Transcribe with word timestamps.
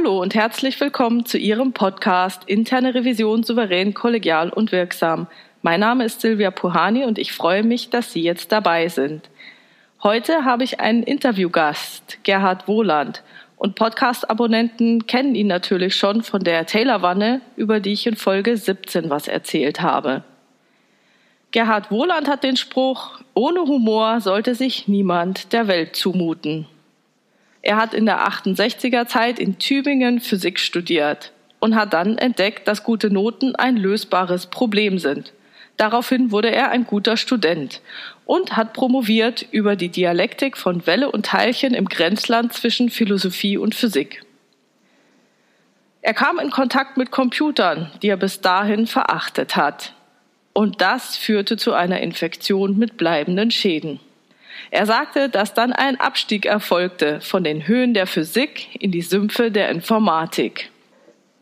Hallo 0.00 0.22
und 0.22 0.34
herzlich 0.34 0.80
willkommen 0.80 1.26
zu 1.26 1.36
Ihrem 1.36 1.74
Podcast 1.74 2.44
Interne 2.46 2.94
Revision 2.94 3.42
souverän, 3.42 3.92
kollegial 3.92 4.48
und 4.48 4.72
wirksam. 4.72 5.26
Mein 5.60 5.80
Name 5.80 6.06
ist 6.06 6.22
Silvia 6.22 6.50
Puhani 6.50 7.04
und 7.04 7.18
ich 7.18 7.34
freue 7.34 7.62
mich, 7.62 7.90
dass 7.90 8.10
Sie 8.10 8.22
jetzt 8.22 8.50
dabei 8.50 8.88
sind. 8.88 9.28
Heute 10.02 10.46
habe 10.46 10.64
ich 10.64 10.80
einen 10.80 11.02
Interviewgast, 11.02 12.16
Gerhard 12.22 12.66
Wohland. 12.66 13.22
Und 13.58 13.74
Podcast-Abonnenten 13.74 15.06
kennen 15.06 15.34
ihn 15.34 15.48
natürlich 15.48 15.94
schon 15.96 16.22
von 16.22 16.42
der 16.42 16.64
Taylor-Wanne, 16.64 17.42
über 17.56 17.78
die 17.78 17.92
ich 17.92 18.06
in 18.06 18.16
Folge 18.16 18.56
17 18.56 19.10
was 19.10 19.28
erzählt 19.28 19.82
habe. 19.82 20.24
Gerhard 21.50 21.90
Wohland 21.90 22.26
hat 22.26 22.42
den 22.42 22.56
Spruch, 22.56 23.20
ohne 23.34 23.60
Humor 23.60 24.22
sollte 24.22 24.54
sich 24.54 24.88
niemand 24.88 25.52
der 25.52 25.68
Welt 25.68 25.94
zumuten. 25.94 26.66
Er 27.62 27.76
hat 27.76 27.94
in 27.94 28.06
der 28.06 28.26
68er 28.26 29.06
Zeit 29.06 29.38
in 29.38 29.58
Tübingen 29.58 30.20
Physik 30.20 30.58
studiert 30.58 31.32
und 31.58 31.74
hat 31.74 31.92
dann 31.92 32.16
entdeckt, 32.18 32.66
dass 32.66 32.84
gute 32.84 33.10
Noten 33.10 33.54
ein 33.54 33.76
lösbares 33.76 34.46
Problem 34.46 34.98
sind. 34.98 35.32
Daraufhin 35.76 36.30
wurde 36.30 36.50
er 36.50 36.70
ein 36.70 36.84
guter 36.84 37.16
Student 37.16 37.80
und 38.26 38.56
hat 38.56 38.72
promoviert 38.72 39.46
über 39.50 39.76
die 39.76 39.88
Dialektik 39.88 40.56
von 40.56 40.86
Welle 40.86 41.10
und 41.10 41.26
Teilchen 41.26 41.74
im 41.74 41.86
Grenzland 41.86 42.52
zwischen 42.52 42.90
Philosophie 42.90 43.56
und 43.56 43.74
Physik. 43.74 44.22
Er 46.02 46.14
kam 46.14 46.38
in 46.38 46.50
Kontakt 46.50 46.96
mit 46.96 47.10
Computern, 47.10 47.90
die 48.02 48.08
er 48.08 48.16
bis 48.16 48.40
dahin 48.40 48.86
verachtet 48.86 49.56
hat. 49.56 49.94
Und 50.52 50.80
das 50.80 51.16
führte 51.16 51.56
zu 51.56 51.72
einer 51.72 52.00
Infektion 52.00 52.78
mit 52.78 52.96
bleibenden 52.96 53.50
Schäden. 53.50 54.00
Er 54.70 54.86
sagte, 54.86 55.28
dass 55.28 55.54
dann 55.54 55.72
ein 55.72 55.98
Abstieg 55.98 56.46
erfolgte 56.46 57.20
von 57.20 57.44
den 57.44 57.66
Höhen 57.66 57.94
der 57.94 58.06
Physik 58.06 58.68
in 58.80 58.92
die 58.92 59.02
Sümpfe 59.02 59.50
der 59.50 59.70
Informatik. 59.70 60.70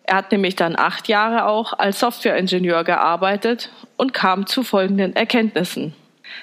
Er 0.04 0.16
hat 0.16 0.32
nämlich 0.32 0.56
dann 0.56 0.74
acht 0.76 1.08
Jahre 1.08 1.46
auch 1.46 1.74
als 1.74 2.00
Softwareingenieur 2.00 2.82
gearbeitet 2.84 3.70
und 3.98 4.14
kam 4.14 4.46
zu 4.46 4.62
folgenden 4.62 5.14
Erkenntnissen. 5.14 5.94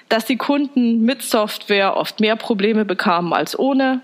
Dass 0.09 0.25
die 0.25 0.37
Kunden 0.37 1.03
mit 1.03 1.23
Software 1.23 1.97
oft 1.97 2.19
mehr 2.19 2.35
Probleme 2.35 2.85
bekamen 2.85 3.33
als 3.33 3.57
ohne, 3.57 4.01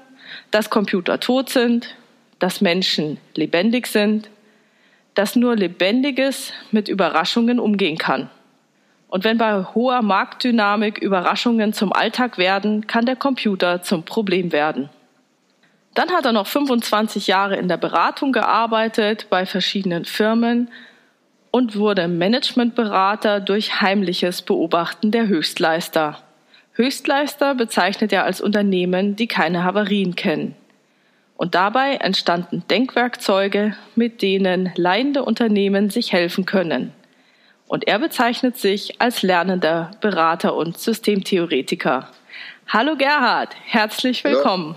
dass 0.50 0.70
Computer 0.70 1.20
tot 1.20 1.50
sind, 1.50 1.96
dass 2.40 2.62
Menschen 2.62 3.20
lebendig 3.36 3.86
sind, 3.88 4.30
dass 5.14 5.36
nur 5.36 5.56
Lebendiges 5.56 6.54
mit 6.72 6.88
Überraschungen 6.88 7.60
umgehen 7.60 7.98
kann. 7.98 8.30
Und 9.12 9.26
wenn 9.26 9.38
bei 9.38 9.66
hoher 9.76 10.02
Marktdynamik 10.02 10.98
Überraschungen 10.98 11.74
zum 11.74 11.92
Alltag 11.92 12.38
werden, 12.38 12.88
kann 12.88 13.06
der 13.06 13.18
Computer 13.18 13.84
zum 13.84 14.04
Problem 14.04 14.54
werden. 14.54 14.90
Dann 15.94 16.12
hat 16.12 16.26
er 16.26 16.32
noch 16.32 16.48
25 16.48 17.28
Jahre 17.28 17.58
in 17.58 17.68
der 17.68 17.76
Beratung 17.76 18.32
gearbeitet 18.32 19.28
bei 19.30 19.46
verschiedenen 19.46 20.06
Firmen 20.06 20.70
und 21.52 21.76
wurde 21.76 22.08
Managementberater 22.08 23.42
durch 23.42 23.82
heimliches 23.82 24.42
Beobachten 24.44 25.12
der 25.12 25.28
Höchstleister. 25.28 26.18
Höchstleister 26.76 27.54
bezeichnet 27.54 28.14
er 28.14 28.24
als 28.24 28.40
Unternehmen, 28.40 29.18
die 29.18 29.28
keine 29.28 29.66
Havarien 29.66 30.16
kennen. 30.16 30.56
Und 31.36 31.54
dabei 31.54 31.96
entstanden 31.96 32.64
Denkwerkzeuge, 32.72 33.76
mit 33.98 34.22
denen 34.22 34.72
leidende 34.78 35.26
Unternehmen 35.26 35.90
sich 35.90 36.14
helfen 36.14 36.46
können 36.46 36.94
und 37.72 37.88
er 37.88 38.00
bezeichnet 38.00 38.58
sich 38.58 39.00
als 39.00 39.22
lernender 39.22 39.92
Berater 40.02 40.56
und 40.56 40.78
Systemtheoretiker. 40.78 42.10
Hallo 42.68 42.98
Gerhard, 42.98 43.56
herzlich 43.64 44.26
willkommen. 44.26 44.76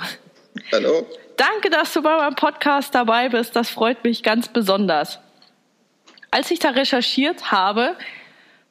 Hallo. 0.71 0.89
Hallo. 1.01 1.07
Danke, 1.37 1.71
dass 1.71 1.93
du 1.93 2.03
bei 2.03 2.17
meinem 2.17 2.37
Podcast 2.37 2.95
dabei 2.95 3.31
bist. 3.31 3.57
Das 3.57 3.69
freut 3.69 4.05
mich 4.05 4.23
ganz 4.23 4.47
besonders. 4.47 5.19
Als 6.31 6.53
ich 6.53 6.61
da 6.61 6.71
recherchiert 6.71 7.51
habe, 7.51 7.97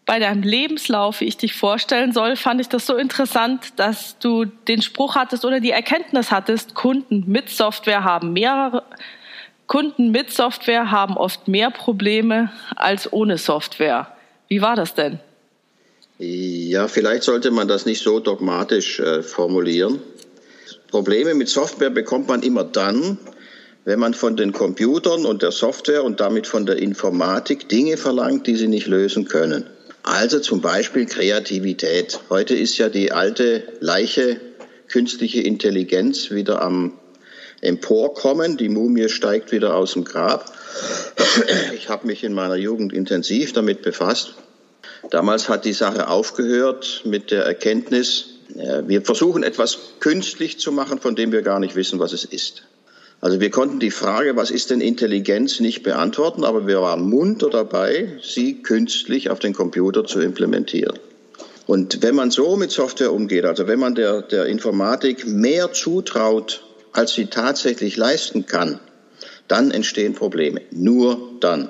bei 0.05 0.19
deinem 0.19 0.43
Lebenslauf, 0.43 1.19
wie 1.19 1.25
ich 1.25 1.35
dich 1.35 1.53
vorstellen 1.53 2.13
soll, 2.13 2.37
fand 2.37 2.61
ich 2.61 2.69
das 2.69 2.85
so 2.85 2.95
interessant, 2.95 3.77
dass 3.77 4.17
du 4.19 4.45
den 4.45 4.81
Spruch 4.81 5.17
hattest 5.17 5.43
oder 5.43 5.59
die 5.59 5.71
Erkenntnis 5.71 6.31
hattest, 6.31 6.75
Kunden 6.75 7.25
mit 7.27 7.49
Software 7.49 8.05
haben 8.05 8.31
mehrere, 8.31 8.83
Kunden 9.67 10.11
mit 10.11 10.31
Software 10.31 10.91
haben 10.91 11.17
oft 11.17 11.49
mehr 11.49 11.71
Probleme 11.71 12.53
als 12.77 13.11
ohne 13.11 13.37
Software. 13.37 14.12
Wie 14.47 14.61
war 14.61 14.75
das 14.75 14.93
denn? 14.93 15.19
Ja, 16.19 16.87
vielleicht 16.87 17.23
sollte 17.23 17.51
man 17.51 17.67
das 17.67 17.85
nicht 17.85 18.01
so 18.01 18.19
dogmatisch 18.19 18.99
äh, 18.99 19.23
formulieren. 19.23 19.99
Probleme 20.89 21.33
mit 21.33 21.49
Software 21.49 21.89
bekommt 21.89 22.27
man 22.27 22.43
immer 22.43 22.63
dann, 22.63 23.17
wenn 23.83 23.99
man 23.99 24.13
von 24.13 24.37
den 24.37 24.53
Computern 24.53 25.25
und 25.25 25.41
der 25.41 25.51
Software 25.51 26.03
und 26.03 26.19
damit 26.19 26.47
von 26.47 26.65
der 26.65 26.77
Informatik 26.77 27.67
Dinge 27.67 27.97
verlangt, 27.97 28.47
die 28.47 28.55
sie 28.55 28.67
nicht 28.67 28.87
lösen 28.87 29.27
können. 29.27 29.65
Also 30.03 30.39
zum 30.39 30.61
Beispiel 30.61 31.05
Kreativität. 31.05 32.19
Heute 32.29 32.55
ist 32.55 32.77
ja 32.77 32.89
die 32.89 33.11
alte 33.11 33.63
Leiche 33.79 34.39
künstliche 34.87 35.41
Intelligenz 35.41 36.29
wieder 36.29 36.61
am 36.61 36.93
Emporkommen. 37.61 38.57
Die 38.57 38.69
Mumie 38.69 39.09
steigt 39.09 39.51
wieder 39.51 39.75
aus 39.75 39.93
dem 39.93 40.03
Grab. 40.03 40.52
Ich 41.73 41.89
habe 41.89 42.07
mich 42.07 42.23
in 42.23 42.33
meiner 42.33 42.55
Jugend 42.55 42.93
intensiv 42.93 43.53
damit 43.53 43.81
befasst. 43.81 44.35
Damals 45.09 45.49
hat 45.49 45.65
die 45.65 45.73
Sache 45.73 46.07
aufgehört 46.07 47.01
mit 47.05 47.31
der 47.31 47.43
Erkenntnis, 47.45 48.25
äh, 48.55 48.83
wir 48.87 49.01
versuchen 49.01 49.43
etwas 49.43 49.77
künstlich 49.99 50.59
zu 50.59 50.71
machen, 50.71 50.99
von 50.99 51.15
dem 51.15 51.31
wir 51.31 51.41
gar 51.41 51.59
nicht 51.59 51.75
wissen, 51.75 51.99
was 51.99 52.13
es 52.13 52.25
ist. 52.25 52.63
Also 53.21 53.39
wir 53.39 53.51
konnten 53.51 53.79
die 53.79 53.91
Frage, 53.91 54.35
was 54.35 54.51
ist 54.51 54.69
denn 54.69 54.81
Intelligenz, 54.81 55.59
nicht 55.59 55.83
beantworten, 55.83 56.43
aber 56.43 56.67
wir 56.67 56.81
waren 56.81 57.09
munter 57.09 57.49
dabei, 57.49 58.19
sie 58.21 58.61
künstlich 58.61 59.29
auf 59.29 59.39
den 59.39 59.53
Computer 59.53 60.05
zu 60.05 60.19
implementieren. 60.19 60.99
Und 61.65 62.03
wenn 62.03 62.15
man 62.15 62.31
so 62.31 62.57
mit 62.57 62.71
Software 62.71 63.13
umgeht, 63.13 63.45
also 63.45 63.67
wenn 63.67 63.79
man 63.79 63.95
der, 63.95 64.21
der 64.23 64.47
Informatik 64.47 65.25
mehr 65.25 65.71
zutraut, 65.71 66.63
als 66.91 67.13
sie 67.13 67.27
tatsächlich 67.27 67.95
leisten 67.95 68.45
kann, 68.45 68.79
dann 69.47 69.71
entstehen 69.71 70.13
Probleme. 70.13 70.61
Nur 70.71 71.31
dann. 71.39 71.69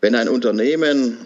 Wenn 0.00 0.14
ein 0.14 0.28
Unternehmen 0.28 1.18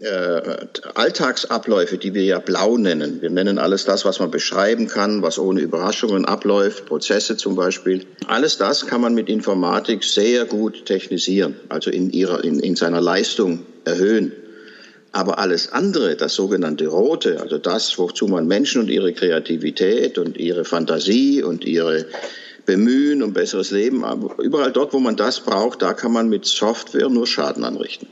äh, 0.00 0.66
Alltagsabläufe, 0.94 1.98
die 1.98 2.14
wir 2.14 2.22
ja 2.22 2.38
blau 2.38 2.76
nennen, 2.76 3.20
wir 3.20 3.30
nennen 3.30 3.58
alles 3.58 3.84
das, 3.84 4.04
was 4.04 4.20
man 4.20 4.30
beschreiben 4.30 4.86
kann, 4.86 5.22
was 5.22 5.38
ohne 5.38 5.60
Überraschungen 5.60 6.24
abläuft, 6.24 6.86
Prozesse 6.86 7.36
zum 7.36 7.56
Beispiel, 7.56 8.06
alles 8.28 8.58
das 8.58 8.86
kann 8.86 9.00
man 9.00 9.14
mit 9.14 9.28
Informatik 9.28 10.04
sehr 10.04 10.44
gut 10.44 10.86
technisieren, 10.86 11.56
also 11.68 11.90
in, 11.90 12.10
ihrer, 12.10 12.44
in, 12.44 12.60
in 12.60 12.76
seiner 12.76 13.00
Leistung 13.00 13.66
erhöhen. 13.84 14.32
Aber 15.10 15.38
alles 15.38 15.72
andere, 15.72 16.16
das 16.16 16.34
sogenannte 16.34 16.86
Rote, 16.86 17.40
also 17.40 17.58
das, 17.58 17.98
wozu 17.98 18.28
man 18.28 18.46
Menschen 18.46 18.82
und 18.82 18.88
ihre 18.90 19.12
Kreativität 19.14 20.18
und 20.18 20.36
ihre 20.36 20.64
Fantasie 20.64 21.42
und 21.42 21.64
ihre 21.64 22.06
Bemühen 22.68 23.22
um 23.22 23.32
besseres 23.32 23.70
Leben, 23.70 24.04
überall 24.42 24.72
dort, 24.72 24.92
wo 24.92 24.98
man 24.98 25.16
das 25.16 25.40
braucht, 25.40 25.80
da 25.80 25.94
kann 25.94 26.12
man 26.12 26.28
mit 26.28 26.44
Software 26.44 27.08
nur 27.08 27.26
Schaden 27.26 27.64
anrichten. 27.64 28.08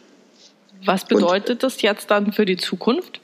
Was 0.83 1.05
bedeutet 1.05 1.50
und, 1.50 1.62
das 1.62 1.83
jetzt 1.83 2.11
dann 2.11 2.33
für 2.33 2.47
die 2.47 2.56
Zukunft? 2.56 3.21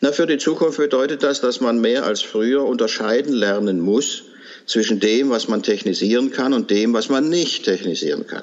Na, 0.00 0.10
für 0.10 0.26
die 0.26 0.38
Zukunft 0.38 0.78
bedeutet 0.78 1.22
das, 1.22 1.40
dass 1.40 1.60
man 1.60 1.80
mehr 1.80 2.04
als 2.04 2.22
früher 2.22 2.64
unterscheiden 2.64 3.32
lernen 3.32 3.78
muss 3.78 4.24
zwischen 4.66 4.98
dem, 4.98 5.30
was 5.30 5.46
man 5.46 5.62
technisieren 5.62 6.32
kann 6.32 6.54
und 6.54 6.72
dem, 6.72 6.92
was 6.92 7.08
man 7.08 7.28
nicht 7.28 7.64
technisieren 7.64 8.26
kann. 8.26 8.42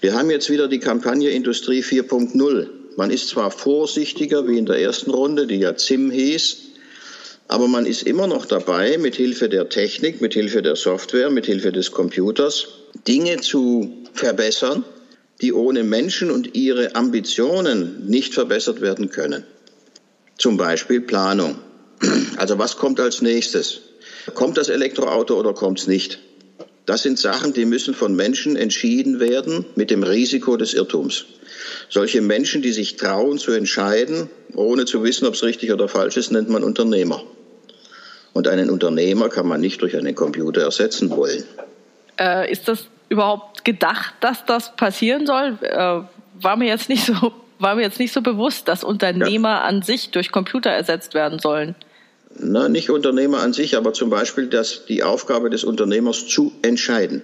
Wir 0.00 0.14
haben 0.14 0.30
jetzt 0.30 0.48
wieder 0.48 0.66
die 0.66 0.80
Kampagne 0.80 1.28
Industrie 1.28 1.82
4.0. 1.82 2.68
Man 2.96 3.10
ist 3.10 3.28
zwar 3.28 3.50
vorsichtiger 3.50 4.48
wie 4.48 4.56
in 4.56 4.64
der 4.64 4.80
ersten 4.80 5.10
Runde, 5.10 5.46
die 5.46 5.56
ja 5.56 5.76
ZIM 5.76 6.10
hieß, 6.10 6.67
aber 7.48 7.66
man 7.66 7.86
ist 7.86 8.02
immer 8.02 8.26
noch 8.26 8.44
dabei, 8.44 8.98
mit 8.98 9.16
Hilfe 9.16 9.48
der 9.48 9.68
Technik, 9.70 10.20
mit 10.20 10.34
Hilfe 10.34 10.60
der 10.60 10.76
Software, 10.76 11.30
mit 11.30 11.46
Hilfe 11.46 11.72
des 11.72 11.90
Computers 11.90 12.68
Dinge 13.06 13.40
zu 13.40 14.04
verbessern, 14.12 14.84
die 15.40 15.52
ohne 15.52 15.82
Menschen 15.82 16.30
und 16.30 16.54
ihre 16.54 16.94
Ambitionen 16.94 18.06
nicht 18.06 18.34
verbessert 18.34 18.80
werden 18.80 19.08
können. 19.08 19.44
Zum 20.36 20.56
Beispiel 20.56 21.00
Planung. 21.00 21.58
Also 22.36 22.58
was 22.58 22.76
kommt 22.76 23.00
als 23.00 23.22
nächstes? 23.22 23.80
Kommt 24.34 24.58
das 24.58 24.68
Elektroauto 24.68 25.38
oder 25.38 25.54
kommt 25.54 25.80
es 25.80 25.86
nicht? 25.86 26.18
Das 26.86 27.02
sind 27.02 27.18
Sachen, 27.18 27.52
die 27.52 27.64
müssen 27.64 27.94
von 27.94 28.14
Menschen 28.14 28.56
entschieden 28.56 29.20
werden 29.20 29.66
mit 29.74 29.90
dem 29.90 30.02
Risiko 30.02 30.56
des 30.56 30.74
Irrtums. 30.74 31.24
Solche 31.88 32.20
Menschen, 32.20 32.62
die 32.62 32.72
sich 32.72 32.96
trauen 32.96 33.38
zu 33.38 33.52
entscheiden, 33.52 34.30
ohne 34.54 34.84
zu 34.84 35.02
wissen, 35.02 35.26
ob 35.26 35.34
es 35.34 35.42
richtig 35.42 35.72
oder 35.72 35.88
falsch 35.88 36.16
ist, 36.16 36.30
nennt 36.30 36.48
man 36.48 36.62
Unternehmer. 36.62 37.22
Und 38.32 38.48
einen 38.48 38.70
Unternehmer 38.70 39.28
kann 39.28 39.48
man 39.48 39.60
nicht 39.60 39.82
durch 39.82 39.96
einen 39.96 40.14
Computer 40.14 40.62
ersetzen 40.62 41.10
wollen. 41.10 41.44
Äh, 42.18 42.50
ist 42.50 42.68
das 42.68 42.86
überhaupt 43.08 43.64
gedacht, 43.64 44.14
dass 44.20 44.44
das 44.44 44.76
passieren 44.76 45.26
soll? 45.26 45.58
Äh, 45.62 46.00
war 46.40 46.56
mir 46.56 46.68
jetzt 46.68 46.88
nicht 46.88 47.04
so 47.04 47.32
war 47.58 47.74
mir 47.74 47.82
jetzt 47.82 47.98
nicht 47.98 48.12
so 48.12 48.22
bewusst, 48.22 48.68
dass 48.68 48.84
Unternehmer 48.84 49.48
ja. 49.48 49.62
an 49.62 49.82
sich 49.82 50.10
durch 50.10 50.30
Computer 50.30 50.70
ersetzt 50.70 51.14
werden 51.14 51.38
sollen. 51.38 51.74
Na, 52.38 52.68
nicht 52.68 52.90
Unternehmer 52.90 53.40
an 53.40 53.52
sich, 53.52 53.76
aber 53.76 53.92
zum 53.92 54.10
Beispiel 54.10 54.46
dass 54.46 54.84
die 54.86 55.02
Aufgabe 55.02 55.50
des 55.50 55.64
Unternehmers 55.64 56.26
zu 56.26 56.52
entscheiden. 56.62 57.22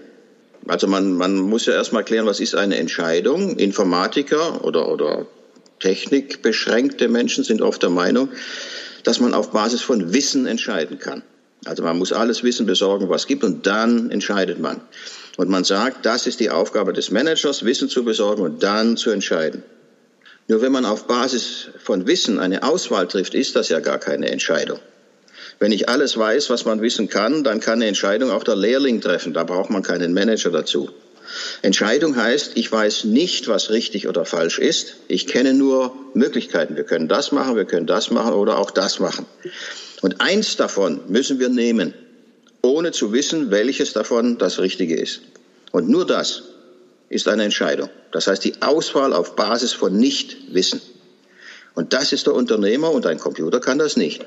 Also 0.66 0.86
man, 0.86 1.12
man 1.12 1.36
muss 1.36 1.66
ja 1.66 1.74
erstmal 1.74 2.04
klären, 2.04 2.26
was 2.26 2.40
ist 2.40 2.54
eine 2.54 2.76
Entscheidung. 2.76 3.56
Informatiker 3.56 4.64
oder, 4.64 4.88
oder 4.88 5.26
technikbeschränkte 5.80 7.08
Menschen 7.08 7.44
sind 7.44 7.60
oft 7.60 7.82
der 7.82 7.90
Meinung, 7.90 8.30
dass 9.04 9.20
man 9.20 9.34
auf 9.34 9.52
Basis 9.52 9.82
von 9.82 10.12
Wissen 10.12 10.46
entscheiden 10.46 10.98
kann. 10.98 11.22
Also 11.64 11.82
man 11.82 11.98
muss 11.98 12.12
alles 12.12 12.42
Wissen 12.42 12.66
besorgen, 12.66 13.08
was 13.08 13.26
gibt, 13.26 13.44
und 13.44 13.66
dann 13.66 14.10
entscheidet 14.10 14.58
man. 14.58 14.80
Und 15.36 15.48
man 15.48 15.64
sagt, 15.64 16.04
das 16.04 16.26
ist 16.26 16.40
die 16.40 16.50
Aufgabe 16.50 16.92
des 16.92 17.10
Managers, 17.10 17.64
Wissen 17.64 17.88
zu 17.88 18.04
besorgen 18.04 18.42
und 18.42 18.62
dann 18.62 18.96
zu 18.96 19.10
entscheiden. 19.10 19.62
Nur 20.46 20.60
wenn 20.60 20.72
man 20.72 20.84
auf 20.84 21.06
Basis 21.06 21.68
von 21.82 22.06
Wissen 22.06 22.38
eine 22.38 22.62
Auswahl 22.62 23.08
trifft, 23.08 23.34
ist 23.34 23.56
das 23.56 23.70
ja 23.70 23.80
gar 23.80 23.98
keine 23.98 24.30
Entscheidung. 24.30 24.78
Wenn 25.58 25.72
ich 25.72 25.88
alles 25.88 26.16
weiß, 26.18 26.50
was 26.50 26.64
man 26.64 26.82
wissen 26.82 27.08
kann, 27.08 27.44
dann 27.44 27.60
kann 27.60 27.74
eine 27.74 27.86
Entscheidung 27.86 28.30
auch 28.30 28.44
der 28.44 28.56
Lehrling 28.56 29.00
treffen. 29.00 29.32
Da 29.32 29.44
braucht 29.44 29.70
man 29.70 29.82
keinen 29.82 30.12
Manager 30.12 30.50
dazu. 30.50 30.90
Entscheidung 31.62 32.16
heißt, 32.16 32.52
ich 32.56 32.70
weiß 32.70 33.04
nicht, 33.04 33.48
was 33.48 33.70
richtig 33.70 34.08
oder 34.08 34.24
falsch 34.24 34.58
ist. 34.58 34.96
Ich 35.08 35.26
kenne 35.26 35.54
nur 35.54 35.94
Möglichkeiten. 36.14 36.76
Wir 36.76 36.84
können 36.84 37.08
das 37.08 37.32
machen, 37.32 37.56
wir 37.56 37.64
können 37.64 37.86
das 37.86 38.10
machen 38.10 38.32
oder 38.34 38.58
auch 38.58 38.70
das 38.70 39.00
machen. 39.00 39.26
Und 40.02 40.20
eins 40.20 40.56
davon 40.56 41.00
müssen 41.08 41.38
wir 41.38 41.48
nehmen, 41.48 41.94
ohne 42.62 42.92
zu 42.92 43.12
wissen, 43.12 43.50
welches 43.50 43.92
davon 43.92 44.38
das 44.38 44.58
Richtige 44.58 44.96
ist. 44.96 45.22
Und 45.72 45.88
nur 45.88 46.06
das 46.06 46.44
ist 47.08 47.28
eine 47.28 47.44
Entscheidung. 47.44 47.88
Das 48.12 48.26
heißt 48.26 48.44
die 48.44 48.62
Auswahl 48.62 49.12
auf 49.12 49.36
Basis 49.36 49.72
von 49.72 49.96
Nichtwissen. 49.96 50.80
Und 51.74 51.92
das 51.92 52.12
ist 52.12 52.26
der 52.26 52.34
Unternehmer 52.34 52.90
und 52.90 53.06
ein 53.06 53.18
Computer 53.18 53.60
kann 53.60 53.78
das 53.78 53.96
nicht. 53.96 54.24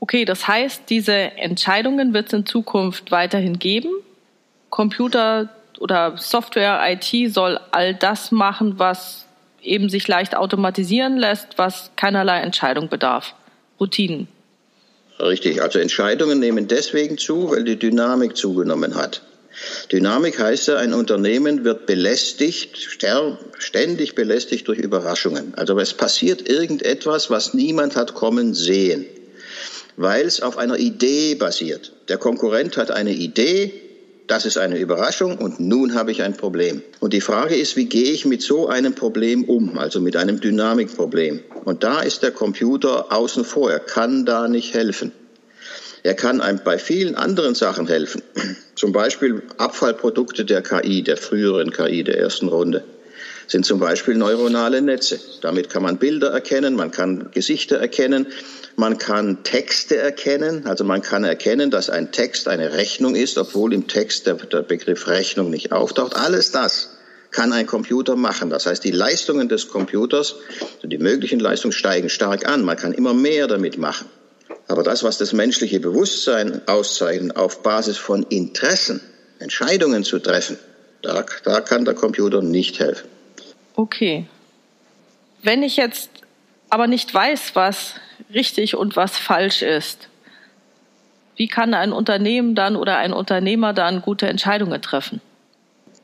Okay, 0.00 0.24
das 0.24 0.46
heißt, 0.46 0.82
diese 0.88 1.12
Entscheidungen 1.12 2.12
wird 2.12 2.26
es 2.26 2.32
in 2.32 2.46
Zukunft 2.46 3.10
weiterhin 3.10 3.58
geben. 3.58 3.90
Computer 4.70 5.55
oder 5.80 6.16
Software, 6.16 6.80
IT 6.86 7.32
soll 7.32 7.58
all 7.70 7.94
das 7.94 8.32
machen, 8.32 8.78
was 8.78 9.26
eben 9.62 9.88
sich 9.88 10.06
leicht 10.08 10.36
automatisieren 10.36 11.16
lässt, 11.16 11.58
was 11.58 11.90
keinerlei 11.96 12.40
Entscheidung 12.40 12.88
bedarf. 12.88 13.34
Routinen. 13.80 14.28
Richtig, 15.18 15.62
also 15.62 15.78
Entscheidungen 15.78 16.40
nehmen 16.40 16.68
deswegen 16.68 17.18
zu, 17.18 17.50
weil 17.50 17.64
die 17.64 17.78
Dynamik 17.78 18.36
zugenommen 18.36 18.94
hat. 18.94 19.22
Dynamik 19.90 20.38
heißt 20.38 20.68
ja, 20.68 20.76
ein 20.76 20.92
Unternehmen 20.92 21.64
wird 21.64 21.86
belästigt, 21.86 22.76
ständig 23.58 24.14
belästigt 24.14 24.68
durch 24.68 24.78
Überraschungen. 24.78 25.54
Also 25.56 25.78
es 25.78 25.94
passiert 25.94 26.46
irgendetwas, 26.46 27.30
was 27.30 27.54
niemand 27.54 27.96
hat 27.96 28.12
kommen 28.12 28.52
sehen, 28.52 29.06
weil 29.96 30.26
es 30.26 30.42
auf 30.42 30.58
einer 30.58 30.78
Idee 30.78 31.34
basiert. 31.36 31.92
Der 32.08 32.18
Konkurrent 32.18 32.76
hat 32.76 32.90
eine 32.90 33.12
Idee, 33.12 33.72
das 34.26 34.44
ist 34.44 34.58
eine 34.58 34.78
Überraschung 34.78 35.38
und 35.38 35.60
nun 35.60 35.94
habe 35.94 36.10
ich 36.10 36.22
ein 36.22 36.36
Problem. 36.36 36.82
Und 37.00 37.12
die 37.12 37.20
Frage 37.20 37.54
ist, 37.54 37.76
wie 37.76 37.86
gehe 37.86 38.10
ich 38.10 38.24
mit 38.24 38.42
so 38.42 38.68
einem 38.68 38.94
Problem 38.94 39.44
um, 39.44 39.78
also 39.78 40.00
mit 40.00 40.16
einem 40.16 40.40
Dynamikproblem? 40.40 41.40
Und 41.64 41.84
da 41.84 42.00
ist 42.00 42.22
der 42.22 42.32
Computer 42.32 43.12
außen 43.12 43.44
vor, 43.44 43.70
er 43.70 43.80
kann 43.80 44.24
da 44.24 44.48
nicht 44.48 44.74
helfen. 44.74 45.12
Er 46.02 46.14
kann 46.14 46.40
einem 46.40 46.60
bei 46.64 46.78
vielen 46.78 47.14
anderen 47.14 47.54
Sachen 47.54 47.86
helfen, 47.86 48.22
zum 48.74 48.92
Beispiel 48.92 49.42
Abfallprodukte 49.58 50.44
der 50.44 50.62
KI, 50.62 51.02
der 51.02 51.16
früheren 51.16 51.70
KI, 51.70 52.04
der 52.04 52.18
ersten 52.18 52.48
Runde 52.48 52.84
sind 53.48 53.64
zum 53.64 53.78
Beispiel 53.78 54.14
neuronale 54.14 54.82
Netze. 54.82 55.20
Damit 55.40 55.70
kann 55.70 55.82
man 55.82 55.98
Bilder 55.98 56.30
erkennen, 56.30 56.74
man 56.74 56.90
kann 56.90 57.30
Gesichter 57.32 57.76
erkennen, 57.76 58.26
man 58.76 58.98
kann 58.98 59.42
Texte 59.42 59.96
erkennen, 59.96 60.66
also 60.66 60.84
man 60.84 61.02
kann 61.02 61.24
erkennen, 61.24 61.70
dass 61.70 61.90
ein 61.90 62.12
Text 62.12 62.46
eine 62.46 62.74
Rechnung 62.74 63.14
ist, 63.14 63.38
obwohl 63.38 63.72
im 63.72 63.88
Text 63.88 64.26
der, 64.26 64.34
der 64.34 64.62
Begriff 64.62 65.08
Rechnung 65.08 65.50
nicht 65.50 65.72
auftaucht. 65.72 66.14
Alles 66.14 66.52
das 66.52 66.90
kann 67.30 67.52
ein 67.52 67.66
Computer 67.66 68.16
machen. 68.16 68.50
Das 68.50 68.66
heißt, 68.66 68.84
die 68.84 68.90
Leistungen 68.90 69.48
des 69.48 69.68
Computers, 69.68 70.36
also 70.76 70.88
die 70.88 70.98
möglichen 70.98 71.40
Leistungen 71.40 71.72
steigen 71.72 72.08
stark 72.08 72.46
an. 72.46 72.64
Man 72.64 72.76
kann 72.76 72.92
immer 72.92 73.14
mehr 73.14 73.46
damit 73.46 73.78
machen. 73.78 74.08
Aber 74.68 74.82
das, 74.82 75.02
was 75.02 75.18
das 75.18 75.32
menschliche 75.32 75.80
Bewusstsein 75.80 76.62
auszeichnet, 76.66 77.36
auf 77.36 77.62
Basis 77.62 77.96
von 77.96 78.24
Interessen 78.24 79.00
Entscheidungen 79.38 80.02
zu 80.02 80.18
treffen, 80.18 80.58
da, 81.02 81.24
da 81.44 81.60
kann 81.60 81.84
der 81.84 81.94
Computer 81.94 82.42
nicht 82.42 82.78
helfen. 82.78 83.06
Okay. 83.74 84.26
Wenn 85.42 85.62
ich 85.62 85.76
jetzt 85.76 86.10
aber 86.70 86.86
nicht 86.86 87.12
weiß, 87.12 87.50
was 87.54 87.94
richtig 88.32 88.76
und 88.76 88.96
was 88.96 89.16
falsch 89.16 89.62
ist. 89.62 90.08
Wie 91.36 91.48
kann 91.48 91.74
ein 91.74 91.92
Unternehmen 91.92 92.54
dann 92.54 92.76
oder 92.76 92.96
ein 92.96 93.12
Unternehmer 93.12 93.72
dann 93.72 94.00
gute 94.00 94.26
Entscheidungen 94.26 94.80
treffen? 94.80 95.20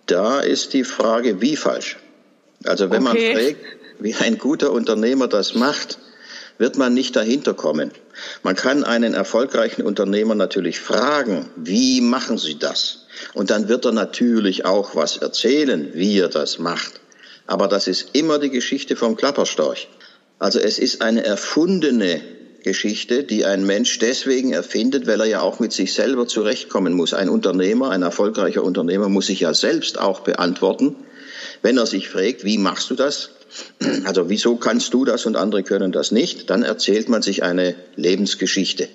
Da 0.06 0.40
ist 0.40 0.74
die 0.74 0.84
Frage, 0.84 1.40
wie 1.40 1.56
falsch. 1.56 1.96
Also 2.64 2.90
wenn 2.90 3.06
okay. 3.06 3.34
man 3.34 3.42
fragt, 3.44 3.64
wie 3.98 4.14
ein 4.14 4.38
guter 4.38 4.72
Unternehmer 4.72 5.28
das 5.28 5.54
macht, 5.54 5.98
wird 6.58 6.76
man 6.76 6.92
nicht 6.92 7.16
dahinter 7.16 7.54
kommen. 7.54 7.92
Man 8.42 8.56
kann 8.56 8.84
einen 8.84 9.14
erfolgreichen 9.14 9.82
Unternehmer 9.82 10.34
natürlich 10.34 10.80
fragen, 10.80 11.48
wie 11.56 12.00
machen 12.00 12.38
Sie 12.38 12.58
das? 12.58 13.06
Und 13.34 13.50
dann 13.50 13.68
wird 13.68 13.84
er 13.84 13.92
natürlich 13.92 14.64
auch 14.64 14.94
was 14.94 15.16
erzählen, 15.16 15.90
wie 15.94 16.18
er 16.18 16.28
das 16.28 16.58
macht. 16.58 17.00
Aber 17.46 17.68
das 17.68 17.88
ist 17.88 18.14
immer 18.14 18.38
die 18.38 18.50
Geschichte 18.50 18.96
vom 18.96 19.16
Klapperstorch. 19.16 19.88
Also 20.42 20.58
es 20.58 20.80
ist 20.80 21.02
eine 21.02 21.24
erfundene 21.24 22.20
Geschichte, 22.64 23.22
die 23.22 23.44
ein 23.44 23.64
Mensch 23.64 24.00
deswegen 24.00 24.52
erfindet, 24.52 25.06
weil 25.06 25.20
er 25.20 25.26
ja 25.26 25.40
auch 25.40 25.60
mit 25.60 25.72
sich 25.72 25.94
selber 25.94 26.26
zurechtkommen 26.26 26.94
muss. 26.94 27.14
Ein 27.14 27.28
Unternehmer, 27.28 27.90
ein 27.90 28.02
erfolgreicher 28.02 28.64
Unternehmer 28.64 29.08
muss 29.08 29.28
sich 29.28 29.38
ja 29.38 29.54
selbst 29.54 30.00
auch 30.00 30.22
beantworten, 30.22 30.96
wenn 31.62 31.78
er 31.78 31.86
sich 31.86 32.08
fragt, 32.08 32.42
wie 32.42 32.58
machst 32.58 32.90
du 32.90 32.96
das? 32.96 33.30
Also 34.04 34.30
wieso 34.30 34.56
kannst 34.56 34.92
du 34.94 35.04
das 35.04 35.26
und 35.26 35.36
andere 35.36 35.62
können 35.62 35.92
das 35.92 36.10
nicht? 36.10 36.50
Dann 36.50 36.64
erzählt 36.64 37.08
man 37.08 37.22
sich 37.22 37.44
eine 37.44 37.76
Lebensgeschichte. 37.94 38.88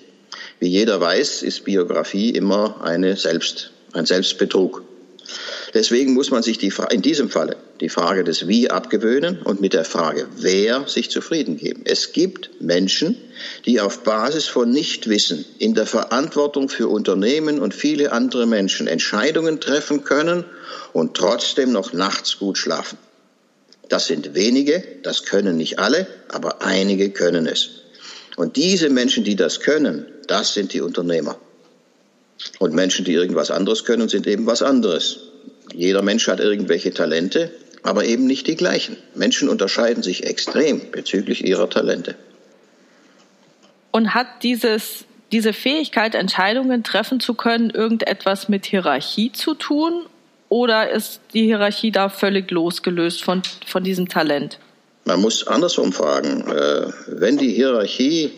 Wie 0.60 0.68
jeder 0.68 1.00
weiß, 1.00 1.42
ist 1.42 1.64
Biografie 1.64 2.28
immer 2.28 2.82
eine 2.82 3.16
Selbst, 3.16 3.70
ein 3.94 4.04
Selbstbetrug. 4.04 4.82
Deswegen 5.74 6.14
muss 6.14 6.30
man 6.30 6.42
sich 6.42 6.58
die, 6.58 6.72
in 6.90 7.02
diesem 7.02 7.28
Falle 7.30 7.56
die 7.80 7.88
Frage 7.88 8.24
des 8.24 8.48
Wie 8.48 8.70
abgewöhnen 8.70 9.42
und 9.42 9.60
mit 9.60 9.72
der 9.74 9.84
Frage 9.84 10.26
Wer 10.36 10.88
sich 10.88 11.10
zufrieden 11.10 11.56
geben. 11.56 11.82
Es 11.84 12.12
gibt 12.12 12.50
Menschen, 12.60 13.16
die 13.66 13.80
auf 13.80 14.02
Basis 14.02 14.46
von 14.46 14.70
Nichtwissen 14.70 15.44
in 15.58 15.74
der 15.74 15.86
Verantwortung 15.86 16.68
für 16.68 16.88
Unternehmen 16.88 17.60
und 17.60 17.74
viele 17.74 18.12
andere 18.12 18.46
Menschen 18.46 18.86
Entscheidungen 18.86 19.60
treffen 19.60 20.04
können 20.04 20.44
und 20.92 21.16
trotzdem 21.16 21.72
noch 21.72 21.92
nachts 21.92 22.38
gut 22.38 22.58
schlafen. 22.58 22.98
Das 23.88 24.06
sind 24.06 24.34
wenige, 24.34 24.82
das 25.02 25.24
können 25.24 25.56
nicht 25.56 25.78
alle, 25.78 26.06
aber 26.28 26.62
einige 26.62 27.10
können 27.10 27.46
es. 27.46 27.70
Und 28.36 28.56
diese 28.56 28.90
Menschen, 28.90 29.24
die 29.24 29.36
das 29.36 29.60
können, 29.60 30.06
das 30.26 30.54
sind 30.54 30.72
die 30.72 30.80
Unternehmer. 30.80 31.38
Und 32.58 32.74
Menschen, 32.74 33.04
die 33.04 33.12
irgendwas 33.12 33.50
anderes 33.50 33.84
können, 33.84 34.08
sind 34.08 34.26
eben 34.26 34.46
was 34.46 34.62
anderes. 34.62 35.27
Jeder 35.78 36.02
Mensch 36.02 36.26
hat 36.26 36.40
irgendwelche 36.40 36.92
Talente, 36.92 37.52
aber 37.84 38.04
eben 38.04 38.26
nicht 38.26 38.48
die 38.48 38.56
gleichen. 38.56 38.96
Menschen 39.14 39.48
unterscheiden 39.48 40.02
sich 40.02 40.26
extrem 40.26 40.90
bezüglich 40.90 41.46
ihrer 41.46 41.70
Talente. 41.70 42.16
Und 43.92 44.12
hat 44.12 44.26
dieses, 44.42 45.04
diese 45.30 45.52
Fähigkeit, 45.52 46.16
Entscheidungen 46.16 46.82
treffen 46.82 47.20
zu 47.20 47.34
können, 47.34 47.70
irgendetwas 47.70 48.48
mit 48.48 48.66
Hierarchie 48.66 49.30
zu 49.30 49.54
tun? 49.54 50.06
Oder 50.48 50.90
ist 50.90 51.20
die 51.32 51.44
Hierarchie 51.44 51.92
da 51.92 52.08
völlig 52.08 52.50
losgelöst 52.50 53.22
von, 53.22 53.42
von 53.64 53.84
diesem 53.84 54.08
Talent? 54.08 54.58
Man 55.04 55.20
muss 55.20 55.46
andersrum 55.46 55.92
fragen. 55.92 56.40
Äh, 56.50 56.88
wenn 57.06 57.36
die 57.36 57.52
Hierarchie 57.52 58.32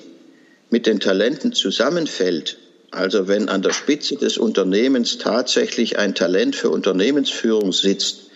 mit 0.69 0.87
den 0.87 1.01
Talenten 1.01 1.55
zusammenfällt, 1.55 2.59
also 2.91 3.29
wenn 3.29 3.49
an 3.49 3.63
der 3.63 3.73
Spitze 3.73 4.17
des 4.17 4.37
Unternehmens 4.37 5.19
tatsächlich 5.19 5.99
ein 5.99 6.15
Talent 6.15 6.57
für 6.57 6.71
Unternehmensführung 6.71 7.73
sitzt, 7.73 8.31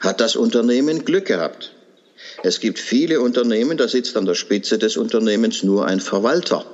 hat 0.00 0.20
das 0.20 0.36
Unternehmen 0.36 1.04
Glück 1.04 1.26
gehabt. 1.26 1.72
Es 2.42 2.60
gibt 2.60 2.78
viele 2.78 3.20
Unternehmen, 3.20 3.78
da 3.78 3.88
sitzt 3.88 4.16
an 4.16 4.26
der 4.26 4.34
Spitze 4.34 4.78
des 4.78 4.96
Unternehmens 4.96 5.62
nur 5.62 5.86
ein 5.86 6.00
Verwalter, 6.00 6.66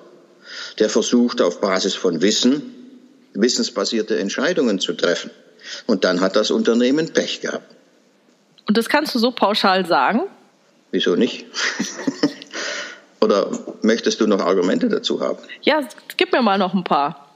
der 0.78 0.88
versucht 0.88 1.40
auf 1.40 1.60
Basis 1.60 1.94
von 1.94 2.22
Wissen 2.22 2.74
wissensbasierte 3.34 4.18
Entscheidungen 4.18 4.80
zu 4.80 4.92
treffen. 4.92 5.30
Und 5.86 6.04
dann 6.04 6.20
hat 6.20 6.36
das 6.36 6.50
Unternehmen 6.50 7.12
Pech 7.12 7.40
gehabt. 7.40 7.74
Und 8.66 8.76
das 8.76 8.88
kannst 8.88 9.14
du 9.14 9.18
so 9.18 9.30
pauschal 9.30 9.86
sagen? 9.86 10.22
Wieso 10.90 11.14
nicht? 11.14 11.46
Oder 13.20 13.50
möchtest 13.82 14.20
du 14.20 14.26
noch 14.26 14.40
Argumente 14.40 14.88
dazu 14.88 15.20
haben? 15.20 15.38
Ja, 15.62 15.86
gib 16.16 16.32
mir 16.32 16.42
mal 16.42 16.58
noch 16.58 16.74
ein 16.74 16.84
paar. 16.84 17.26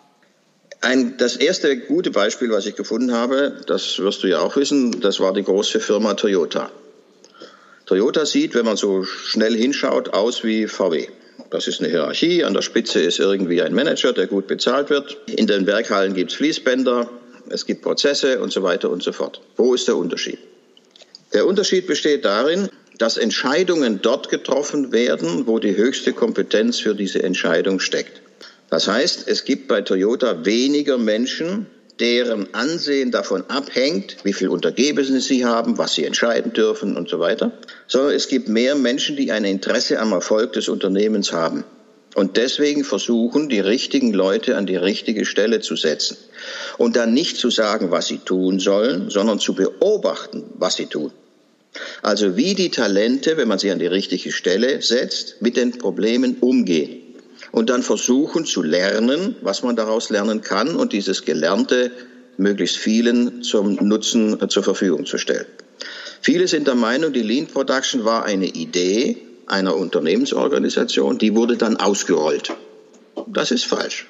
Ein, 0.80 1.16
das 1.16 1.36
erste 1.36 1.78
gute 1.78 2.10
Beispiel, 2.10 2.50
was 2.50 2.66
ich 2.66 2.76
gefunden 2.76 3.12
habe, 3.12 3.60
das 3.66 3.98
wirst 3.98 4.22
du 4.22 4.26
ja 4.26 4.40
auch 4.40 4.56
wissen, 4.56 5.00
das 5.00 5.20
war 5.20 5.32
die 5.32 5.42
große 5.42 5.80
Firma 5.80 6.14
Toyota. 6.14 6.70
Toyota 7.86 8.24
sieht, 8.24 8.54
wenn 8.54 8.64
man 8.64 8.76
so 8.76 9.04
schnell 9.04 9.54
hinschaut, 9.54 10.14
aus 10.14 10.42
wie 10.42 10.66
VW. 10.66 11.08
Das 11.50 11.68
ist 11.68 11.80
eine 11.80 11.88
Hierarchie. 11.88 12.44
An 12.44 12.54
der 12.54 12.62
Spitze 12.62 13.00
ist 13.00 13.18
irgendwie 13.18 13.62
ein 13.62 13.74
Manager, 13.74 14.12
der 14.12 14.26
gut 14.26 14.46
bezahlt 14.46 14.90
wird. 14.90 15.16
In 15.26 15.46
den 15.46 15.66
Werkhallen 15.66 16.14
gibt 16.14 16.32
es 16.32 16.36
Fließbänder. 16.36 17.08
es 17.50 17.66
gibt 17.66 17.82
Prozesse 17.82 18.40
und 18.40 18.52
so 18.52 18.62
weiter 18.62 18.90
und 18.90 19.02
so 19.02 19.12
fort. 19.12 19.40
Wo 19.56 19.74
ist 19.74 19.86
der 19.86 19.96
Unterschied? 19.96 20.38
Der 21.32 21.46
Unterschied 21.46 21.86
besteht 21.86 22.24
darin, 22.24 22.70
dass 22.98 23.16
Entscheidungen 23.16 24.00
dort 24.02 24.28
getroffen 24.28 24.92
werden, 24.92 25.46
wo 25.46 25.58
die 25.58 25.76
höchste 25.76 26.12
Kompetenz 26.12 26.78
für 26.78 26.94
diese 26.94 27.22
Entscheidung 27.22 27.80
steckt. 27.80 28.22
Das 28.70 28.88
heißt, 28.88 29.28
es 29.28 29.44
gibt 29.44 29.68
bei 29.68 29.82
Toyota 29.82 30.44
weniger 30.44 30.98
Menschen, 30.98 31.66
deren 32.00 32.52
Ansehen 32.54 33.10
davon 33.10 33.44
abhängt, 33.48 34.16
wie 34.24 34.32
viel 34.32 34.48
Untergebene 34.48 35.20
sie 35.20 35.44
haben, 35.44 35.78
was 35.78 35.94
sie 35.94 36.04
entscheiden 36.04 36.52
dürfen 36.52 36.96
und 36.96 37.08
so 37.08 37.20
weiter, 37.20 37.52
sondern 37.86 38.14
es 38.14 38.28
gibt 38.28 38.48
mehr 38.48 38.74
Menschen, 38.74 39.16
die 39.16 39.30
ein 39.30 39.44
Interesse 39.44 40.00
am 40.00 40.12
Erfolg 40.12 40.52
des 40.54 40.68
Unternehmens 40.68 41.32
haben 41.32 41.64
und 42.14 42.36
deswegen 42.36 42.84
versuchen, 42.84 43.48
die 43.48 43.60
richtigen 43.60 44.12
Leute 44.12 44.56
an 44.56 44.66
die 44.66 44.76
richtige 44.76 45.24
Stelle 45.24 45.60
zu 45.60 45.76
setzen 45.76 46.16
und 46.78 46.96
dann 46.96 47.12
nicht 47.12 47.36
zu 47.36 47.50
sagen, 47.50 47.90
was 47.90 48.06
sie 48.06 48.18
tun 48.18 48.58
sollen, 48.58 49.10
sondern 49.10 49.38
zu 49.38 49.54
beobachten, 49.54 50.44
was 50.54 50.76
sie 50.76 50.86
tun. 50.86 51.12
Also 52.02 52.36
wie 52.36 52.54
die 52.54 52.70
Talente, 52.70 53.36
wenn 53.36 53.48
man 53.48 53.58
sie 53.58 53.70
an 53.70 53.78
die 53.78 53.86
richtige 53.86 54.32
Stelle 54.32 54.80
setzt, 54.82 55.42
mit 55.42 55.56
den 55.56 55.72
Problemen 55.78 56.36
umgehen 56.40 57.00
und 57.52 57.70
dann 57.70 57.82
versuchen 57.82 58.44
zu 58.44 58.62
lernen, 58.62 59.36
was 59.42 59.62
man 59.62 59.76
daraus 59.76 60.10
lernen 60.10 60.40
kann 60.40 60.76
und 60.76 60.92
dieses 60.92 61.24
Gelernte 61.24 61.90
möglichst 62.36 62.76
vielen 62.76 63.42
zum 63.42 63.74
Nutzen 63.76 64.40
äh, 64.40 64.48
zur 64.48 64.62
Verfügung 64.62 65.06
zu 65.06 65.18
stellen. 65.18 65.46
Viele 66.20 66.48
sind 66.48 66.66
der 66.66 66.74
Meinung, 66.74 67.12
die 67.12 67.22
Lean 67.22 67.46
Production 67.46 68.04
war 68.04 68.24
eine 68.24 68.46
Idee 68.46 69.18
einer 69.46 69.76
Unternehmensorganisation, 69.76 71.18
die 71.18 71.34
wurde 71.34 71.56
dann 71.56 71.76
ausgerollt. 71.76 72.52
Das 73.26 73.50
ist 73.50 73.66
falsch. 73.66 74.06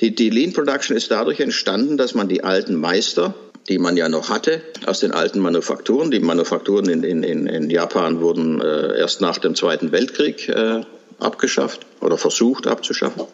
Die, 0.00 0.14
die 0.14 0.30
Lean 0.30 0.52
Production 0.52 0.96
ist 0.96 1.10
dadurch 1.10 1.40
entstanden, 1.40 1.96
dass 1.96 2.14
man 2.14 2.28
die 2.28 2.44
alten 2.44 2.74
Meister, 2.74 3.34
die 3.68 3.78
man 3.78 3.96
ja 3.96 4.08
noch 4.08 4.30
hatte, 4.30 4.62
aus 4.86 5.00
den 5.00 5.12
alten 5.12 5.40
Manufakturen, 5.40 6.10
die 6.10 6.20
Manufakturen 6.20 6.88
in, 6.88 7.04
in, 7.04 7.46
in 7.46 7.70
Japan 7.70 8.20
wurden 8.20 8.60
äh, 8.60 8.98
erst 8.98 9.20
nach 9.20 9.38
dem 9.38 9.54
Zweiten 9.54 9.92
Weltkrieg 9.92 10.48
äh, 10.48 10.80
abgeschafft 11.18 11.86
oder 12.00 12.16
versucht 12.16 12.66
abzuschaffen. 12.66 13.24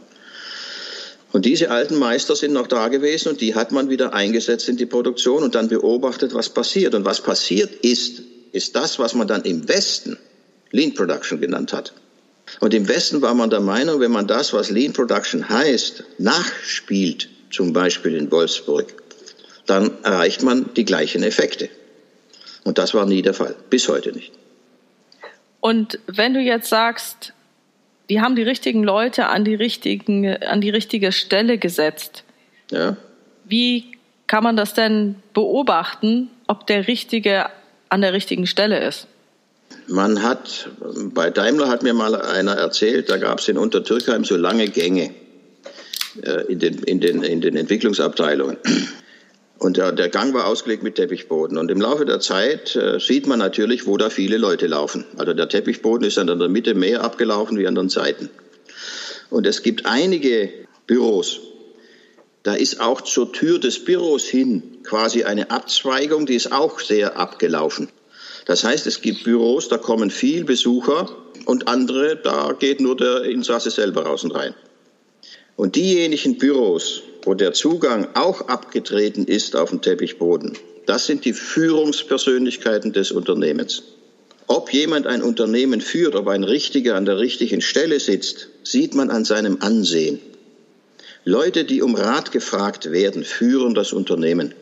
Und 1.32 1.44
diese 1.44 1.70
alten 1.70 1.98
Meister 1.98 2.34
sind 2.34 2.52
noch 2.52 2.66
da 2.66 2.88
gewesen 2.88 3.30
und 3.30 3.40
die 3.40 3.54
hat 3.54 3.72
man 3.72 3.90
wieder 3.90 4.14
eingesetzt 4.14 4.68
in 4.68 4.76
die 4.76 4.86
Produktion 4.86 5.42
und 5.42 5.54
dann 5.54 5.68
beobachtet, 5.68 6.34
was 6.34 6.48
passiert. 6.48 6.94
Und 6.94 7.04
was 7.04 7.20
passiert 7.20 7.84
ist, 7.84 8.22
ist 8.52 8.74
das, 8.74 8.98
was 8.98 9.14
man 9.14 9.28
dann 9.28 9.42
im 9.42 9.68
Westen 9.68 10.16
Lean 10.70 10.94
Production 10.94 11.40
genannt 11.40 11.72
hat. 11.72 11.92
Und 12.60 12.74
im 12.74 12.88
Westen 12.88 13.22
war 13.22 13.34
man 13.34 13.50
der 13.50 13.60
Meinung, 13.60 14.00
wenn 14.00 14.12
man 14.12 14.26
das, 14.26 14.52
was 14.52 14.70
Lean 14.70 14.92
Production 14.92 15.48
heißt, 15.48 16.04
nachspielt, 16.18 17.28
zum 17.50 17.72
Beispiel 17.72 18.14
in 18.14 18.30
Wolfsburg, 18.30 18.94
dann 19.66 19.90
erreicht 20.02 20.42
man 20.42 20.72
die 20.74 20.84
gleichen 20.84 21.22
Effekte. 21.22 21.68
Und 22.64 22.78
das 22.78 22.94
war 22.94 23.06
nie 23.06 23.22
der 23.22 23.34
Fall, 23.34 23.54
bis 23.70 23.88
heute 23.88 24.12
nicht. 24.12 24.32
Und 25.60 25.98
wenn 26.06 26.34
du 26.34 26.40
jetzt 26.40 26.68
sagst, 26.68 27.32
die 28.08 28.20
haben 28.20 28.36
die 28.36 28.42
richtigen 28.42 28.84
Leute 28.84 29.26
an 29.26 29.44
die, 29.44 29.54
richtigen, 29.54 30.42
an 30.42 30.60
die 30.60 30.70
richtige 30.70 31.12
Stelle 31.12 31.58
gesetzt. 31.58 32.24
Ja. 32.70 32.96
Wie 33.44 33.92
kann 34.26 34.44
man 34.44 34.56
das 34.56 34.74
denn 34.74 35.16
beobachten, 35.34 36.30
ob 36.46 36.66
der 36.66 36.86
Richtige 36.86 37.46
an 37.88 38.00
der 38.00 38.12
richtigen 38.12 38.46
Stelle 38.46 38.84
ist? 38.86 39.06
Man 39.88 40.22
hat, 40.22 40.68
bei 41.12 41.30
Daimler 41.30 41.68
hat 41.68 41.82
mir 41.82 41.94
mal 41.94 42.14
einer 42.14 42.54
erzählt, 42.54 43.08
da 43.08 43.16
gab 43.16 43.40
es 43.40 43.48
in 43.48 43.58
Untertürkheim 43.58 44.24
so 44.24 44.36
lange 44.36 44.68
Gänge 44.68 45.10
äh, 46.22 46.52
in, 46.52 46.58
den, 46.58 46.78
in, 46.84 47.00
den, 47.00 47.22
in 47.22 47.40
den 47.40 47.56
Entwicklungsabteilungen. 47.56 48.56
Und 49.58 49.78
der, 49.78 49.92
der, 49.92 50.10
Gang 50.10 50.34
war 50.34 50.46
ausgelegt 50.46 50.82
mit 50.82 50.96
Teppichboden. 50.96 51.56
Und 51.56 51.70
im 51.70 51.80
Laufe 51.80 52.04
der 52.04 52.20
Zeit 52.20 52.76
äh, 52.76 53.00
sieht 53.00 53.26
man 53.26 53.38
natürlich, 53.38 53.86
wo 53.86 53.96
da 53.96 54.10
viele 54.10 54.36
Leute 54.36 54.66
laufen. 54.66 55.06
Also 55.16 55.32
der 55.32 55.48
Teppichboden 55.48 56.06
ist 56.06 56.18
dann 56.18 56.28
in 56.28 56.38
der 56.38 56.48
Mitte 56.48 56.74
mehr 56.74 57.02
abgelaufen 57.02 57.58
wie 57.58 57.66
an 57.66 57.74
den 57.74 57.88
Seiten. 57.88 58.28
Und 59.30 59.46
es 59.46 59.62
gibt 59.62 59.86
einige 59.86 60.50
Büros, 60.86 61.40
da 62.46 62.54
ist 62.54 62.80
auch 62.80 63.00
zur 63.00 63.32
Tür 63.32 63.58
des 63.58 63.84
Büros 63.84 64.22
hin 64.22 64.78
quasi 64.84 65.24
eine 65.24 65.50
Abzweigung, 65.50 66.26
die 66.26 66.36
ist 66.36 66.52
auch 66.52 66.78
sehr 66.78 67.18
abgelaufen. 67.18 67.88
Das 68.44 68.62
heißt, 68.62 68.86
es 68.86 69.00
gibt 69.00 69.24
Büros, 69.24 69.68
da 69.68 69.78
kommen 69.78 70.12
viel 70.12 70.44
Besucher 70.44 71.10
und 71.44 71.66
andere, 71.66 72.14
da 72.14 72.54
geht 72.56 72.80
nur 72.80 72.96
der 72.96 73.24
Insasse 73.24 73.72
selber 73.72 74.06
raus 74.06 74.22
und 74.22 74.30
rein. 74.30 74.54
Und 75.56 75.74
diejenigen 75.74 76.38
Büros, 76.38 77.02
wo 77.26 77.34
der 77.34 77.52
Zugang 77.52 78.08
auch 78.14 78.48
abgetreten 78.48 79.26
ist 79.26 79.56
auf 79.56 79.70
den 79.70 79.82
Teppichboden, 79.82 80.56
das 80.86 81.06
sind 81.06 81.24
die 81.24 81.32
Führungspersönlichkeiten 81.32 82.92
des 82.92 83.10
Unternehmens. 83.10 83.82
Ob 84.46 84.72
jemand 84.72 85.08
ein 85.08 85.22
Unternehmen 85.22 85.80
führt, 85.80 86.14
ob 86.14 86.28
ein 86.28 86.44
Richtiger 86.44 86.94
an 86.94 87.04
der 87.04 87.18
richtigen 87.18 87.60
Stelle 87.60 87.98
sitzt, 87.98 88.48
sieht 88.62 88.94
man 88.94 89.10
an 89.10 89.24
seinem 89.24 89.58
Ansehen. 89.60 90.20
Leute, 91.24 91.64
die 91.64 91.82
um 91.82 91.96
Rat 91.96 92.30
gefragt 92.30 92.92
werden, 92.92 93.24
führen 93.24 93.74
das 93.74 93.92
Unternehmen. 93.92 94.54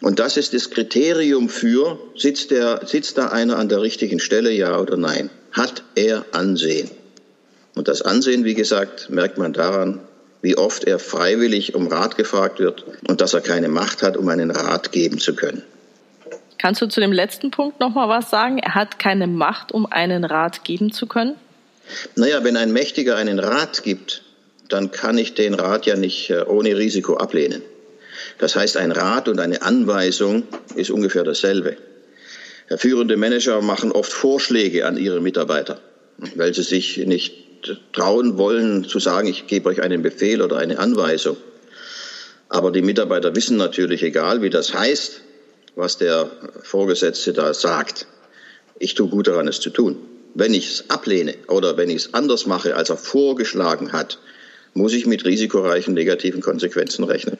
Und 0.00 0.20
das 0.20 0.36
ist 0.36 0.54
das 0.54 0.70
Kriterium 0.70 1.48
für, 1.48 1.98
sitzt, 2.16 2.52
der, 2.52 2.86
sitzt 2.86 3.18
da 3.18 3.28
einer 3.28 3.58
an 3.58 3.68
der 3.68 3.82
richtigen 3.82 4.20
Stelle, 4.20 4.52
ja 4.52 4.80
oder 4.80 4.96
nein? 4.96 5.30
Hat 5.50 5.82
er 5.96 6.24
Ansehen? 6.30 6.88
Und 7.74 7.88
das 7.88 8.02
Ansehen, 8.02 8.44
wie 8.44 8.54
gesagt, 8.54 9.10
merkt 9.10 9.36
man 9.36 9.52
daran, 9.52 10.00
wie 10.42 10.56
oft 10.56 10.84
er 10.84 10.98
freiwillig 10.98 11.74
um 11.74 11.86
Rat 11.86 12.16
gefragt 12.16 12.58
wird 12.60 12.84
und 13.08 13.20
dass 13.20 13.34
er 13.34 13.40
keine 13.40 13.68
Macht 13.68 14.02
hat, 14.02 14.16
um 14.16 14.28
einen 14.28 14.50
Rat 14.50 14.92
geben 14.92 15.18
zu 15.18 15.34
können. 15.34 15.62
Kannst 16.58 16.82
du 16.82 16.86
zu 16.86 17.00
dem 17.00 17.12
letzten 17.12 17.50
Punkt 17.50 17.80
noch 17.80 17.94
mal 17.94 18.08
was 18.08 18.30
sagen? 18.30 18.58
Er 18.58 18.74
hat 18.74 18.98
keine 18.98 19.26
Macht, 19.26 19.72
um 19.72 19.86
einen 19.86 20.24
Rat 20.24 20.64
geben 20.64 20.92
zu 20.92 21.06
können? 21.06 21.36
Naja, 22.16 22.44
wenn 22.44 22.56
ein 22.56 22.72
Mächtiger 22.72 23.16
einen 23.16 23.38
Rat 23.38 23.82
gibt, 23.82 24.22
dann 24.68 24.90
kann 24.90 25.18
ich 25.18 25.34
den 25.34 25.54
Rat 25.54 25.86
ja 25.86 25.96
nicht 25.96 26.30
äh, 26.30 26.42
ohne 26.42 26.76
Risiko 26.76 27.16
ablehnen. 27.16 27.62
Das 28.38 28.56
heißt, 28.56 28.76
ein 28.76 28.92
Rat 28.92 29.28
und 29.28 29.40
eine 29.40 29.62
Anweisung 29.62 30.44
ist 30.74 30.90
ungefähr 30.90 31.24
dasselbe. 31.24 31.76
Führende 32.76 33.16
Manager 33.16 33.60
machen 33.62 33.90
oft 33.90 34.12
Vorschläge 34.12 34.86
an 34.86 34.96
ihre 34.96 35.20
Mitarbeiter, 35.20 35.80
weil 36.36 36.54
sie 36.54 36.62
sich 36.62 36.98
nicht 36.98 37.49
trauen 37.92 38.38
wollen 38.38 38.84
zu 38.84 38.98
sagen, 38.98 39.28
ich 39.28 39.46
gebe 39.46 39.68
euch 39.68 39.82
einen 39.82 40.02
Befehl 40.02 40.42
oder 40.42 40.58
eine 40.58 40.78
Anweisung. 40.78 41.36
Aber 42.48 42.70
die 42.72 42.82
Mitarbeiter 42.82 43.34
wissen 43.36 43.56
natürlich, 43.56 44.02
egal 44.02 44.42
wie 44.42 44.50
das 44.50 44.74
heißt, 44.74 45.20
was 45.76 45.98
der 45.98 46.30
Vorgesetzte 46.62 47.32
da 47.32 47.54
sagt. 47.54 48.06
Ich 48.78 48.94
tue 48.94 49.08
gut 49.08 49.28
daran, 49.28 49.48
es 49.48 49.60
zu 49.60 49.70
tun. 49.70 49.96
Wenn 50.34 50.54
ich 50.54 50.70
es 50.70 50.90
ablehne 50.90 51.34
oder 51.48 51.76
wenn 51.76 51.90
ich 51.90 51.96
es 51.96 52.14
anders 52.14 52.46
mache, 52.46 52.76
als 52.76 52.90
er 52.90 52.96
vorgeschlagen 52.96 53.92
hat, 53.92 54.18
muss 54.74 54.92
ich 54.92 55.06
mit 55.06 55.24
risikoreichen 55.24 55.94
negativen 55.94 56.40
Konsequenzen 56.40 57.04
rechnen. 57.04 57.38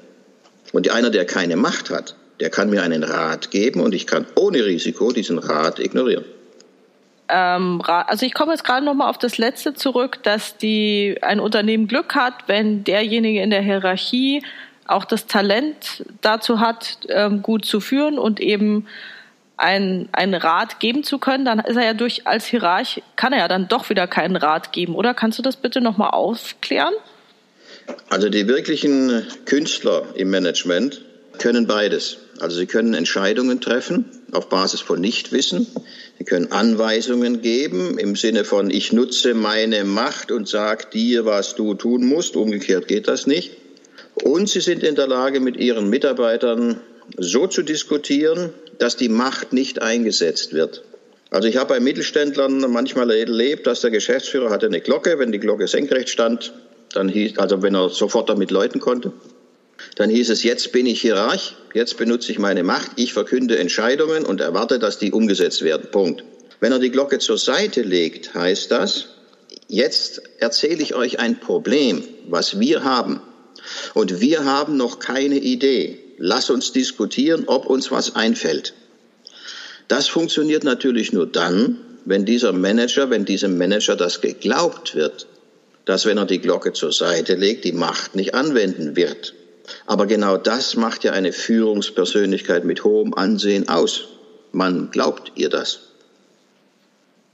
Und 0.72 0.88
einer, 0.90 1.10
der 1.10 1.24
keine 1.24 1.56
Macht 1.56 1.90
hat, 1.90 2.16
der 2.40 2.50
kann 2.50 2.70
mir 2.70 2.82
einen 2.82 3.04
Rat 3.04 3.50
geben 3.50 3.80
und 3.80 3.94
ich 3.94 4.06
kann 4.06 4.26
ohne 4.34 4.64
Risiko 4.64 5.12
diesen 5.12 5.38
Rat 5.38 5.78
ignorieren 5.78 6.24
ähm, 7.30 7.82
also 7.86 8.26
ich 8.26 8.34
komme 8.34 8.52
jetzt 8.52 8.64
gerade 8.64 8.84
noch 8.84 8.94
mal 8.94 9.08
auf 9.08 9.18
das 9.18 9.38
letzte 9.38 9.74
zurück, 9.74 10.22
dass 10.22 10.56
die 10.56 11.18
ein 11.22 11.40
Unternehmen 11.40 11.86
Glück 11.86 12.14
hat, 12.14 12.34
wenn 12.46 12.84
derjenige 12.84 13.42
in 13.42 13.50
der 13.50 13.62
Hierarchie 13.62 14.42
auch 14.86 15.04
das 15.04 15.26
Talent 15.26 16.04
dazu 16.20 16.60
hat, 16.60 16.98
ähm, 17.08 17.42
gut 17.42 17.64
zu 17.64 17.80
führen 17.80 18.18
und 18.18 18.40
eben 18.40 18.86
ein, 19.56 20.08
einen 20.12 20.34
Rat 20.34 20.80
geben 20.80 21.04
zu 21.04 21.18
können, 21.18 21.44
dann 21.44 21.60
ist 21.60 21.76
er 21.76 21.84
ja 21.84 21.94
durch 21.94 22.26
als 22.26 22.46
Hierarch 22.46 23.02
kann 23.16 23.32
er 23.32 23.40
ja 23.40 23.48
dann 23.48 23.68
doch 23.68 23.90
wieder 23.90 24.06
keinen 24.06 24.36
Rat 24.36 24.72
geben, 24.72 24.94
oder? 24.94 25.14
Kannst 25.14 25.38
du 25.38 25.42
das 25.42 25.56
bitte 25.56 25.80
noch 25.80 25.98
mal 25.98 26.10
aufklären? 26.10 26.94
Also 28.08 28.28
die 28.28 28.48
wirklichen 28.48 29.26
Künstler 29.44 30.04
im 30.14 30.30
Management 30.30 31.02
können 31.40 31.66
beides. 31.66 32.18
Also 32.38 32.56
sie 32.56 32.66
können 32.66 32.94
Entscheidungen 32.94 33.60
treffen 33.60 34.04
auf 34.30 34.48
Basis 34.48 34.80
von 34.80 35.00
Nichtwissen. 35.00 35.66
Sie 36.18 36.24
können 36.24 36.52
Anweisungen 36.52 37.42
geben 37.42 37.98
im 37.98 38.14
Sinne 38.14 38.44
von, 38.44 38.70
ich 38.70 38.92
nutze 38.92 39.34
meine 39.34 39.84
Macht 39.84 40.30
und 40.30 40.48
sage 40.48 40.86
dir, 40.92 41.24
was 41.24 41.56
du 41.56 41.74
tun 41.74 42.06
musst. 42.06 42.36
Umgekehrt 42.36 42.86
geht 42.86 43.08
das 43.08 43.26
nicht. 43.26 43.56
Und 44.22 44.48
sie 44.48 44.60
sind 44.60 44.82
in 44.82 44.94
der 44.94 45.08
Lage, 45.08 45.40
mit 45.40 45.56
ihren 45.56 45.88
Mitarbeitern 45.88 46.80
so 47.16 47.46
zu 47.46 47.62
diskutieren, 47.62 48.52
dass 48.78 48.96
die 48.96 49.08
Macht 49.08 49.52
nicht 49.52 49.82
eingesetzt 49.82 50.52
wird. 50.52 50.84
Also 51.30 51.48
ich 51.48 51.56
habe 51.56 51.74
bei 51.74 51.80
Mittelständlern 51.80 52.70
manchmal 52.70 53.10
erlebt, 53.10 53.66
dass 53.66 53.80
der 53.80 53.90
Geschäftsführer 53.90 54.50
hatte 54.50 54.66
eine 54.66 54.80
Glocke, 54.80 55.18
wenn 55.18 55.32
die 55.32 55.38
Glocke 55.38 55.68
senkrecht 55.68 56.08
stand, 56.08 56.52
dann 56.92 57.08
hieß, 57.08 57.38
also 57.38 57.62
wenn 57.62 57.74
er 57.74 57.88
sofort 57.88 58.28
damit 58.28 58.50
läuten 58.50 58.80
konnte, 58.80 59.12
dann 59.96 60.10
hieß 60.10 60.30
es, 60.30 60.42
jetzt 60.42 60.72
bin 60.72 60.86
ich 60.86 61.00
Hierarch, 61.00 61.56
jetzt 61.74 61.96
benutze 61.96 62.32
ich 62.32 62.38
meine 62.38 62.62
Macht, 62.62 62.92
ich 62.96 63.12
verkünde 63.12 63.58
Entscheidungen 63.58 64.24
und 64.24 64.40
erwarte, 64.40 64.78
dass 64.78 64.98
die 64.98 65.12
umgesetzt 65.12 65.62
werden. 65.62 65.90
Punkt. 65.90 66.24
Wenn 66.60 66.72
er 66.72 66.78
die 66.78 66.90
Glocke 66.90 67.18
zur 67.18 67.38
Seite 67.38 67.82
legt, 67.82 68.34
heißt 68.34 68.70
das, 68.70 69.06
jetzt 69.68 70.22
erzähle 70.38 70.82
ich 70.82 70.94
euch 70.94 71.18
ein 71.18 71.40
Problem, 71.40 72.04
was 72.28 72.60
wir 72.60 72.84
haben. 72.84 73.20
Und 73.94 74.20
wir 74.20 74.44
haben 74.44 74.76
noch 74.76 74.98
keine 74.98 75.36
Idee. 75.36 75.98
Lass 76.18 76.50
uns 76.50 76.72
diskutieren, 76.72 77.44
ob 77.46 77.66
uns 77.66 77.90
was 77.90 78.14
einfällt. 78.14 78.74
Das 79.88 80.06
funktioniert 80.06 80.64
natürlich 80.64 81.12
nur 81.12 81.26
dann, 81.26 81.78
wenn 82.04 82.24
dieser 82.24 82.52
Manager, 82.52 83.10
wenn 83.10 83.24
diesem 83.24 83.58
Manager 83.58 83.96
das 83.96 84.20
geglaubt 84.20 84.94
wird, 84.94 85.26
dass 85.84 86.06
wenn 86.06 86.18
er 86.18 86.26
die 86.26 86.40
Glocke 86.40 86.72
zur 86.72 86.92
Seite 86.92 87.34
legt, 87.34 87.64
die 87.64 87.72
Macht 87.72 88.14
nicht 88.14 88.34
anwenden 88.34 88.96
wird. 88.96 89.34
Aber 89.86 90.06
genau 90.06 90.36
das 90.36 90.76
macht 90.76 91.04
ja 91.04 91.12
eine 91.12 91.32
Führungspersönlichkeit 91.32 92.64
mit 92.64 92.84
hohem 92.84 93.14
Ansehen 93.14 93.68
aus. 93.68 94.08
Man 94.52 94.90
glaubt 94.90 95.32
ihr 95.36 95.48
das. 95.48 95.90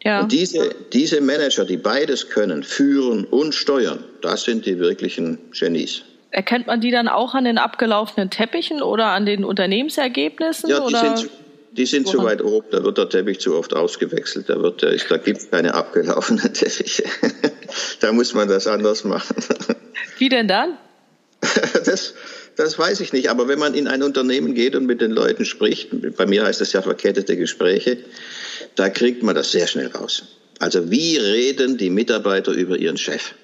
Ja. 0.03 0.21
Und 0.21 0.33
diese, 0.33 0.75
diese 0.93 1.21
Manager, 1.21 1.65
die 1.65 1.77
beides 1.77 2.29
können, 2.29 2.63
führen 2.63 3.25
und 3.25 3.55
steuern, 3.55 4.05
das 4.23 4.45
sind 4.45 4.65
die 4.67 4.79
wirklichen 4.79 5.39
Genies. 5.53 6.03
Erkennt 6.31 6.67
man 6.67 6.81
die 6.81 6.91
dann 6.91 7.09
auch 7.09 7.35
an 7.35 7.45
den 7.45 7.59
abgelaufenen 7.59 8.31
Teppichen 8.31 8.83
oder 8.83 9.07
an 9.07 9.27
den 9.27 9.45
Unternehmensergebnissen? 9.45 10.71
Ja, 10.71 10.81
die 10.81 10.85
oder? 10.85 11.17
sind, 11.17 11.31
die 11.73 11.87
sind 11.87 12.07
zu 12.07 12.23
weit 12.23 12.43
oben, 12.43 12.67
da 12.71 12.85
wird 12.85 12.99
der 12.99 13.09
Teppich 13.09 13.41
zu 13.41 13.57
oft 13.57 13.75
ausgewechselt, 13.75 14.49
da, 14.49 14.61
wird 14.63 14.83
da 14.83 15.17
gibt 15.17 15.39
es 15.39 15.51
keine 15.51 15.75
abgelaufenen 15.75 16.53
Teppiche. 16.55 17.05
da 18.01 18.13
muss 18.13 18.33
man 18.33 18.49
das 18.49 18.67
anders 18.67 19.05
machen. 19.05 19.37
Wie 20.19 20.29
denn 20.29 20.49
dann? 20.49 20.79
Das, 21.85 22.15
das 22.57 22.79
weiß 22.79 23.01
ich 23.01 23.13
nicht, 23.13 23.31
aber 23.31 23.49
wenn 23.49 23.59
man 23.59 23.75
in 23.75 23.87
ein 23.87 24.03
Unternehmen 24.03 24.55
geht 24.55 24.75
und 24.75 24.87
mit 24.87 25.01
den 25.01 25.13
Leuten 25.13 25.45
spricht, 25.45 26.17
bei 26.17 26.27
mir 26.27 26.45
heißt 26.45 26.61
das 26.61 26.73
ja 26.73 26.83
verkettete 26.83 27.37
Gespräche, 27.37 27.99
da 28.75 28.89
kriegt 28.89 29.23
man 29.23 29.35
das 29.35 29.53
sehr 29.53 29.67
schnell 29.67 29.89
raus. 29.89 30.25
Also 30.59 30.91
wie 30.91 31.17
reden 31.17 31.77
die 31.77 31.91
Mitarbeiter 31.91 32.53
über 32.53 32.77
ihren 32.77 32.97
Chef? 32.97 33.35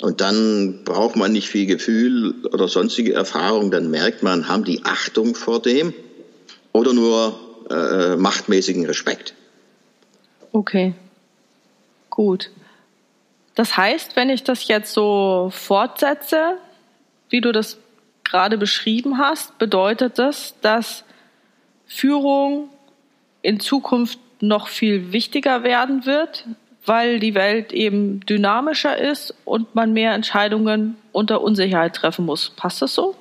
Und 0.00 0.20
dann 0.20 0.84
braucht 0.84 1.16
man 1.16 1.32
nicht 1.32 1.48
viel 1.48 1.66
Gefühl 1.66 2.34
oder 2.52 2.68
sonstige 2.68 3.14
Erfahrung, 3.14 3.70
dann 3.70 3.90
merkt 3.90 4.22
man, 4.22 4.48
haben 4.48 4.64
die 4.64 4.82
Achtung 4.84 5.34
vor 5.34 5.62
dem 5.62 5.94
oder 6.72 6.92
nur 6.92 7.38
äh, 7.70 8.16
machtmäßigen 8.16 8.84
Respekt. 8.84 9.34
Okay, 10.52 10.94
gut. 12.10 12.50
Das 13.54 13.76
heißt, 13.76 14.16
wenn 14.16 14.28
ich 14.28 14.44
das 14.44 14.68
jetzt 14.68 14.92
so 14.92 15.50
fortsetze, 15.54 16.58
wie 17.30 17.40
du 17.40 17.52
das 17.52 17.78
gerade 18.24 18.58
beschrieben 18.58 19.18
hast, 19.18 19.58
bedeutet 19.58 20.18
das, 20.18 20.54
dass 20.60 21.04
Führung 21.86 22.70
in 23.42 23.60
Zukunft 23.60 24.18
noch 24.40 24.68
viel 24.68 25.12
wichtiger 25.12 25.62
werden 25.62 26.04
wird, 26.04 26.44
weil 26.84 27.18
die 27.18 27.34
Welt 27.34 27.72
eben 27.72 28.20
dynamischer 28.26 28.98
ist 28.98 29.34
und 29.44 29.74
man 29.74 29.92
mehr 29.92 30.12
Entscheidungen 30.12 30.96
unter 31.12 31.40
Unsicherheit 31.40 31.94
treffen 31.94 32.24
muss. 32.24 32.52
Passt 32.56 32.82
das 32.82 32.94
so? 32.94 33.16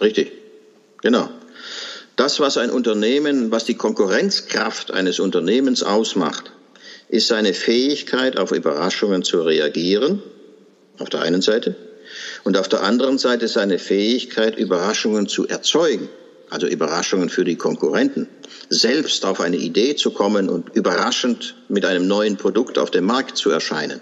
Richtig, 0.00 0.32
genau. 1.00 1.28
Das, 2.16 2.40
was 2.40 2.56
ein 2.56 2.70
Unternehmen, 2.70 3.50
was 3.50 3.64
die 3.64 3.74
Konkurrenzkraft 3.74 4.90
eines 4.90 5.20
Unternehmens 5.20 5.82
ausmacht, 5.82 6.52
ist 7.08 7.28
seine 7.28 7.54
Fähigkeit, 7.54 8.38
auf 8.38 8.52
Überraschungen 8.52 9.22
zu 9.22 9.42
reagieren, 9.42 10.22
auf 10.98 11.10
der 11.10 11.20
einen 11.20 11.42
Seite, 11.42 11.76
und 12.44 12.56
auf 12.56 12.68
der 12.68 12.82
anderen 12.82 13.18
Seite 13.18 13.48
seine 13.48 13.78
Fähigkeit, 13.78 14.56
Überraschungen 14.58 15.28
zu 15.28 15.46
erzeugen, 15.46 16.08
also 16.50 16.66
Überraschungen 16.66 17.28
für 17.28 17.44
die 17.44 17.56
Konkurrenten, 17.56 18.28
selbst 18.68 19.24
auf 19.24 19.40
eine 19.40 19.56
Idee 19.56 19.96
zu 19.96 20.10
kommen 20.10 20.48
und 20.48 20.74
überraschend 20.74 21.54
mit 21.68 21.84
einem 21.84 22.06
neuen 22.06 22.36
Produkt 22.36 22.78
auf 22.78 22.90
dem 22.90 23.04
Markt 23.04 23.36
zu 23.36 23.50
erscheinen. 23.50 24.00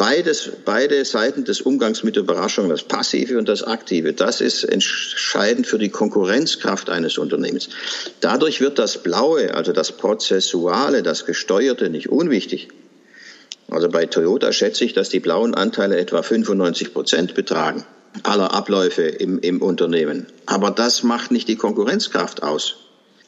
Beides, 0.00 0.50
beide 0.64 1.04
Seiten 1.04 1.44
des 1.44 1.60
Umgangs 1.60 2.02
mit 2.02 2.16
Überraschungen, 2.16 2.70
das 2.70 2.84
Passive 2.84 3.36
und 3.36 3.50
das 3.50 3.62
Aktive, 3.62 4.14
das 4.14 4.40
ist 4.40 4.64
entscheidend 4.64 5.66
für 5.66 5.76
die 5.76 5.90
Konkurrenzkraft 5.90 6.88
eines 6.88 7.18
Unternehmens. 7.18 7.68
Dadurch 8.20 8.62
wird 8.62 8.78
das 8.78 9.02
Blaue, 9.02 9.52
also 9.52 9.72
das 9.72 9.92
Prozessuale, 9.92 11.02
das 11.02 11.26
Gesteuerte 11.26 11.90
nicht 11.90 12.08
unwichtig. 12.08 12.68
Also 13.70 13.88
bei 13.88 14.06
Toyota 14.06 14.52
schätze 14.52 14.84
ich, 14.84 14.92
dass 14.92 15.08
die 15.08 15.20
blauen 15.20 15.54
Anteile 15.54 15.98
etwa 15.98 16.22
95 16.22 16.92
Prozent 16.92 17.34
betragen 17.34 17.84
aller 18.22 18.52
Abläufe 18.52 19.02
im, 19.02 19.38
im 19.38 19.62
Unternehmen. 19.62 20.26
Aber 20.46 20.70
das 20.70 21.02
macht 21.02 21.30
nicht 21.30 21.48
die 21.48 21.56
Konkurrenzkraft 21.56 22.42
aus. 22.42 22.76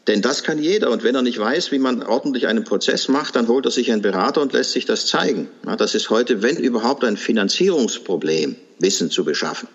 Denn 0.08 0.20
das 0.20 0.42
kann 0.42 0.60
jeder. 0.60 0.90
Und 0.90 1.04
wenn 1.04 1.14
er 1.14 1.22
nicht 1.22 1.38
weiß, 1.38 1.70
wie 1.70 1.78
man 1.78 2.02
ordentlich 2.02 2.48
einen 2.48 2.64
Prozess 2.64 3.08
macht, 3.08 3.36
dann 3.36 3.46
holt 3.46 3.64
er 3.64 3.70
sich 3.70 3.92
einen 3.92 4.02
Berater 4.02 4.42
und 4.42 4.52
lässt 4.52 4.72
sich 4.72 4.84
das 4.84 5.06
zeigen. 5.06 5.48
das 5.78 5.94
ist 5.94 6.10
heute, 6.10 6.42
wenn 6.42 6.56
überhaupt, 6.56 7.04
ein 7.04 7.16
Finanzierungsproblem, 7.16 8.56
Wissen 8.80 9.10
zu 9.10 9.24
beschaffen. 9.24 9.68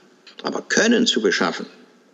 Aber 0.44 0.62
Können 0.62 1.08
zu 1.08 1.22
beschaffen. 1.22 1.66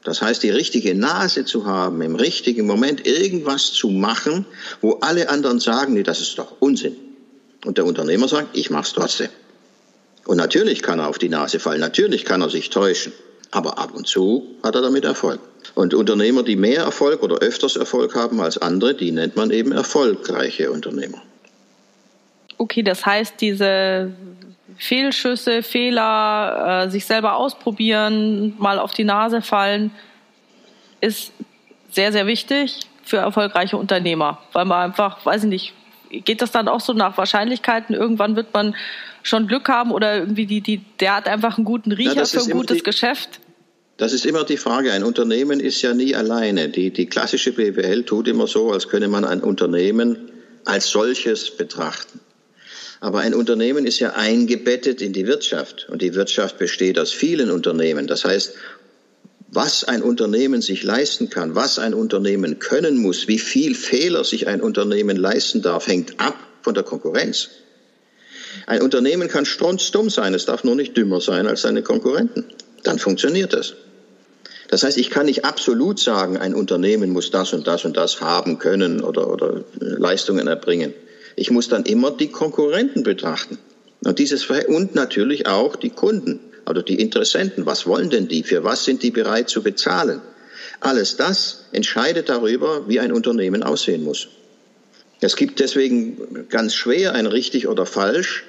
Das 0.04 0.22
heißt, 0.22 0.44
die 0.44 0.52
richtige 0.52 0.94
Nase 0.96 1.46
zu 1.46 1.66
haben, 1.66 2.02
im 2.02 2.16
richtigen 2.16 2.68
Moment 2.68 3.08
irgendwas 3.08 3.72
zu 3.72 3.90
machen, 3.90 4.46
wo 4.82 5.00
alle 5.02 5.30
anderen 5.30 5.60
sagen, 5.60 5.94
nee, 5.94 6.04
das 6.04 6.20
ist 6.20 6.38
doch 6.38 6.58
Unsinn. 6.60 6.96
Und 7.66 7.78
der 7.78 7.86
Unternehmer 7.86 8.28
sagt, 8.28 8.56
ich 8.58 8.70
mache 8.70 8.84
es 8.84 8.94
trotzdem. 8.94 9.30
Und 10.26 10.38
natürlich 10.38 10.82
kann 10.82 11.00
er 11.00 11.10
auf 11.10 11.18
die 11.18 11.30
Nase 11.30 11.60
fallen, 11.60 11.82
natürlich 11.82 12.26
kann 12.26 12.42
er 12.42 12.50
sich 12.50 12.70
täuschen, 12.70 13.12
aber 13.52 13.78
ab 13.78 13.92
und 13.94 14.08
zu 14.08 14.56
hat 14.64 14.76
er 14.76 14.82
damit 14.82 15.04
Erfolg. 15.06 15.40
Und 15.76 15.94
Unternehmer, 15.94 16.44
die 16.44 16.56
mehr 16.56 16.84
Erfolg 16.84 17.24
oder 17.24 17.38
öfters 17.38 17.76
Erfolg 17.76 18.16
haben 18.16 18.40
als 18.42 18.58
andere, 18.58 18.94
die 18.94 19.12
nennt 19.12 19.36
man 19.36 19.52
eben 19.52 19.72
erfolgreiche 19.72 20.72
Unternehmer. 20.72 21.22
Okay, 22.58 22.84
das 22.84 23.06
heißt, 23.06 23.36
diese 23.42 24.14
Fehlschüsse, 24.78 25.64
Fehler, 25.64 26.86
äh, 26.86 26.90
sich 26.90 27.06
selber 27.06 27.38
ausprobieren, 27.38 28.56
mal 28.58 28.80
auf 28.80 28.94
die 28.94 29.04
Nase 29.04 29.42
fallen, 29.42 29.92
ist 31.02 31.32
sehr, 31.92 32.12
sehr 32.12 32.28
wichtig 32.28 32.80
für 33.04 33.18
erfolgreiche 33.18 33.78
Unternehmer, 33.78 34.40
weil 34.54 34.66
man 34.66 34.92
einfach, 34.92 35.26
weiß 35.26 35.44
ich 35.44 35.50
nicht, 35.50 35.74
geht 36.22 36.42
das 36.42 36.52
dann 36.52 36.68
auch 36.68 36.80
so 36.80 36.94
nach 36.94 37.18
Wahrscheinlichkeiten? 37.18 37.96
Irgendwann 37.96 38.36
wird 38.36 38.54
man 38.54 38.76
schon 39.24 39.48
Glück 39.48 39.70
haben 39.70 39.92
oder 39.92 40.18
irgendwie 40.18 40.46
die, 40.46 40.62
die, 40.62 40.82
der 41.00 41.16
hat 41.16 41.28
einfach 41.28 41.58
einen 41.58 41.66
guten 41.66 41.92
Riecher 41.92 42.16
ja, 42.16 42.26
für 42.26 42.42
ein 42.42 42.50
gutes 42.52 42.78
die, 42.78 42.84
Geschäft? 42.84 43.40
Das 43.98 44.14
ist 44.14 44.26
immer 44.26 44.44
die 44.44 44.58
Frage. 44.58 44.92
Ein 44.92 45.04
Unternehmen 45.04 45.60
ist 45.60 45.82
ja 45.82 45.94
nie 45.94 46.16
alleine. 46.16 46.70
Die, 46.70 46.92
die 46.92 47.06
klassische 47.06 47.54
BWL 47.54 48.04
tut 48.04 48.28
immer 48.28 48.48
so, 48.48 48.72
als 48.72 48.90
könne 48.90 49.08
man 49.08 49.24
ein 49.26 49.42
Unternehmen 49.42 50.32
als 50.66 50.90
solches 50.90 51.52
betrachten. 51.56 52.20
Aber 53.00 53.20
ein 53.20 53.34
Unternehmen 53.34 53.86
ist 53.86 54.00
ja 54.00 54.14
eingebettet 54.14 55.02
in 55.02 55.14
die 55.14 55.28
Wirtschaft. 55.28 55.88
Und 55.90 56.02
die 56.02 56.16
Wirtschaft 56.16 56.58
besteht 56.58 56.98
aus 56.98 57.12
vielen 57.12 57.52
Unternehmen. 57.52 58.08
Das 58.08 58.24
heißt, 58.24 58.56
was 59.56 59.84
ein 59.84 60.02
Unternehmen 60.02 60.62
sich 60.62 60.84
leisten 60.84 61.30
kann, 61.30 61.56
was 61.56 61.80
ein 61.80 61.94
Unternehmen 61.94 62.60
können 62.60 62.98
muss, 62.98 63.28
wie 63.28 63.40
viel 63.40 63.76
Fehler 63.76 64.24
sich 64.24 64.48
ein 64.48 64.62
Unternehmen 64.62 65.18
leisten 65.18 65.62
darf, 65.62 65.88
hängt 65.88 66.20
ab 66.20 66.36
von 66.62 66.74
der 66.74 66.84
Konkurrenz. 66.84 67.50
Ein 68.66 68.82
Unternehmen 68.82 69.28
kann 69.28 69.46
strunzdumm 69.46 70.10
sein, 70.10 70.34
es 70.34 70.46
darf 70.46 70.64
nur 70.64 70.76
nicht 70.76 70.96
dümmer 70.96 71.22
sein 71.22 71.48
als 71.48 71.62
seine 71.62 71.82
Konkurrenten. 71.82 72.46
Dann 72.84 73.00
funktioniert 73.00 73.54
das. 73.54 73.74
Das 74.70 74.84
heißt, 74.84 74.98
ich 74.98 75.10
kann 75.10 75.28
nicht 75.28 75.46
absolut 75.46 76.00
sagen, 76.00 76.38
ein 76.38 76.56
Unternehmen 76.56 77.12
muss 77.12 77.30
das 77.30 77.54
und 77.54 77.68
das 77.68 77.86
und 77.86 77.96
das 77.96 78.22
haben 78.22 78.58
können 78.58 79.02
oder, 79.02 79.30
oder 79.30 79.64
Leistungen 79.80 80.48
erbringen. 80.48 80.94
Ich 81.36 81.52
muss 81.52 81.68
dann 81.68 81.84
immer 81.84 82.12
die 82.12 82.30
Konkurrenten 82.30 83.04
betrachten. 83.04 83.60
Und, 84.04 84.20
dieses, 84.20 84.50
und 84.50 84.96
natürlich 84.96 85.48
auch 85.48 85.76
die 85.76 85.90
Kunden. 85.90 86.40
Also 86.66 86.82
die 86.82 87.00
Interessenten, 87.00 87.66
was 87.66 87.86
wollen 87.86 88.10
denn 88.10 88.28
die? 88.28 88.44
Für 88.44 88.64
was 88.64 88.86
sind 88.86 89.04
die 89.04 89.12
bereit 89.12 89.50
zu 89.50 89.64
bezahlen? 89.64 90.22
Alles 90.80 91.18
das 91.18 91.66
entscheidet 91.72 92.30
darüber, 92.30 92.88
wie 92.88 93.00
ein 93.00 93.12
Unternehmen 93.12 93.64
aussehen 93.64 94.04
muss. 94.04 94.28
Es 95.22 95.36
gibt 95.36 95.60
deswegen 95.60 96.48
ganz 96.50 96.74
schwer 96.74 97.14
ein 97.14 97.26
richtig 97.26 97.68
oder 97.68 97.86
falsch, 97.86 98.44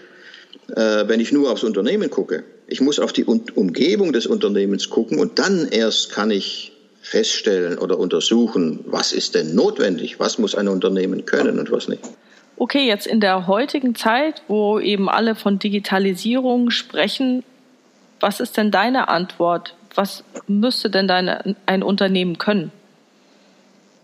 äh, 0.75 1.07
wenn 1.07 1.21
ich 1.21 1.31
nur 1.31 1.51
aufs 1.53 1.63
Unternehmen 1.63 2.11
gucke. 2.11 2.45
Ich 2.67 2.81
muss 2.81 2.99
auf 2.99 3.13
die 3.13 3.25
Umgebung 3.25 4.13
des 4.13 4.27
Unternehmens 4.27 4.91
gucken 4.91 5.19
und 5.19 5.39
dann 5.39 5.69
erst 5.69 6.11
kann 6.11 6.31
ich 6.31 6.73
feststellen 7.03 7.79
oder 7.79 7.99
untersuchen, 7.99 8.81
was 8.87 9.13
ist 9.13 9.35
denn 9.35 9.55
notwendig, 9.55 10.19
was 10.19 10.39
muss 10.39 10.55
ein 10.55 10.69
Unternehmen 10.69 11.27
können 11.27 11.59
und 11.59 11.71
was 11.71 11.87
nicht. 11.87 12.03
Okay, 12.57 12.87
jetzt 12.87 13.07
in 13.07 13.21
der 13.21 13.47
heutigen 13.47 13.95
Zeit, 13.95 14.43
wo 14.49 14.81
eben 14.81 15.09
alle 15.09 15.35
von 15.35 15.59
Digitalisierung 15.59 16.71
sprechen, 16.71 17.45
was 18.21 18.41
ist 18.41 18.57
denn 18.57 18.71
deine 18.71 19.09
Antwort? 19.09 19.75
Was 19.95 20.25
müsste 20.47 20.91
denn 20.91 21.07
deine, 21.07 21.57
ein 21.67 21.83
Unternehmen 21.83 22.39
können? 22.39 22.73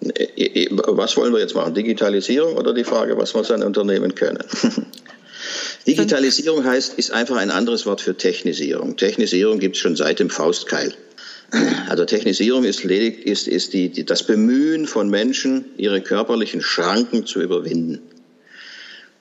Äh, 0.02 0.44
äh, 0.44 0.68
was 0.70 1.16
wollen 1.16 1.32
wir 1.32 1.40
jetzt 1.40 1.54
machen? 1.54 1.74
Digitalisierung 1.74 2.56
oder 2.56 2.72
die 2.72 2.84
Frage, 2.84 3.16
was 3.18 3.34
muss 3.34 3.50
ein 3.50 3.62
Unternehmen 3.62 4.14
können? 4.14 4.44
Digitalisierung 5.86 6.64
heißt, 6.64 6.94
ist 6.98 7.12
einfach 7.12 7.36
ein 7.36 7.50
anderes 7.50 7.86
Wort 7.86 8.00
für 8.00 8.16
Technisierung. 8.16 8.96
Technisierung 8.96 9.58
gibt 9.58 9.76
es 9.76 9.82
schon 9.82 9.96
seit 9.96 10.18
dem 10.18 10.30
Faustkeil. 10.30 10.94
Also 11.88 12.04
Technisierung 12.04 12.62
ist, 12.62 12.84
ledig, 12.84 13.26
ist, 13.26 13.48
ist 13.48 13.72
die, 13.72 13.88
die, 13.88 14.06
das 14.06 14.22
Bemühen 14.22 14.86
von 14.86 15.10
Menschen, 15.10 15.64
ihre 15.76 16.00
körperlichen 16.00 16.62
Schranken 16.62 17.26
zu 17.26 17.40
überwinden. 17.40 17.98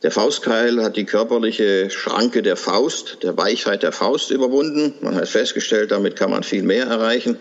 Der 0.02 0.12
Faustkeil 0.12 0.82
hat 0.82 0.96
die 0.96 1.04
körperliche 1.04 1.90
Schranke 1.90 2.42
der 2.42 2.56
Faust, 2.56 3.18
der 3.22 3.36
Weichheit 3.36 3.84
der 3.84 3.92
Faust 3.92 4.32
überwunden. 4.32 4.94
Man 5.02 5.16
hat 5.16 5.28
festgestellt, 5.28 5.92
damit 5.92 6.16
kann 6.16 6.32
man 6.32 6.44
viel 6.44 6.64
mehr 6.64 6.86
erreichen 6.86 7.38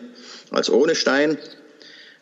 als 0.51 0.69
ohne 0.69 0.97
Stein. 0.97 1.39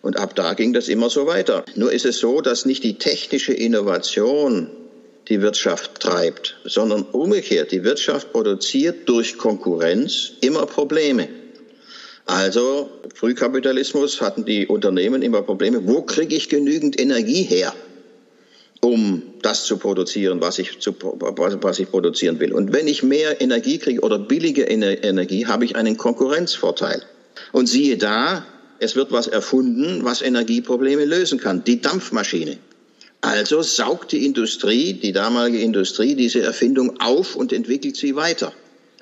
Und 0.03 0.19
ab 0.19 0.37
da 0.37 0.53
ging 0.53 0.75
das 0.75 0.89
immer 0.89 1.09
so 1.09 1.27
weiter. 1.27 1.65
Nur 1.75 1.91
ist 1.91 2.05
es 2.05 2.19
so, 2.19 2.43
dass 2.43 2.67
nicht 2.67 2.85
die 2.85 2.99
technische 2.99 3.55
Innovation 3.55 4.71
die 5.29 5.41
Wirtschaft 5.41 6.01
treibt, 6.01 6.59
sondern 6.65 7.03
umgekehrt. 7.03 7.73
Die 7.73 7.83
Wirtschaft 7.83 8.31
produziert 8.31 9.09
durch 9.09 9.39
Konkurrenz 9.39 10.33
immer 10.43 10.67
Probleme. 10.67 11.29
Also 12.27 12.91
Frühkapitalismus 13.15 14.21
hatten 14.21 14.45
die 14.45 14.67
Unternehmen 14.67 15.23
immer 15.23 15.43
Probleme. 15.43 15.87
Wo 15.87 16.03
kriege 16.03 16.37
ich 16.37 16.49
genügend 16.49 17.01
Energie 17.01 17.43
her, 17.43 17.73
um 18.81 19.23
das 19.47 19.65
zu 19.65 19.77
produzieren, 19.77 20.41
was 20.41 20.59
ich, 20.59 20.81
zu, 20.81 20.93
was 21.01 21.79
ich 21.79 21.89
produzieren 21.89 22.41
will? 22.41 22.53
Und 22.53 22.73
wenn 22.73 22.89
ich 22.89 23.05
mehr 23.05 23.41
Energie 23.41 23.79
kriege 23.79 24.01
oder 24.01 24.19
billige 24.19 24.65
Energie, 24.65 25.47
habe 25.47 25.65
ich 25.65 25.77
einen 25.77 25.97
Konkurrenzvorteil. 25.97 27.03
Und 27.53 27.69
siehe 27.69 27.97
da, 27.97 28.45
es 28.81 28.97
wird 28.97 29.13
was 29.13 29.29
erfunden, 29.29 30.05
was 30.05 30.21
Energieprobleme 30.21 31.05
lösen 31.05 31.39
kann. 31.39 31.63
Die 31.63 31.81
Dampfmaschine. 31.81 32.59
Also 33.21 33.63
saugt 33.63 34.11
die 34.11 34.27
Industrie, 34.27 34.95
die 34.95 35.13
damalige 35.13 35.61
Industrie, 35.61 36.17
diese 36.17 36.43
Erfindung 36.43 37.01
auf 37.01 37.37
und 37.37 37.53
entwickelt 37.53 37.97
sie 37.97 38.17
weiter. 38.17 38.53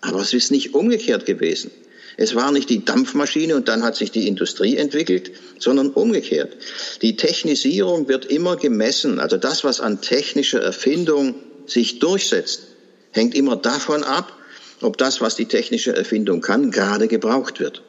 Aber 0.02 0.20
es 0.20 0.35
ist 0.35 0.50
nicht 0.50 0.74
umgekehrt 0.74 1.24
gewesen. 1.24 1.70
Es 2.16 2.35
war 2.35 2.53
nicht 2.53 2.70
die 2.70 2.85
Dampfmaschine 2.85 3.57
und 3.57 3.68
dann 3.68 3.83
hat 3.83 3.96
sich 3.96 4.11
die 4.11 4.29
Industrie 4.29 4.77
entwickelt, 4.77 5.33
sondern 5.59 5.90
umgekehrt. 5.90 6.57
Die 7.03 7.16
Technisierung 7.16 8.09
wird 8.09 8.27
immer 8.27 8.57
gemessen. 8.57 9.18
Also 9.18 9.37
das, 9.37 9.64
was 9.64 9.81
an 9.81 10.00
technischer 10.00 10.62
Erfindung 10.62 11.35
sich 11.66 11.98
durchsetzt, 11.98 12.62
hängt 13.11 13.35
immer 13.35 13.57
davon 13.57 14.05
ab, 14.05 14.33
ob 14.81 14.98
das, 14.98 15.20
was 15.20 15.35
die 15.35 15.46
technische 15.46 15.96
Erfindung 15.96 16.40
kann, 16.40 16.70
gerade 16.70 17.09
gebraucht 17.09 17.61
wird. 17.61 17.83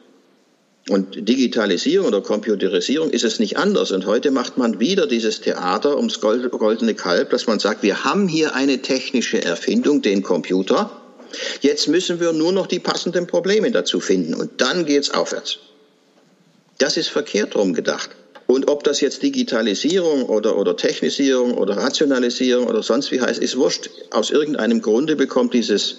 Und 0.88 1.28
Digitalisierung 1.28 2.06
oder 2.06 2.20
Computerisierung 2.20 3.10
ist 3.10 3.24
es 3.24 3.40
nicht 3.40 3.56
anders. 3.56 3.90
Und 3.90 4.06
heute 4.06 4.30
macht 4.30 4.56
man 4.56 4.78
wieder 4.78 5.08
dieses 5.08 5.40
Theater 5.40 5.96
ums 5.96 6.20
goldene 6.20 6.94
Kalb, 6.94 7.30
dass 7.30 7.48
man 7.48 7.58
sagt, 7.58 7.82
wir 7.82 8.04
haben 8.04 8.28
hier 8.28 8.54
eine 8.54 8.82
technische 8.82 9.42
Erfindung, 9.42 10.00
den 10.00 10.22
Computer. 10.22 11.02
Jetzt 11.60 11.88
müssen 11.88 12.20
wir 12.20 12.32
nur 12.32 12.52
noch 12.52 12.66
die 12.66 12.78
passenden 12.78 13.26
Probleme 13.26 13.70
dazu 13.70 14.00
finden. 14.00 14.34
Und 14.34 14.60
dann 14.60 14.86
geht's 14.86 15.10
aufwärts. 15.10 15.58
Das 16.78 16.96
ist 16.96 17.08
verkehrt 17.08 17.56
rum 17.56 17.74
gedacht. 17.74 18.10
Und 18.46 18.70
ob 18.70 18.84
das 18.84 19.00
jetzt 19.00 19.22
Digitalisierung 19.22 20.24
oder, 20.24 20.56
oder 20.56 20.76
Technisierung 20.76 21.54
oder 21.54 21.76
Rationalisierung 21.76 22.66
oder 22.66 22.82
sonst 22.82 23.10
wie 23.10 23.20
heißt, 23.20 23.40
ist 23.40 23.56
wurscht. 23.56 23.90
Aus 24.10 24.30
irgendeinem 24.30 24.82
Grunde 24.82 25.16
bekommt 25.16 25.52
dieses, 25.52 25.96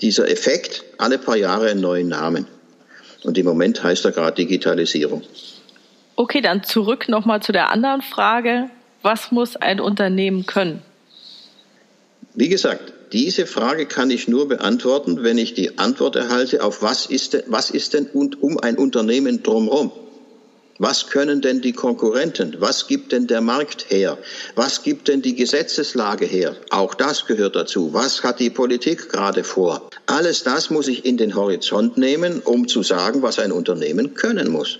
dieser 0.00 0.28
Effekt 0.28 0.84
alle 0.98 1.18
paar 1.18 1.36
Jahre 1.36 1.70
einen 1.70 1.80
neuen 1.80 2.08
Namen. 2.08 2.46
Und 3.24 3.38
im 3.38 3.46
Moment 3.46 3.82
heißt 3.82 4.04
er 4.04 4.12
gerade 4.12 4.36
Digitalisierung. 4.36 5.22
Okay, 6.16 6.40
dann 6.40 6.62
zurück 6.62 7.08
nochmal 7.08 7.42
zu 7.42 7.52
der 7.52 7.70
anderen 7.70 8.02
Frage. 8.02 8.68
Was 9.02 9.30
muss 9.30 9.56
ein 9.56 9.80
Unternehmen 9.80 10.44
können? 10.46 10.82
Wie 12.34 12.48
gesagt, 12.48 12.92
diese 13.12 13.46
Frage 13.46 13.86
kann 13.86 14.10
ich 14.10 14.28
nur 14.28 14.48
beantworten, 14.48 15.22
wenn 15.22 15.38
ich 15.38 15.54
die 15.54 15.78
Antwort 15.78 16.16
erhalte 16.16 16.62
auf 16.62 16.82
was 16.82 17.06
ist 17.06 17.32
denn, 17.32 17.42
was 17.46 17.70
ist 17.70 17.94
denn 17.94 18.06
um 18.06 18.58
ein 18.58 18.76
Unternehmen 18.76 19.42
drumherum? 19.42 19.92
Was 20.80 21.08
können 21.08 21.40
denn 21.40 21.60
die 21.60 21.72
Konkurrenten? 21.72 22.56
Was 22.60 22.86
gibt 22.86 23.10
denn 23.10 23.26
der 23.26 23.40
Markt 23.40 23.90
her? 23.90 24.16
Was 24.54 24.84
gibt 24.84 25.08
denn 25.08 25.22
die 25.22 25.34
Gesetzeslage 25.34 26.24
her? 26.24 26.54
Auch 26.70 26.94
das 26.94 27.26
gehört 27.26 27.56
dazu. 27.56 27.92
Was 27.92 28.22
hat 28.22 28.38
die 28.38 28.50
Politik 28.50 29.08
gerade 29.08 29.42
vor? 29.42 29.88
Alles 30.06 30.44
das 30.44 30.70
muss 30.70 30.86
ich 30.86 31.04
in 31.04 31.16
den 31.16 31.34
Horizont 31.34 31.98
nehmen, 31.98 32.40
um 32.44 32.68
zu 32.68 32.84
sagen, 32.84 33.22
was 33.22 33.40
ein 33.40 33.50
Unternehmen 33.50 34.14
können 34.14 34.52
muss. 34.52 34.78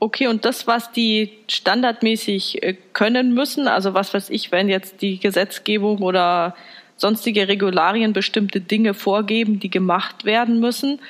Okay, 0.00 0.28
und 0.28 0.44
das, 0.46 0.66
was 0.66 0.92
die 0.92 1.32
standardmäßig 1.48 2.62
äh, 2.62 2.74
können 2.94 3.34
müssen, 3.34 3.68
also 3.68 3.92
was 3.92 4.14
weiß 4.14 4.30
ich, 4.30 4.50
wenn 4.50 4.68
jetzt 4.68 5.02
die 5.02 5.18
Gesetzgebung 5.18 6.02
oder 6.02 6.54
sonstige 7.00 7.48
Regularien 7.48 8.12
bestimmte 8.12 8.60
Dinge 8.60 8.94
vorgeben, 8.94 9.58
die 9.58 9.70
gemacht 9.70 10.24
werden 10.24 10.60
müssen, 10.60 11.00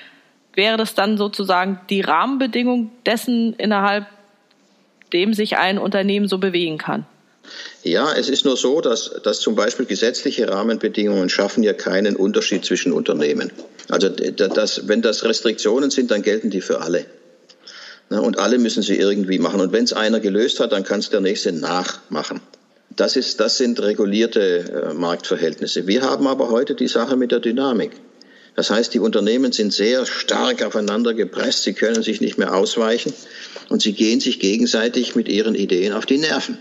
wäre 0.55 0.77
das 0.77 0.95
dann 0.95 1.17
sozusagen 1.19 1.81
die 1.91 2.01
Rahmenbedingung 2.01 2.91
dessen, 3.07 3.55
innerhalb 3.55 4.07
dem 5.13 5.35
sich 5.35 5.57
ein 5.57 5.79
Unternehmen 5.79 6.29
so 6.29 6.39
bewegen 6.39 6.79
kann? 6.79 7.07
Ja, 7.83 8.13
es 8.13 8.29
ist 8.29 8.45
nur 8.45 8.57
so, 8.57 8.81
dass, 8.81 9.11
dass 9.25 9.41
zum 9.41 9.57
Beispiel 9.57 9.87
gesetzliche 9.87 10.49
Rahmenbedingungen 10.49 11.29
schaffen 11.29 11.63
ja 11.63 11.73
keinen 11.73 12.15
Unterschied 12.15 12.65
zwischen 12.65 12.93
Unternehmen. 12.93 13.51
Also 13.89 14.09
das, 14.09 14.87
wenn 14.87 15.03
das 15.03 15.25
Restriktionen 15.25 15.91
sind, 15.91 16.11
dann 16.11 16.23
gelten 16.23 16.51
die 16.51 16.61
für 16.61 16.81
alle. 16.81 17.07
Und 18.09 18.39
alle 18.39 18.59
müssen 18.59 18.83
sie 18.83 18.97
irgendwie 18.97 19.39
machen. 19.39 19.61
Und 19.61 19.73
wenn 19.73 19.85
es 19.85 19.93
einer 19.93 20.21
gelöst 20.21 20.61
hat, 20.61 20.73
dann 20.73 20.85
kann 20.85 21.01
es 21.01 21.11
der 21.11 21.21
nächste 21.21 21.53
nachmachen. 21.53 22.41
Das, 22.97 23.17
ist, 23.17 23.41
das 23.41 23.57
sind 23.57 23.81
regulierte 23.81 24.91
äh, 24.91 24.95
Marktverhältnisse. 24.95 25.87
Wir 25.87 26.03
haben 26.03 26.27
aber 26.27 26.51
heute 26.51 26.75
die 26.75 26.89
Sache 26.89 27.17
mit 27.17 27.33
der 27.33 27.41
Dynamik. 27.41 27.93
Das 28.57 28.71
heißt, 28.71 28.93
die 28.93 28.99
Unternehmen 28.99 29.53
sind 29.53 29.73
sehr 29.73 30.07
stark 30.07 30.63
aufeinander 30.63 31.15
gepresst, 31.15 31.63
sie 31.63 31.73
können 31.73 32.03
sich 32.03 32.21
nicht 32.21 32.37
mehr 32.37 32.55
ausweichen 32.55 33.13
und 33.69 33.81
sie 33.81 33.93
gehen 33.93 34.21
sich 34.21 34.41
gegenseitig 34.41 35.15
mit 35.15 35.29
ihren 35.29 35.55
Ideen 35.55 35.93
auf 35.93 36.05
die 36.05 36.19
Nerven. 36.19 36.59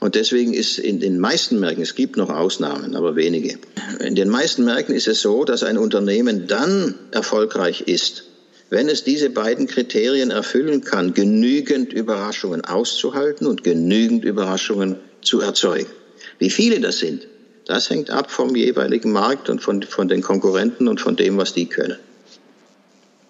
Und 0.00 0.14
deswegen 0.14 0.54
ist 0.54 0.78
in 0.78 1.00
den 1.00 1.18
meisten 1.18 1.58
Märkten, 1.58 1.82
es 1.82 1.96
gibt 1.96 2.16
noch 2.16 2.28
Ausnahmen, 2.28 2.94
aber 2.94 3.16
wenige, 3.16 3.58
in 3.98 4.14
den 4.14 4.28
meisten 4.28 4.64
Märkten 4.64 4.94
ist 4.94 5.08
es 5.08 5.20
so, 5.20 5.44
dass 5.44 5.64
ein 5.64 5.76
Unternehmen 5.76 6.46
dann 6.46 6.94
erfolgreich 7.10 7.80
ist, 7.82 8.24
wenn 8.70 8.88
es 8.88 9.02
diese 9.02 9.30
beiden 9.30 9.66
Kriterien 9.66 10.30
erfüllen 10.30 10.84
kann, 10.84 11.14
genügend 11.14 11.92
Überraschungen 11.92 12.64
auszuhalten 12.64 13.46
und 13.46 13.64
genügend 13.64 14.24
Überraschungen 14.24 14.96
zu 15.22 15.40
erzeugen. 15.40 15.90
Wie 16.38 16.50
viele 16.50 16.80
das 16.80 16.98
sind, 16.98 17.26
das 17.66 17.90
hängt 17.90 18.10
ab 18.10 18.30
vom 18.30 18.56
jeweiligen 18.56 19.12
Markt 19.12 19.50
und 19.50 19.60
von, 19.60 19.82
von 19.82 20.08
den 20.08 20.22
Konkurrenten 20.22 20.88
und 20.88 21.00
von 21.00 21.16
dem, 21.16 21.36
was 21.36 21.52
die 21.52 21.66
können. 21.66 21.98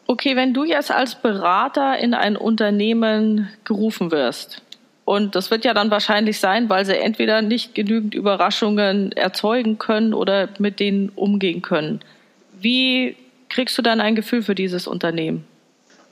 Okay, 0.06 0.36
wenn 0.36 0.54
du 0.54 0.64
jetzt 0.64 0.90
als 0.90 1.16
Berater 1.16 1.98
in 1.98 2.14
ein 2.14 2.36
Unternehmen 2.36 3.48
gerufen 3.64 4.10
wirst, 4.10 4.62
und 5.04 5.34
das 5.34 5.50
wird 5.50 5.64
ja 5.64 5.72
dann 5.72 5.90
wahrscheinlich 5.90 6.38
sein, 6.38 6.68
weil 6.68 6.84
sie 6.84 6.94
entweder 6.94 7.40
nicht 7.40 7.74
genügend 7.74 8.14
Überraschungen 8.14 9.12
erzeugen 9.12 9.78
können 9.78 10.12
oder 10.12 10.50
mit 10.58 10.80
denen 10.80 11.08
umgehen 11.14 11.62
können. 11.62 12.00
Wie 12.60 13.16
kriegst 13.48 13.78
du 13.78 13.82
dann 13.82 14.02
ein 14.02 14.14
Gefühl 14.14 14.42
für 14.42 14.54
dieses 14.54 14.86
Unternehmen? 14.86 15.44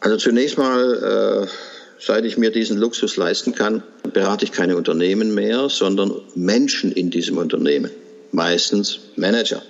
Also 0.01 0.17
zunächst 0.17 0.57
mal, 0.57 1.45
äh, 1.45 1.76
seit 1.99 2.25
ich 2.25 2.37
mir 2.37 2.51
diesen 2.51 2.79
Luxus 2.79 3.17
leisten 3.17 3.55
kann, 3.55 3.83
berate 4.13 4.45
ich 4.45 4.53
keine 4.53 4.77
Unternehmen 4.77 5.35
mehr, 5.35 5.69
sondern 5.69 6.13
Menschen 6.35 6.93
in 6.93 7.11
diesem 7.11 7.39
Unternehmen 7.39 7.91
meistens 8.33 9.01
Manager, 9.17 9.63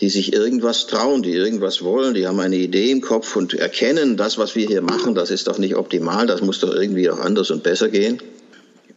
die 0.00 0.08
sich 0.08 0.32
irgendwas 0.32 0.86
trauen, 0.86 1.22
die 1.22 1.32
irgendwas 1.32 1.82
wollen, 1.82 2.14
die 2.14 2.26
haben 2.26 2.40
eine 2.40 2.56
Idee 2.56 2.90
im 2.90 3.00
Kopf 3.00 3.36
und 3.36 3.54
erkennen, 3.54 4.16
das, 4.16 4.38
was 4.38 4.54
wir 4.54 4.66
hier 4.66 4.82
machen, 4.82 5.14
das 5.14 5.30
ist 5.30 5.46
doch 5.46 5.58
nicht 5.58 5.76
optimal, 5.76 6.26
das 6.26 6.40
muss 6.40 6.60
doch 6.60 6.74
irgendwie 6.74 7.10
auch 7.10 7.18
anders 7.18 7.50
und 7.50 7.62
besser 7.62 7.88
gehen. 7.88 8.18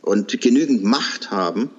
Und 0.01 0.39
genügend 0.41 0.83
Macht 0.83 1.31
haben, 1.31 1.69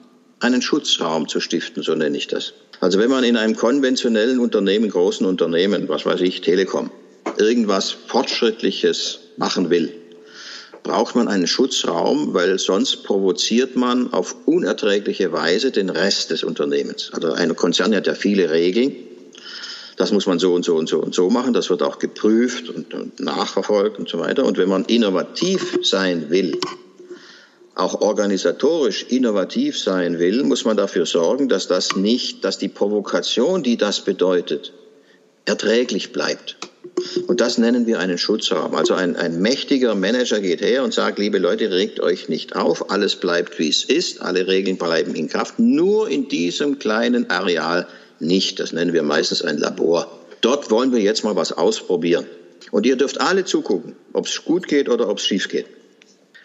einen 0.41 0.63
Schutzraum 0.63 1.29
zu 1.29 1.41
stiften, 1.41 1.83
so 1.83 1.95
nenne 1.95 2.17
ich 2.17 2.27
das. 2.27 2.53
Also 2.81 2.99
wenn 2.99 3.11
man 3.11 3.25
in 3.25 3.37
einem 3.37 3.57
konventionellen 3.57 4.39
Unternehmen, 4.41 4.91
großen 4.91 5.27
Unternehmen, 5.27 5.89
was 5.89 6.05
weiß 6.05 6.21
ich, 6.21 6.41
Telekom, 6.43 6.91
irgendwas 7.39 7.91
Fortschrittliches 7.91 9.21
machen 9.37 9.71
will, 9.71 9.93
braucht 10.85 11.17
man 11.17 11.29
einen 11.29 11.47
Schutzraum, 11.47 12.35
weil 12.35 12.59
sonst 12.59 13.05
provoziert 13.05 13.75
man 13.75 14.13
auf 14.13 14.37
unerträgliche 14.45 15.33
Weise 15.33 15.73
den 15.73 15.91
Rest 15.91 16.31
des 16.31 16.45
Unternehmens. 16.45 17.11
Also 17.13 17.33
ein 17.33 17.57
Konzern 17.57 17.95
hat 17.97 18.07
ja 18.07 18.15
viele 18.15 18.51
Regeln. 18.51 18.95
Das 19.97 20.13
muss 20.13 20.27
man 20.27 20.39
so 20.39 20.53
und 20.53 20.65
so 20.65 20.77
und 20.77 20.89
so 20.89 21.01
und 21.01 21.15
so 21.15 21.31
machen. 21.31 21.55
Das 21.55 21.71
wird 21.71 21.83
auch 21.83 21.99
geprüft 21.99 22.69
und, 22.69 23.19
nachverfolgt 23.19 23.99
und 23.99 24.09
so 24.09 24.19
weiter. 24.19 24.45
Und 24.45 24.59
wenn 24.59 24.69
man 24.69 24.85
innovativ 24.85 25.79
sein 25.83 26.29
will, 26.29 26.61
auch 27.75 28.03
organisatorisch 28.03 29.07
innovativ 29.09 29.81
sein 29.81 30.19
will, 30.19 30.45
muss 30.45 30.65
man 30.65 30.77
dafür 30.77 31.07
sorgen, 31.07 31.49
dass 31.49 31.67
das 31.67 31.97
nicht, 31.97 32.45
dass 32.45 32.59
die 32.59 32.69
Provokation, 32.69 33.63
die 33.63 33.79
das 33.79 34.03
bedeutet, 34.03 34.73
erträglich 35.47 36.13
bleibt. 36.13 36.57
Und 37.27 37.41
das 37.41 37.59
nennen 37.59 37.87
wir 37.87 37.99
einen 37.99 38.19
Schutzraum. 38.19 38.75
Also 38.75 38.95
ein, 38.95 39.17
ein 39.17 39.41
mächtiger 39.41 39.95
Manager 39.95 40.41
geht 40.41 40.61
her 40.61 40.85
und 40.85 40.95
sagt, 40.95 41.19
liebe 41.19 41.39
Leute, 41.39 41.71
regt 41.71 42.01
euch 42.01 42.29
nicht 42.29 42.57
auf, 42.57 42.91
alles 42.91 43.17
bleibt 43.17 43.59
wie 43.59 43.69
es 43.69 43.85
ist, 43.85 44.21
alle 44.23 44.47
Regeln 44.47 44.77
bleiben 44.77 45.15
in 45.15 45.29
Kraft, 45.29 45.59
nur 45.59 46.09
in 46.09 46.29
diesem 46.29 46.79
kleinen 46.79 47.31
Areal 47.31 47.87
nicht. 48.21 48.61
Das 48.61 48.73
nennen 48.73 48.93
wir 48.93 49.03
meistens 49.03 49.43
ein 49.43 49.59
Labor. 49.59 50.11
Dort 50.41 50.71
wollen 50.71 50.93
wir 50.93 51.01
jetzt 51.01 51.25
mal 51.25 51.37
was 51.37 51.53
ausprobieren. 51.53 52.27
Und 52.71 52.87
ihr 52.87 52.97
dürft 52.97 53.21
alle 53.21 53.45
zugucken, 53.45 53.95
ob 54.13 54.27
es 54.27 54.45
gut 54.45 54.69
geht 54.69 54.89
oder 54.89 55.09
ob 55.09 55.19
es 55.19 55.25
schief 55.25 55.49
geht. 55.49 55.67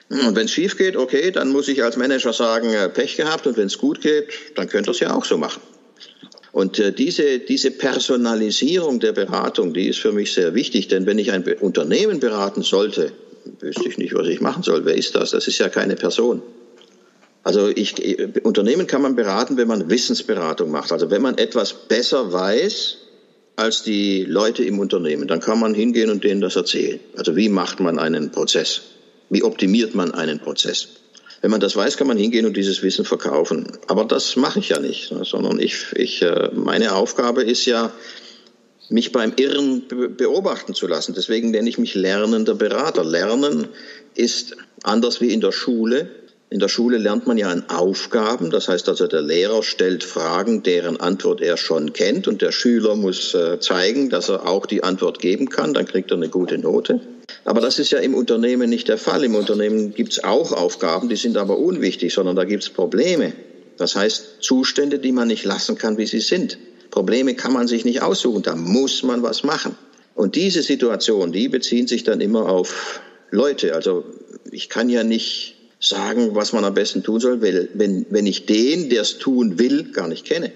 Und 0.10 0.36
wenn 0.36 0.46
es 0.46 0.52
schief 0.52 0.76
geht, 0.76 0.96
okay, 0.96 1.32
dann 1.32 1.50
muss 1.50 1.68
ich 1.68 1.84
als 1.84 1.96
Manager 1.96 2.34
sagen, 2.34 2.74
äh, 2.74 2.90
Pech 2.90 3.16
gehabt. 3.16 3.46
Und 3.46 3.58
wenn 3.58 3.68
es 3.68 3.78
gut 3.78 4.02
geht, 4.02 4.28
dann 4.56 4.68
könnt 4.68 4.88
ihr 4.88 4.92
es 4.92 5.00
ja 5.00 5.14
auch 5.14 5.24
so 5.24 5.38
machen. 5.38 5.62
Und 6.52 6.80
äh, 6.80 6.92
diese, 6.92 7.40
diese 7.40 7.72
Personalisierung 7.72 9.00
der 9.00 9.14
Beratung, 9.14 9.74
die 9.74 9.88
ist 9.88 10.00
für 10.00 10.12
mich 10.12 10.34
sehr 10.34 10.56
wichtig. 10.56 10.88
Denn 10.88 11.06
wenn 11.06 11.20
ich 11.20 11.32
ein 11.32 11.44
Unternehmen 11.60 12.20
beraten 12.20 12.64
sollte, 12.64 13.12
wüsste 13.60 13.88
ich 13.88 13.98
nicht, 13.98 14.14
was 14.14 14.28
ich 14.28 14.42
machen 14.42 14.64
soll. 14.64 14.86
Wer 14.86 14.96
ist 14.96 15.16
das? 15.16 15.32
Das 15.32 15.48
ist 15.48 15.60
ja 15.60 15.70
keine 15.70 15.96
Person. 15.96 16.42
Also 17.44 17.70
ich, 17.70 17.96
Unternehmen 18.44 18.88
kann 18.88 19.02
man 19.02 19.16
beraten, 19.16 19.58
wenn 19.58 19.68
man 19.68 19.90
Wissensberatung 19.90 20.72
macht. 20.72 20.92
Also 20.92 21.10
wenn 21.10 21.22
man 21.22 21.38
etwas 21.38 21.74
besser 21.74 22.32
weiß 22.34 22.98
als 23.56 23.84
die 23.84 24.24
Leute 24.26 24.64
im 24.64 24.80
Unternehmen, 24.80 25.28
dann 25.28 25.40
kann 25.40 25.60
man 25.60 25.74
hingehen 25.74 26.10
und 26.10 26.24
denen 26.24 26.42
das 26.42 26.56
erzählen. 26.56 27.00
Also 27.18 27.36
wie 27.36 27.50
macht 27.50 27.80
man 27.80 28.00
einen 28.00 28.32
Prozess? 28.32 28.82
Wie 29.30 29.44
optimiert 29.44 29.96
man 29.96 30.14
einen 30.14 30.40
Prozess? 30.40 30.90
Wenn 31.42 31.52
man 31.52 31.60
das 31.60 31.76
weiß, 31.76 31.98
kann 31.98 32.08
man 32.08 32.18
hingehen 32.18 32.46
und 32.46 32.58
dieses 32.58 32.84
Wissen 32.84 33.06
verkaufen. 33.06 33.68
Aber 33.88 34.06
das 34.06 34.36
mache 34.36 34.60
ich 34.60 34.70
ja 34.70 34.80
nicht, 34.80 35.14
sondern 35.24 35.60
ich, 35.60 35.86
ich, 35.96 36.22
äh, 36.22 36.50
meine 36.54 36.96
Aufgabe 36.96 37.44
ist 37.44 37.66
ja, 37.66 37.92
mich 38.90 39.12
beim 39.12 39.34
Irren 39.38 39.84
beobachten 40.18 40.74
zu 40.74 40.88
lassen. 40.88 41.14
Deswegen 41.14 41.52
nenne 41.52 41.70
ich 41.70 41.78
mich 41.78 41.94
lernender 41.94 42.56
Berater. 42.56 43.04
Lernen 43.04 43.68
ist 44.16 44.58
anders 44.84 45.22
wie 45.22 45.32
in 45.32 45.42
der 45.42 45.52
Schule. 45.52 46.10
In 46.52 46.60
der 46.60 46.68
Schule 46.68 46.98
lernt 46.98 47.28
man 47.28 47.38
ja 47.38 47.50
an 47.50 47.70
Aufgaben. 47.70 48.50
Das 48.50 48.68
heißt 48.68 48.90
also, 48.90 49.06
der 49.06 49.22
Lehrer 49.22 49.62
stellt 49.62 50.04
Fragen, 50.04 50.64
deren 50.64 51.00
Antwort 51.00 51.42
er 51.42 51.58
schon 51.58 51.94
kennt 51.94 52.28
und 52.28 52.42
der 52.42 52.52
Schüler 52.52 52.96
muss 52.96 53.36
äh, 53.36 53.60
zeigen, 53.60 54.10
dass 54.10 54.30
er 54.30 54.48
auch 54.48 54.66
die 54.66 54.84
Antwort 54.84 55.20
geben 55.20 55.50
kann. 55.50 55.76
Dann 55.76 55.86
kriegt 55.86 56.10
er 56.10 56.18
eine 56.18 56.30
gute 56.30 56.58
Note. 56.58 57.02
Aber 57.46 57.62
das 57.62 57.78
ist 57.78 57.92
ja 57.92 58.00
im 58.00 58.16
Unternehmen 58.16 58.68
nicht 58.68 58.88
der 58.88 58.98
Fall. 58.98 59.24
Im 59.24 59.36
Unternehmen 59.36 59.94
gibt 59.94 60.14
es 60.14 60.24
auch 60.24 60.52
Aufgaben, 60.52 61.08
die 61.08 61.16
sind 61.16 61.38
aber 61.38 61.60
unwichtig, 61.60 62.14
sondern 62.14 62.36
da 62.36 62.46
gibt 62.46 62.64
es 62.64 62.70
Probleme. 62.70 63.34
Das 63.78 63.96
heißt 63.96 64.42
Zustände, 64.42 64.98
die 64.98 65.12
man 65.12 65.28
nicht 65.28 65.46
lassen 65.46 65.78
kann, 65.78 66.00
wie 66.00 66.08
sie 66.08 66.20
sind. 66.20 66.58
Probleme 66.90 67.36
kann 67.36 67.54
man 67.54 67.68
sich 67.68 67.86
nicht 67.86 68.02
aussuchen, 68.02 68.42
da 68.42 68.56
muss 68.56 69.04
man 69.04 69.22
was 69.22 69.44
machen. 69.44 69.76
Und 70.16 70.36
diese 70.36 70.64
Situation, 70.64 71.32
die 71.32 71.48
beziehen 71.48 71.86
sich 71.86 72.04
dann 72.04 72.20
immer 72.20 72.50
auf 72.50 73.00
Leute. 73.30 73.76
Also 73.76 74.04
ich 74.52 74.68
kann 74.68 74.90
ja 74.90 75.04
nicht 75.04 75.59
sagen, 75.80 76.36
was 76.36 76.54
man 76.54 76.66
am 76.66 76.74
besten 76.74 77.04
tun 77.04 77.20
soll, 77.20 77.42
wenn, 77.42 78.06
wenn 78.10 78.26
ich 78.26 78.46
den, 78.46 78.90
der 78.90 79.02
es 79.02 79.18
tun 79.18 79.60
will, 79.60 79.92
gar 79.92 80.08
nicht 80.08 80.26
kenne. 80.26 80.52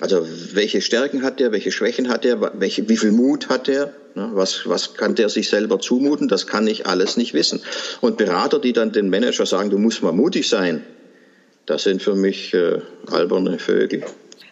Also 0.00 0.26
welche 0.52 0.80
Stärken 0.80 1.22
hat 1.22 1.38
der, 1.38 1.52
welche 1.52 1.70
Schwächen 1.70 2.08
hat 2.08 2.24
er, 2.24 2.52
welche, 2.60 2.88
wie 2.88 2.96
viel 2.96 3.12
Mut 3.12 3.48
hat 3.48 3.68
er, 3.68 3.92
ne, 4.14 4.30
was, 4.34 4.68
was 4.68 4.94
kann 4.94 5.14
der 5.14 5.28
sich 5.28 5.48
selber 5.48 5.78
zumuten, 5.78 6.28
das 6.28 6.46
kann 6.46 6.66
ich 6.66 6.86
alles 6.86 7.16
nicht 7.16 7.32
wissen. 7.32 7.62
Und 8.00 8.16
Berater, 8.16 8.58
die 8.58 8.72
dann 8.72 8.92
den 8.92 9.08
Manager 9.08 9.46
sagen, 9.46 9.70
du 9.70 9.78
musst 9.78 10.02
mal 10.02 10.12
mutig 10.12 10.48
sein, 10.48 10.84
das 11.66 11.84
sind 11.84 12.02
für 12.02 12.14
mich 12.14 12.52
äh, 12.54 12.80
alberne 13.06 13.58
Vögel. 13.58 14.04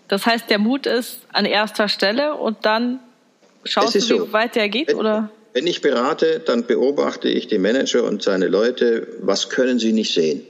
Das 0.08 0.26
heißt, 0.26 0.48
der 0.48 0.58
Mut 0.58 0.86
ist 0.86 1.20
an 1.32 1.44
erster 1.44 1.88
Stelle 1.88 2.34
und 2.34 2.64
dann 2.64 3.00
schaust 3.64 3.94
du, 3.96 3.98
wie 3.98 4.02
so. 4.02 4.32
weit 4.32 4.54
der 4.54 4.68
geht, 4.68 4.88
wenn, 4.88 4.96
oder? 4.96 5.30
Wenn 5.54 5.66
ich 5.66 5.82
berate, 5.82 6.40
dann 6.44 6.66
beobachte 6.66 7.28
ich 7.28 7.46
den 7.46 7.60
Manager 7.60 8.04
und 8.04 8.22
seine 8.22 8.48
Leute, 8.48 9.06
was 9.20 9.50
können 9.50 9.78
sie 9.78 9.92
nicht 9.92 10.14
sehen? 10.14 10.46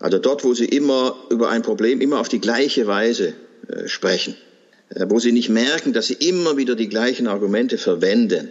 Also 0.00 0.18
dort, 0.18 0.42
wo 0.42 0.52
sie 0.52 0.64
immer 0.64 1.16
über 1.30 1.48
ein 1.48 1.62
Problem 1.62 2.00
immer 2.00 2.18
auf 2.18 2.28
die 2.28 2.40
gleiche 2.40 2.88
Weise 2.88 3.34
äh, 3.68 3.86
sprechen, 3.86 4.34
äh, 4.88 5.06
wo 5.08 5.20
sie 5.20 5.30
nicht 5.30 5.48
merken, 5.48 5.92
dass 5.92 6.08
sie 6.08 6.14
immer 6.14 6.56
wieder 6.56 6.74
die 6.74 6.88
gleichen 6.88 7.28
Argumente 7.28 7.78
verwenden, 7.78 8.48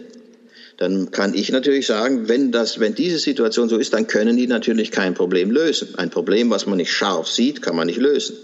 dann 0.78 1.10
kann 1.10 1.34
ich 1.34 1.52
natürlich 1.52 1.86
sagen, 1.86 2.26
wenn, 2.26 2.52
das, 2.52 2.80
wenn 2.80 2.94
diese 2.94 3.18
Situation 3.18 3.68
so 3.68 3.76
ist, 3.76 3.92
dann 3.92 4.06
können 4.06 4.38
die 4.38 4.46
natürlich 4.46 4.90
kein 4.90 5.12
Problem 5.12 5.50
lösen. 5.50 5.94
Ein 5.96 6.08
Problem, 6.08 6.48
was 6.48 6.64
man 6.64 6.78
nicht 6.78 6.90
scharf 6.90 7.28
sieht, 7.28 7.60
kann 7.60 7.76
man 7.76 7.86
nicht 7.86 8.00
lösen. 8.00 8.36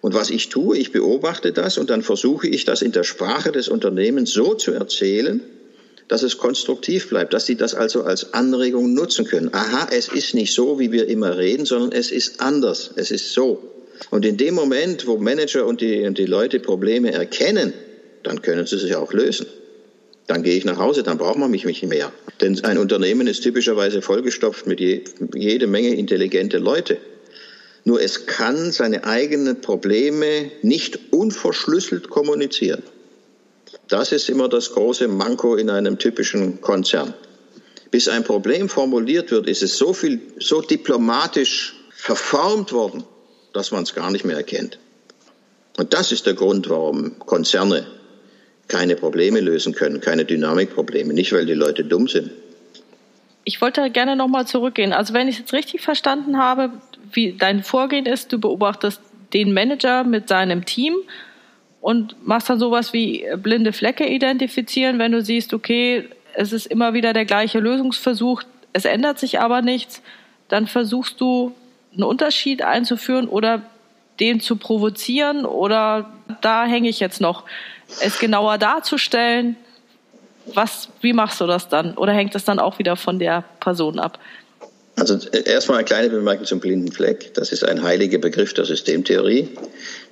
Und 0.00 0.14
was 0.14 0.30
ich 0.30 0.48
tue, 0.48 0.76
ich 0.76 0.90
beobachte 0.90 1.52
das 1.52 1.78
und 1.78 1.88
dann 1.90 2.02
versuche 2.02 2.48
ich 2.48 2.64
das 2.64 2.82
in 2.82 2.90
der 2.90 3.04
Sprache 3.04 3.52
des 3.52 3.68
Unternehmens 3.68 4.32
so 4.32 4.54
zu 4.54 4.72
erzählen, 4.72 5.40
dass 6.08 6.22
es 6.22 6.38
konstruktiv 6.38 7.08
bleibt, 7.10 7.34
dass 7.34 7.46
sie 7.46 7.56
das 7.56 7.74
also 7.74 8.02
als 8.02 8.32
Anregung 8.32 8.94
nutzen 8.94 9.26
können. 9.26 9.52
Aha, 9.52 9.88
es 9.92 10.08
ist 10.08 10.34
nicht 10.34 10.54
so, 10.54 10.78
wie 10.78 10.90
wir 10.90 11.06
immer 11.06 11.36
reden, 11.36 11.66
sondern 11.66 11.92
es 11.92 12.10
ist 12.10 12.40
anders, 12.40 12.90
es 12.96 13.10
ist 13.10 13.32
so. 13.32 13.62
Und 14.10 14.24
in 14.24 14.36
dem 14.36 14.54
Moment, 14.54 15.06
wo 15.06 15.18
Manager 15.18 15.66
und 15.66 15.80
die, 15.80 16.06
und 16.06 16.18
die 16.18 16.26
Leute 16.26 16.60
Probleme 16.60 17.12
erkennen, 17.12 17.74
dann 18.22 18.42
können 18.42 18.66
sie 18.66 18.78
sich 18.78 18.94
auch 18.96 19.12
lösen. 19.12 19.46
Dann 20.26 20.42
gehe 20.42 20.56
ich 20.56 20.64
nach 20.64 20.78
Hause, 20.78 21.02
dann 21.02 21.18
braucht 21.18 21.38
man 21.38 21.50
mich 21.50 21.64
nicht 21.64 21.82
mehr. 21.86 22.12
Denn 22.40 22.62
ein 22.64 22.78
Unternehmen 22.78 23.26
ist 23.26 23.42
typischerweise 23.42 24.02
vollgestopft 24.02 24.66
mit 24.66 24.80
je, 24.80 25.02
jede 25.34 25.66
Menge 25.66 25.94
intelligente 25.94 26.58
Leute. 26.58 26.98
Nur 27.84 28.02
es 28.02 28.26
kann 28.26 28.70
seine 28.70 29.04
eigenen 29.04 29.60
Probleme 29.60 30.50
nicht 30.62 30.98
unverschlüsselt 31.10 32.10
kommunizieren. 32.10 32.82
Das 33.88 34.12
ist 34.12 34.28
immer 34.28 34.48
das 34.48 34.72
große 34.72 35.08
Manko 35.08 35.56
in 35.56 35.70
einem 35.70 35.98
typischen 35.98 36.60
Konzern. 36.60 37.14
Bis 37.90 38.06
ein 38.08 38.22
Problem 38.22 38.68
formuliert 38.68 39.30
wird, 39.30 39.48
ist 39.48 39.62
es 39.62 39.78
so 39.78 39.94
viel, 39.94 40.20
so 40.38 40.60
diplomatisch 40.60 41.74
verformt 41.90 42.72
worden, 42.72 43.04
dass 43.54 43.70
man 43.70 43.82
es 43.84 43.94
gar 43.94 44.10
nicht 44.10 44.26
mehr 44.26 44.36
erkennt. 44.36 44.78
Und 45.78 45.94
das 45.94 46.12
ist 46.12 46.26
der 46.26 46.34
Grund, 46.34 46.68
warum 46.68 47.18
Konzerne 47.20 47.86
keine 48.66 48.96
Probleme 48.96 49.40
lösen 49.40 49.74
können, 49.74 50.00
keine 50.00 50.26
Dynamikprobleme. 50.26 51.14
Nicht, 51.14 51.32
weil 51.32 51.46
die 51.46 51.54
Leute 51.54 51.84
dumm 51.84 52.08
sind. 52.08 52.30
Ich 53.44 53.62
wollte 53.62 53.90
gerne 53.90 54.14
nochmal 54.14 54.46
zurückgehen. 54.46 54.92
Also 54.92 55.14
wenn 55.14 55.28
ich 55.28 55.36
es 55.36 55.40
jetzt 55.40 55.52
richtig 55.54 55.80
verstanden 55.80 56.36
habe, 56.36 56.72
wie 57.12 57.32
dein 57.32 57.62
Vorgehen 57.62 58.04
ist, 58.04 58.30
du 58.32 58.38
beobachtest 58.38 59.00
den 59.32 59.54
Manager 59.54 60.04
mit 60.04 60.28
seinem 60.28 60.66
Team 60.66 60.94
und 61.80 62.16
machst 62.26 62.50
dann 62.50 62.58
sowas 62.58 62.92
wie 62.92 63.26
blinde 63.36 63.72
Flecke 63.72 64.06
identifizieren, 64.06 64.98
wenn 64.98 65.12
du 65.12 65.22
siehst, 65.22 65.54
okay, 65.54 66.08
es 66.34 66.52
ist 66.52 66.66
immer 66.66 66.94
wieder 66.94 67.12
der 67.12 67.24
gleiche 67.24 67.60
Lösungsversuch, 67.60 68.42
es 68.72 68.84
ändert 68.84 69.18
sich 69.18 69.40
aber 69.40 69.62
nichts, 69.62 70.02
dann 70.48 70.66
versuchst 70.66 71.20
du 71.20 71.54
einen 71.92 72.04
Unterschied 72.04 72.62
einzuführen 72.62 73.28
oder 73.28 73.62
den 74.20 74.40
zu 74.40 74.56
provozieren 74.56 75.44
oder 75.44 76.10
da 76.40 76.64
hänge 76.64 76.88
ich 76.88 77.00
jetzt 77.00 77.20
noch, 77.20 77.44
es 78.00 78.18
genauer 78.18 78.58
darzustellen. 78.58 79.56
Was, 80.54 80.88
wie 81.00 81.12
machst 81.12 81.40
du 81.40 81.46
das 81.46 81.68
dann? 81.68 81.94
Oder 81.94 82.12
hängt 82.12 82.34
das 82.34 82.44
dann 82.44 82.58
auch 82.58 82.78
wieder 82.78 82.96
von 82.96 83.18
der 83.18 83.44
Person 83.60 83.98
ab? 83.98 84.18
Also 84.96 85.14
äh, 85.30 85.48
erstmal 85.48 85.78
eine 85.78 85.84
kleine 85.84 86.08
Bemerkung 86.08 86.46
zum 86.46 86.60
blinden 86.60 86.90
Fleck. 86.90 87.34
Das 87.34 87.52
ist 87.52 87.64
ein 87.64 87.82
heiliger 87.82 88.18
Begriff 88.18 88.54
der 88.54 88.64
Systemtheorie. 88.64 89.48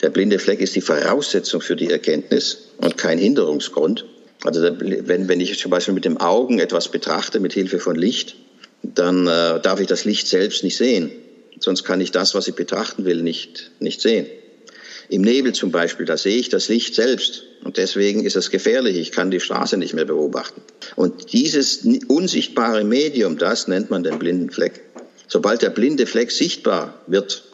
Der 0.03 0.11
blinde 0.11 0.39
Fleck 0.39 0.61
ist 0.61 0.77
die 0.77 0.81
Voraussetzung 0.81 1.61
für 1.61 1.77
die 1.77 1.91
Erkenntnis 1.91 2.69
und 2.79 2.99
kein 2.99 3.19
Hinderungsgrund. 3.19 4.05
Also 4.45 4.63
wenn, 4.63 5.29
wenn 5.29 5.41
ich 5.41 5.59
zum 5.59 5.71
Beispiel 5.71 5.95
mit 5.95 6.05
dem 6.05 6.19
Augen 6.19 6.59
etwas 6.59 6.89
betrachte 6.89 7.41
mit 7.41 7.53
Hilfe 7.55 7.79
von 7.79 7.97
Licht, 7.97 8.37
dann 8.83 9.27
äh, 9.27 9.61
darf 9.61 9.81
ich 9.81 9.87
das 9.87 10.05
Licht 10.05 10.29
selbst 10.29 10.63
nicht 10.63 10.77
sehen. 10.77 11.11
Sonst 11.59 11.85
kann 11.85 12.01
ich 12.01 12.11
das, 12.11 12.35
was 12.35 12.47
ich 12.49 12.55
betrachten 12.55 13.05
will, 13.05 13.23
nicht, 13.23 13.71
nicht 13.81 14.01
sehen. 14.01 14.27
Im 15.09 15.23
Nebel 15.23 15.53
zum 15.53 15.71
Beispiel, 15.71 16.05
da 16.05 16.17
sehe 16.17 16.37
ich 16.37 16.49
das 16.49 16.69
Licht 16.69 16.95
selbst. 16.95 17.45
Und 17.65 17.79
deswegen 17.79 18.25
ist 18.25 18.37
es 18.37 18.51
gefährlich. 18.51 18.97
Ich 18.97 19.13
kann 19.13 19.31
die 19.31 19.41
Straße 19.41 19.77
nicht 19.77 19.95
mehr 19.95 20.05
beobachten. 20.05 20.61
Und 20.97 21.33
dieses 21.33 21.87
unsichtbare 22.09 22.85
Medium, 22.85 23.39
das 23.39 23.69
nennt 23.69 23.91
man 23.91 24.03
den 24.03 24.19
blinden 24.19 24.51
Fleck. 24.51 24.83
Sobald 25.29 25.63
der 25.63 25.71
blinde 25.71 26.07
Fleck 26.07 26.31
sichtbar 26.31 27.01
wird, 27.07 27.45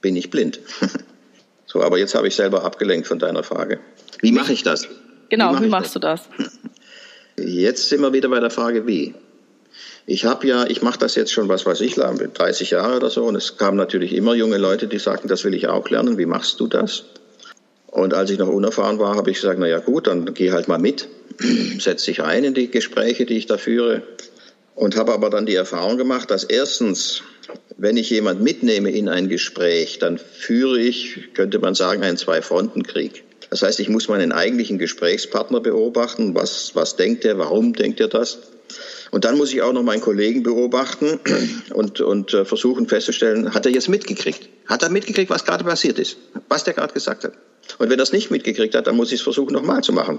bin 0.00 0.16
ich 0.16 0.30
blind. 0.30 0.60
so, 1.74 1.82
aber 1.82 1.98
jetzt 1.98 2.14
habe 2.14 2.28
ich 2.28 2.36
selber 2.36 2.62
abgelenkt 2.62 3.08
von 3.08 3.18
deiner 3.18 3.42
Frage. 3.42 3.80
Wie 4.20 4.30
mache 4.30 4.52
ich 4.52 4.62
das? 4.62 4.86
Genau, 5.28 5.50
wie, 5.50 5.54
mach 5.54 5.62
wie 5.62 5.66
machst 5.66 5.96
das? 5.96 6.28
du 6.28 6.46
das? 6.46 6.48
Jetzt 7.36 7.88
sind 7.88 8.00
wir 8.00 8.12
wieder 8.12 8.28
bei 8.28 8.38
der 8.38 8.50
Frage, 8.50 8.86
wie. 8.86 9.14
Ich 10.06 10.24
habe 10.24 10.46
ja, 10.46 10.66
ich 10.68 10.82
mache 10.82 11.00
das 11.00 11.16
jetzt 11.16 11.32
schon, 11.32 11.48
was 11.48 11.66
weiß 11.66 11.80
ich, 11.80 11.96
30 11.96 12.70
Jahre 12.70 12.94
oder 12.94 13.10
so, 13.10 13.24
und 13.24 13.34
es 13.34 13.56
kamen 13.56 13.76
natürlich 13.76 14.14
immer 14.14 14.34
junge 14.34 14.56
Leute, 14.56 14.86
die 14.86 15.00
sagten, 15.00 15.26
das 15.26 15.42
will 15.42 15.52
ich 15.52 15.66
auch 15.66 15.90
lernen. 15.90 16.16
Wie 16.16 16.26
machst 16.26 16.60
du 16.60 16.68
das? 16.68 17.06
Und 17.88 18.14
als 18.14 18.30
ich 18.30 18.38
noch 18.38 18.48
unerfahren 18.48 19.00
war, 19.00 19.16
habe 19.16 19.32
ich 19.32 19.40
gesagt, 19.40 19.58
na 19.58 19.66
ja 19.66 19.80
gut, 19.80 20.06
dann 20.06 20.32
geh 20.32 20.52
halt 20.52 20.68
mal 20.68 20.78
mit, 20.78 21.08
setz 21.80 22.04
dich 22.04 22.22
ein 22.22 22.44
in 22.44 22.54
die 22.54 22.70
Gespräche, 22.70 23.26
die 23.26 23.36
ich 23.36 23.46
da 23.46 23.58
führe. 23.58 24.02
Und 24.76 24.94
habe 24.94 25.12
aber 25.12 25.28
dann 25.28 25.44
die 25.44 25.56
Erfahrung 25.56 25.96
gemacht, 25.96 26.30
dass 26.30 26.44
erstens, 26.44 27.24
wenn 27.76 27.96
ich 27.96 28.10
jemand 28.10 28.40
mitnehme 28.40 28.90
in 28.90 29.08
ein 29.08 29.28
Gespräch, 29.28 29.98
dann 29.98 30.18
führe 30.18 30.80
ich, 30.80 31.34
könnte 31.34 31.58
man 31.58 31.74
sagen, 31.74 32.02
einen 32.02 32.16
Zwei-Fronten-Krieg. 32.16 33.24
Das 33.50 33.62
heißt, 33.62 33.80
ich 33.80 33.88
muss 33.88 34.08
meinen 34.08 34.32
eigentlichen 34.32 34.78
Gesprächspartner 34.78 35.60
beobachten. 35.60 36.34
Was, 36.34 36.74
was 36.74 36.96
denkt 36.96 37.24
er? 37.24 37.38
Warum 37.38 37.72
denkt 37.72 38.00
er 38.00 38.08
das? 38.08 38.38
Und 39.10 39.24
dann 39.24 39.36
muss 39.36 39.52
ich 39.52 39.62
auch 39.62 39.72
noch 39.72 39.82
meinen 39.82 40.00
Kollegen 40.00 40.42
beobachten 40.42 41.20
und, 41.72 42.00
und 42.00 42.34
äh, 42.34 42.44
versuchen 42.44 42.88
festzustellen, 42.88 43.54
hat 43.54 43.66
er 43.66 43.72
jetzt 43.72 43.88
mitgekriegt? 43.88 44.48
Hat 44.66 44.82
er 44.82 44.90
mitgekriegt, 44.90 45.30
was 45.30 45.44
gerade 45.44 45.62
passiert 45.62 45.98
ist? 45.98 46.16
Was 46.48 46.64
der 46.64 46.74
gerade 46.74 46.92
gesagt 46.92 47.24
hat? 47.24 47.34
Und 47.78 47.90
wenn 47.90 47.98
er 47.98 48.02
es 48.02 48.12
nicht 48.12 48.30
mitgekriegt 48.30 48.74
hat, 48.74 48.86
dann 48.86 48.96
muss 48.96 49.12
ich 49.12 49.20
es 49.20 49.22
versuchen, 49.22 49.52
nochmal 49.52 49.82
zu 49.82 49.92
machen, 49.92 50.18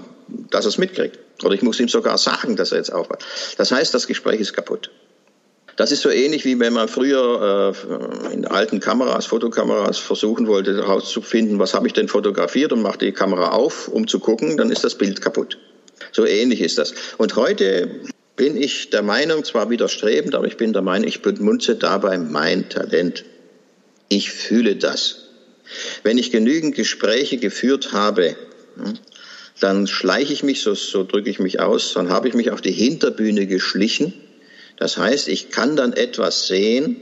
dass 0.50 0.64
er 0.64 0.70
es 0.70 0.78
mitkriegt. 0.78 1.18
Oder 1.42 1.54
ich 1.54 1.62
muss 1.62 1.78
ihm 1.78 1.88
sogar 1.88 2.16
sagen, 2.18 2.56
dass 2.56 2.72
er 2.72 2.78
jetzt 2.78 2.92
aufwacht. 2.92 3.24
Das 3.58 3.70
heißt, 3.70 3.92
das 3.92 4.06
Gespräch 4.06 4.40
ist 4.40 4.54
kaputt. 4.54 4.90
Das 5.76 5.92
ist 5.92 6.00
so 6.00 6.10
ähnlich 6.10 6.46
wie 6.46 6.58
wenn 6.58 6.72
man 6.72 6.88
früher 6.88 7.74
äh, 8.30 8.32
in 8.32 8.46
alten 8.46 8.80
Kameras, 8.80 9.26
Fotokameras 9.26 9.98
versuchen 9.98 10.46
wollte 10.46 10.74
herauszufinden, 10.74 11.58
was 11.58 11.74
habe 11.74 11.86
ich 11.86 11.92
denn 11.92 12.08
fotografiert 12.08 12.72
und 12.72 12.80
macht 12.80 13.02
die 13.02 13.12
Kamera 13.12 13.50
auf, 13.50 13.88
um 13.88 14.08
zu 14.08 14.18
gucken, 14.18 14.56
dann 14.56 14.70
ist 14.70 14.84
das 14.84 14.96
Bild 14.96 15.20
kaputt. 15.20 15.58
So 16.12 16.24
ähnlich 16.24 16.62
ist 16.62 16.78
das. 16.78 16.94
Und 17.18 17.36
heute 17.36 17.90
bin 18.36 18.56
ich 18.56 18.88
der 18.88 19.02
Meinung, 19.02 19.44
zwar 19.44 19.68
widerstrebend, 19.68 20.34
aber 20.34 20.46
ich 20.46 20.56
bin 20.56 20.72
der 20.72 20.82
Meinung, 20.82 21.08
ich 21.08 21.20
bemunze 21.20 21.76
dabei 21.76 22.16
mein 22.16 22.70
Talent. 22.70 23.24
Ich 24.08 24.30
fühle 24.30 24.76
das. 24.76 25.24
Wenn 26.02 26.16
ich 26.16 26.30
genügend 26.30 26.74
Gespräche 26.74 27.36
geführt 27.36 27.92
habe, 27.92 28.36
hm, 28.76 28.94
dann 29.60 29.86
schleiche 29.86 30.32
ich 30.32 30.42
mich, 30.42 30.62
so, 30.62 30.74
so 30.74 31.04
drücke 31.04 31.28
ich 31.28 31.38
mich 31.38 31.60
aus, 31.60 31.92
dann 31.94 32.08
habe 32.08 32.28
ich 32.28 32.34
mich 32.34 32.50
auf 32.50 32.60
die 32.60 32.72
Hinterbühne 32.72 33.46
geschlichen. 33.46 34.14
Das 34.76 34.96
heißt, 34.98 35.28
ich 35.28 35.50
kann 35.50 35.76
dann 35.76 35.92
etwas 35.92 36.46
sehen, 36.46 37.00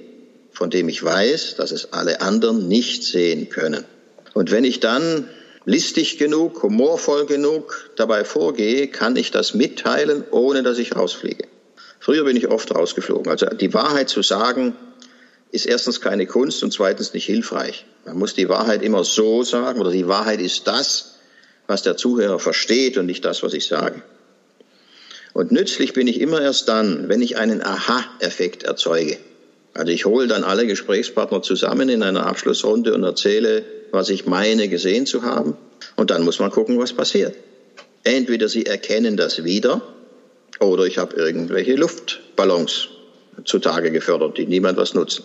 von 0.52 0.70
dem 0.70 0.88
ich 0.88 1.02
weiß, 1.02 1.56
dass 1.56 1.72
es 1.72 1.92
alle 1.92 2.20
anderen 2.20 2.68
nicht 2.68 3.02
sehen 3.04 3.48
können. 3.48 3.84
Und 4.32 4.50
wenn 4.50 4.64
ich 4.64 4.80
dann 4.80 5.28
listig 5.64 6.18
genug, 6.18 6.62
humorvoll 6.62 7.26
genug 7.26 7.90
dabei 7.96 8.24
vorgehe, 8.24 8.88
kann 8.88 9.16
ich 9.16 9.30
das 9.30 9.54
mitteilen, 9.54 10.24
ohne 10.30 10.62
dass 10.62 10.78
ich 10.78 10.94
rausfliege. 10.94 11.46
Früher 11.98 12.24
bin 12.24 12.36
ich 12.36 12.48
oft 12.48 12.72
rausgeflogen. 12.74 13.30
Also 13.30 13.46
die 13.46 13.72
Wahrheit 13.72 14.08
zu 14.08 14.22
sagen, 14.22 14.76
ist 15.50 15.66
erstens 15.66 16.00
keine 16.00 16.26
Kunst 16.26 16.62
und 16.62 16.72
zweitens 16.72 17.14
nicht 17.14 17.26
hilfreich. 17.26 17.86
Man 18.04 18.18
muss 18.18 18.34
die 18.34 18.48
Wahrheit 18.48 18.82
immer 18.82 19.04
so 19.04 19.42
sagen 19.42 19.80
oder 19.80 19.90
die 19.90 20.08
Wahrheit 20.08 20.40
ist 20.40 20.66
das, 20.66 21.14
was 21.66 21.82
der 21.82 21.96
Zuhörer 21.96 22.38
versteht 22.38 22.98
und 22.98 23.06
nicht 23.06 23.24
das, 23.24 23.42
was 23.42 23.54
ich 23.54 23.66
sage. 23.66 24.02
Und 25.34 25.50
nützlich 25.52 25.92
bin 25.92 26.06
ich 26.06 26.20
immer 26.20 26.40
erst 26.40 26.68
dann, 26.68 27.08
wenn 27.08 27.20
ich 27.20 27.36
einen 27.36 27.60
Aha-Effekt 27.60 28.62
erzeuge. 28.62 29.18
Also 29.74 29.90
ich 29.90 30.06
hole 30.06 30.28
dann 30.28 30.44
alle 30.44 30.66
Gesprächspartner 30.66 31.42
zusammen 31.42 31.88
in 31.88 32.04
einer 32.04 32.26
Abschlussrunde 32.26 32.94
und 32.94 33.02
erzähle, 33.02 33.64
was 33.90 34.08
ich 34.08 34.26
meine 34.26 34.68
gesehen 34.68 35.06
zu 35.06 35.24
haben. 35.24 35.56
Und 35.96 36.10
dann 36.10 36.24
muss 36.24 36.38
man 36.38 36.52
gucken, 36.52 36.78
was 36.78 36.92
passiert. 36.92 37.34
Entweder 38.04 38.48
sie 38.48 38.64
erkennen 38.64 39.16
das 39.16 39.42
wieder 39.42 39.82
oder 40.60 40.84
ich 40.84 40.98
habe 40.98 41.16
irgendwelche 41.16 41.74
Luftballons 41.74 42.88
zutage 43.44 43.90
gefördert, 43.90 44.38
die 44.38 44.46
niemand 44.46 44.78
was 44.78 44.94
nutzen. 44.94 45.24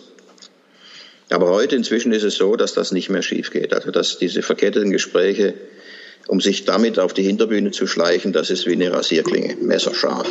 Aber 1.30 1.50
heute 1.50 1.76
inzwischen 1.76 2.10
ist 2.10 2.24
es 2.24 2.34
so, 2.34 2.56
dass 2.56 2.74
das 2.74 2.90
nicht 2.90 3.10
mehr 3.10 3.22
schief 3.22 3.52
geht. 3.52 3.72
Also 3.72 3.92
dass 3.92 4.18
diese 4.18 4.42
verketteten 4.42 4.90
Gespräche, 4.90 5.54
um 6.28 6.40
sich 6.40 6.64
damit 6.64 6.98
auf 6.98 7.12
die 7.12 7.22
Hinterbühne 7.22 7.70
zu 7.70 7.86
schleichen, 7.86 8.32
das 8.32 8.50
ist 8.50 8.66
wie 8.66 8.72
eine 8.72 8.92
Rasierklinge, 8.92 9.56
messerscharf. 9.60 10.28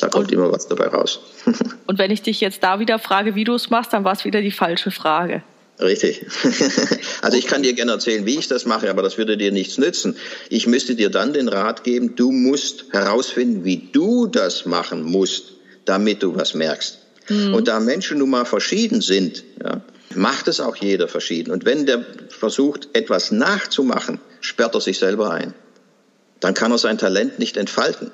Da 0.00 0.08
kommt 0.08 0.32
immer 0.32 0.50
was 0.50 0.68
dabei 0.68 0.88
raus. 0.88 1.20
Und 1.86 1.98
wenn 1.98 2.10
ich 2.10 2.22
dich 2.22 2.40
jetzt 2.40 2.62
da 2.62 2.80
wieder 2.80 2.98
frage, 2.98 3.34
wie 3.34 3.44
du 3.44 3.54
es 3.54 3.70
machst, 3.70 3.92
dann 3.92 4.04
war 4.04 4.12
es 4.12 4.24
wieder 4.24 4.42
die 4.42 4.50
falsche 4.50 4.90
Frage. 4.90 5.42
Richtig. 5.80 6.24
Also 7.22 7.38
ich 7.38 7.46
kann 7.46 7.64
dir 7.64 7.72
gerne 7.72 7.90
erzählen, 7.90 8.24
wie 8.24 8.38
ich 8.38 8.46
das 8.46 8.66
mache, 8.66 8.88
aber 8.88 9.02
das 9.02 9.18
würde 9.18 9.36
dir 9.36 9.50
nichts 9.50 9.78
nützen. 9.78 10.16
Ich 10.48 10.68
müsste 10.68 10.94
dir 10.94 11.10
dann 11.10 11.32
den 11.32 11.48
Rat 11.48 11.82
geben, 11.82 12.14
du 12.14 12.30
musst 12.30 12.84
herausfinden, 12.92 13.64
wie 13.64 13.88
du 13.90 14.28
das 14.28 14.64
machen 14.64 15.02
musst, 15.02 15.54
damit 15.86 16.22
du 16.22 16.36
was 16.36 16.54
merkst. 16.54 16.98
Mhm. 17.28 17.54
Und 17.54 17.66
da 17.66 17.80
Menschen 17.80 18.18
nun 18.18 18.30
mal 18.30 18.44
verschieden 18.44 19.00
sind, 19.00 19.42
ja, 19.60 19.80
macht 20.14 20.46
es 20.46 20.60
auch 20.60 20.76
jeder 20.76 21.08
verschieden. 21.08 21.50
Und 21.50 21.64
wenn 21.64 21.86
der 21.86 22.04
versucht, 22.28 22.90
etwas 22.92 23.32
nachzumachen, 23.32 24.20
sperrt 24.40 24.74
er 24.74 24.80
sich 24.80 24.98
selber 24.98 25.30
ein. 25.30 25.54
Dann 26.40 26.54
kann 26.54 26.70
er 26.70 26.78
sein 26.78 26.98
Talent 26.98 27.38
nicht 27.38 27.56
entfalten. 27.56 28.10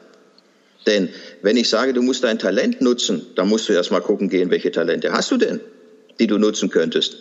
Denn 0.86 1.08
wenn 1.42 1.56
ich 1.56 1.68
sage, 1.68 1.92
du 1.92 2.02
musst 2.02 2.24
dein 2.24 2.38
Talent 2.38 2.80
nutzen, 2.80 3.26
dann 3.36 3.48
musst 3.48 3.68
du 3.68 3.72
erst 3.72 3.90
mal 3.90 4.00
gucken 4.00 4.28
gehen, 4.28 4.50
welche 4.50 4.72
Talente 4.72 5.12
hast 5.12 5.30
du 5.30 5.36
denn, 5.36 5.60
die 6.18 6.26
du 6.26 6.38
nutzen 6.38 6.70
könntest. 6.70 7.16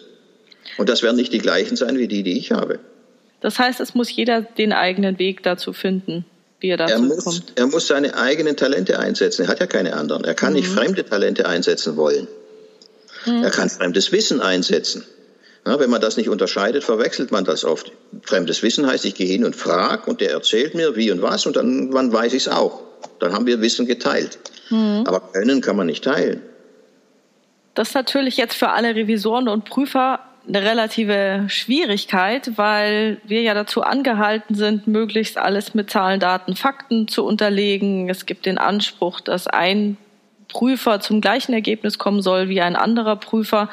Und 0.77 0.89
das 0.89 1.03
werden 1.03 1.15
nicht 1.15 1.33
die 1.33 1.39
gleichen 1.39 1.75
sein 1.75 1.97
wie 1.97 2.07
die, 2.07 2.23
die 2.23 2.37
ich 2.37 2.51
habe. 2.51 2.79
Das 3.41 3.57
heißt, 3.59 3.79
es 3.79 3.95
muss 3.95 4.15
jeder 4.15 4.41
den 4.41 4.71
eigenen 4.73 5.19
Weg 5.19 5.43
dazu 5.43 5.73
finden, 5.73 6.25
wie 6.59 6.69
er 6.69 6.77
dazu 6.77 6.93
er 6.93 6.99
muss, 6.99 7.23
kommt. 7.23 7.53
Er 7.55 7.67
muss 7.67 7.87
seine 7.87 8.15
eigenen 8.15 8.55
Talente 8.55 8.99
einsetzen. 8.99 9.43
Er 9.43 9.47
hat 9.47 9.59
ja 9.59 9.67
keine 9.67 9.95
anderen. 9.95 10.23
Er 10.23 10.35
kann 10.35 10.53
mhm. 10.53 10.59
nicht 10.59 10.69
fremde 10.69 11.03
Talente 11.03 11.47
einsetzen 11.47 11.97
wollen. 11.97 12.27
Mhm. 13.25 13.43
Er 13.43 13.51
kann 13.51 13.69
fremdes 13.69 14.11
Wissen 14.11 14.41
einsetzen. 14.41 15.03
Ja, 15.65 15.79
wenn 15.79 15.89
man 15.89 16.01
das 16.01 16.17
nicht 16.17 16.29
unterscheidet, 16.29 16.83
verwechselt 16.83 17.31
man 17.31 17.45
das 17.45 17.63
oft. 17.63 17.91
Fremdes 18.23 18.63
Wissen 18.63 18.87
heißt, 18.87 19.05
ich 19.05 19.13
gehe 19.13 19.27
hin 19.27 19.45
und 19.45 19.55
frage 19.55 20.09
und 20.09 20.19
der 20.19 20.31
erzählt 20.31 20.73
mir 20.73 20.95
wie 20.95 21.11
und 21.11 21.21
was 21.21 21.45
und 21.45 21.55
dann 21.55 21.93
wann 21.93 22.11
weiß 22.11 22.33
ich 22.33 22.47
es 22.47 22.47
auch. 22.47 22.81
Dann 23.19 23.33
haben 23.33 23.45
wir 23.45 23.61
Wissen 23.61 23.85
geteilt. 23.85 24.39
Mhm. 24.69 25.03
Aber 25.05 25.19
können 25.19 25.61
kann 25.61 25.75
man 25.75 25.85
nicht 25.85 26.03
teilen. 26.03 26.41
Das 27.75 27.89
ist 27.89 27.95
natürlich 27.95 28.37
jetzt 28.37 28.55
für 28.55 28.69
alle 28.69 28.95
Revisoren 28.95 29.47
und 29.47 29.65
Prüfer 29.65 30.19
eine 30.47 30.63
relative 30.63 31.45
Schwierigkeit, 31.47 32.57
weil 32.57 33.21
wir 33.23 33.41
ja 33.41 33.53
dazu 33.53 33.83
angehalten 33.83 34.55
sind, 34.55 34.87
möglichst 34.87 35.37
alles 35.37 35.75
mit 35.75 35.91
Zahlen, 35.91 36.19
Daten, 36.19 36.55
Fakten 36.55 37.07
zu 37.07 37.23
unterlegen. 37.23 38.09
Es 38.09 38.25
gibt 38.25 38.47
den 38.47 38.57
Anspruch, 38.57 39.21
dass 39.21 39.45
ein 39.45 39.97
Prüfer 40.47 40.99
zum 40.99 41.21
gleichen 41.21 41.53
Ergebnis 41.53 41.99
kommen 41.99 42.21
soll 42.21 42.49
wie 42.49 42.61
ein 42.61 42.75
anderer 42.75 43.15
Prüfer, 43.15 43.69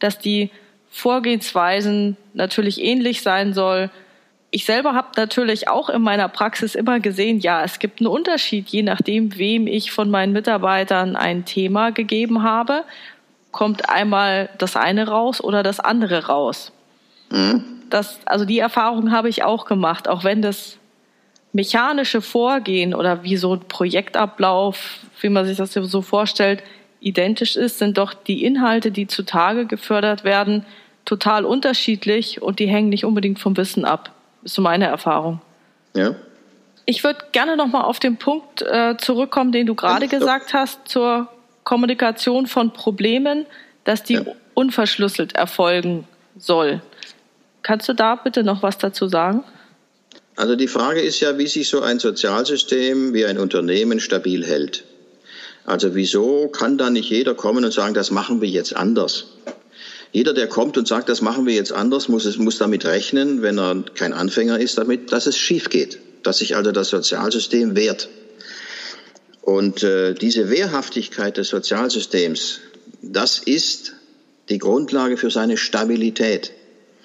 dass 0.00 0.18
die 0.18 0.50
Vorgehensweisen 0.90 2.16
natürlich 2.34 2.82
ähnlich 2.82 3.22
sein 3.22 3.54
soll. 3.54 3.90
Ich 4.50 4.64
selber 4.64 4.94
habe 4.94 5.08
natürlich 5.16 5.68
auch 5.68 5.88
in 5.88 6.02
meiner 6.02 6.28
Praxis 6.28 6.74
immer 6.74 6.98
gesehen, 6.98 7.38
ja, 7.38 7.62
es 7.62 7.78
gibt 7.78 8.00
einen 8.00 8.08
Unterschied, 8.08 8.68
je 8.68 8.82
nachdem, 8.82 9.38
wem 9.38 9.66
ich 9.66 9.92
von 9.92 10.10
meinen 10.10 10.32
Mitarbeitern 10.32 11.14
ein 11.14 11.44
Thema 11.44 11.90
gegeben 11.90 12.42
habe 12.42 12.84
kommt 13.52 13.88
einmal 13.88 14.48
das 14.58 14.76
eine 14.76 15.08
raus 15.08 15.42
oder 15.42 15.62
das 15.62 15.80
andere 15.80 16.26
raus. 16.26 16.72
Mhm. 17.30 17.64
Das, 17.88 18.20
also 18.26 18.44
die 18.44 18.58
Erfahrung 18.58 19.10
habe 19.10 19.28
ich 19.28 19.42
auch 19.42 19.64
gemacht, 19.64 20.08
auch 20.08 20.24
wenn 20.24 20.42
das 20.42 20.78
mechanische 21.52 22.20
Vorgehen 22.20 22.94
oder 22.94 23.24
wie 23.24 23.36
so 23.36 23.54
ein 23.54 23.60
Projektablauf, 23.60 25.00
wie 25.20 25.28
man 25.28 25.46
sich 25.46 25.56
das 25.56 25.72
so 25.72 26.02
vorstellt, 26.02 26.62
identisch 27.00 27.56
ist, 27.56 27.78
sind 27.78 27.98
doch 27.98 28.14
die 28.14 28.44
Inhalte, 28.44 28.92
die 28.92 29.08
zutage 29.08 29.66
gefördert 29.66 30.22
werden, 30.22 30.64
total 31.04 31.44
unterschiedlich 31.44 32.42
und 32.42 32.58
die 32.58 32.66
hängen 32.66 32.88
nicht 32.88 33.04
unbedingt 33.04 33.38
vom 33.38 33.56
Wissen 33.56 33.84
ab. 33.84 34.12
Ist 34.42 34.54
so 34.54 34.62
meine 34.62 34.86
Erfahrung. 34.86 35.40
Ja. 35.94 36.14
Ich 36.86 37.04
würde 37.04 37.20
gerne 37.32 37.56
nochmal 37.56 37.82
auf 37.82 38.00
den 38.00 38.16
Punkt 38.16 38.62
äh, 38.62 38.96
zurückkommen, 38.96 39.52
den 39.52 39.66
du 39.66 39.74
gerade 39.74 40.08
gesagt 40.08 40.54
hast, 40.54 40.88
zur 40.88 41.28
Kommunikation 41.64 42.46
von 42.46 42.72
Problemen, 42.72 43.46
dass 43.84 44.02
die 44.02 44.14
ja. 44.14 44.24
unverschlüsselt 44.54 45.34
erfolgen 45.34 46.06
soll. 46.36 46.80
Kannst 47.62 47.88
du 47.88 47.92
da 47.92 48.14
bitte 48.14 48.42
noch 48.42 48.62
was 48.62 48.78
dazu 48.78 49.08
sagen? 49.08 49.44
Also 50.36 50.56
die 50.56 50.68
Frage 50.68 51.00
ist 51.00 51.20
ja, 51.20 51.36
wie 51.38 51.46
sich 51.46 51.68
so 51.68 51.82
ein 51.82 51.98
Sozialsystem 51.98 53.12
wie 53.12 53.26
ein 53.26 53.38
Unternehmen 53.38 54.00
stabil 54.00 54.44
hält. 54.44 54.84
Also 55.66 55.94
wieso 55.94 56.48
kann 56.48 56.78
da 56.78 56.88
nicht 56.88 57.10
jeder 57.10 57.34
kommen 57.34 57.64
und 57.64 57.72
sagen, 57.72 57.94
das 57.94 58.10
machen 58.10 58.40
wir 58.40 58.48
jetzt 58.48 58.74
anders? 58.74 59.26
Jeder, 60.12 60.34
der 60.34 60.48
kommt 60.48 60.76
und 60.76 60.88
sagt, 60.88 61.08
das 61.08 61.20
machen 61.20 61.46
wir 61.46 61.54
jetzt 61.54 61.72
anders, 61.72 62.08
muss, 62.08 62.24
es, 62.24 62.36
muss 62.36 62.58
damit 62.58 62.84
rechnen, 62.84 63.42
wenn 63.42 63.58
er 63.58 63.84
kein 63.94 64.12
Anfänger 64.12 64.58
ist, 64.58 64.78
damit, 64.78 65.12
dass 65.12 65.26
es 65.26 65.38
schief 65.38 65.68
geht, 65.70 65.98
dass 66.24 66.38
sich 66.38 66.56
also 66.56 66.72
das 66.72 66.88
Sozialsystem 66.88 67.76
wehrt. 67.76 68.08
Und 69.42 69.82
äh, 69.82 70.14
diese 70.14 70.50
Wehrhaftigkeit 70.50 71.36
des 71.36 71.48
Sozialsystems, 71.48 72.60
das 73.02 73.38
ist 73.38 73.94
die 74.48 74.58
Grundlage 74.58 75.16
für 75.16 75.30
seine 75.30 75.56
Stabilität. 75.56 76.52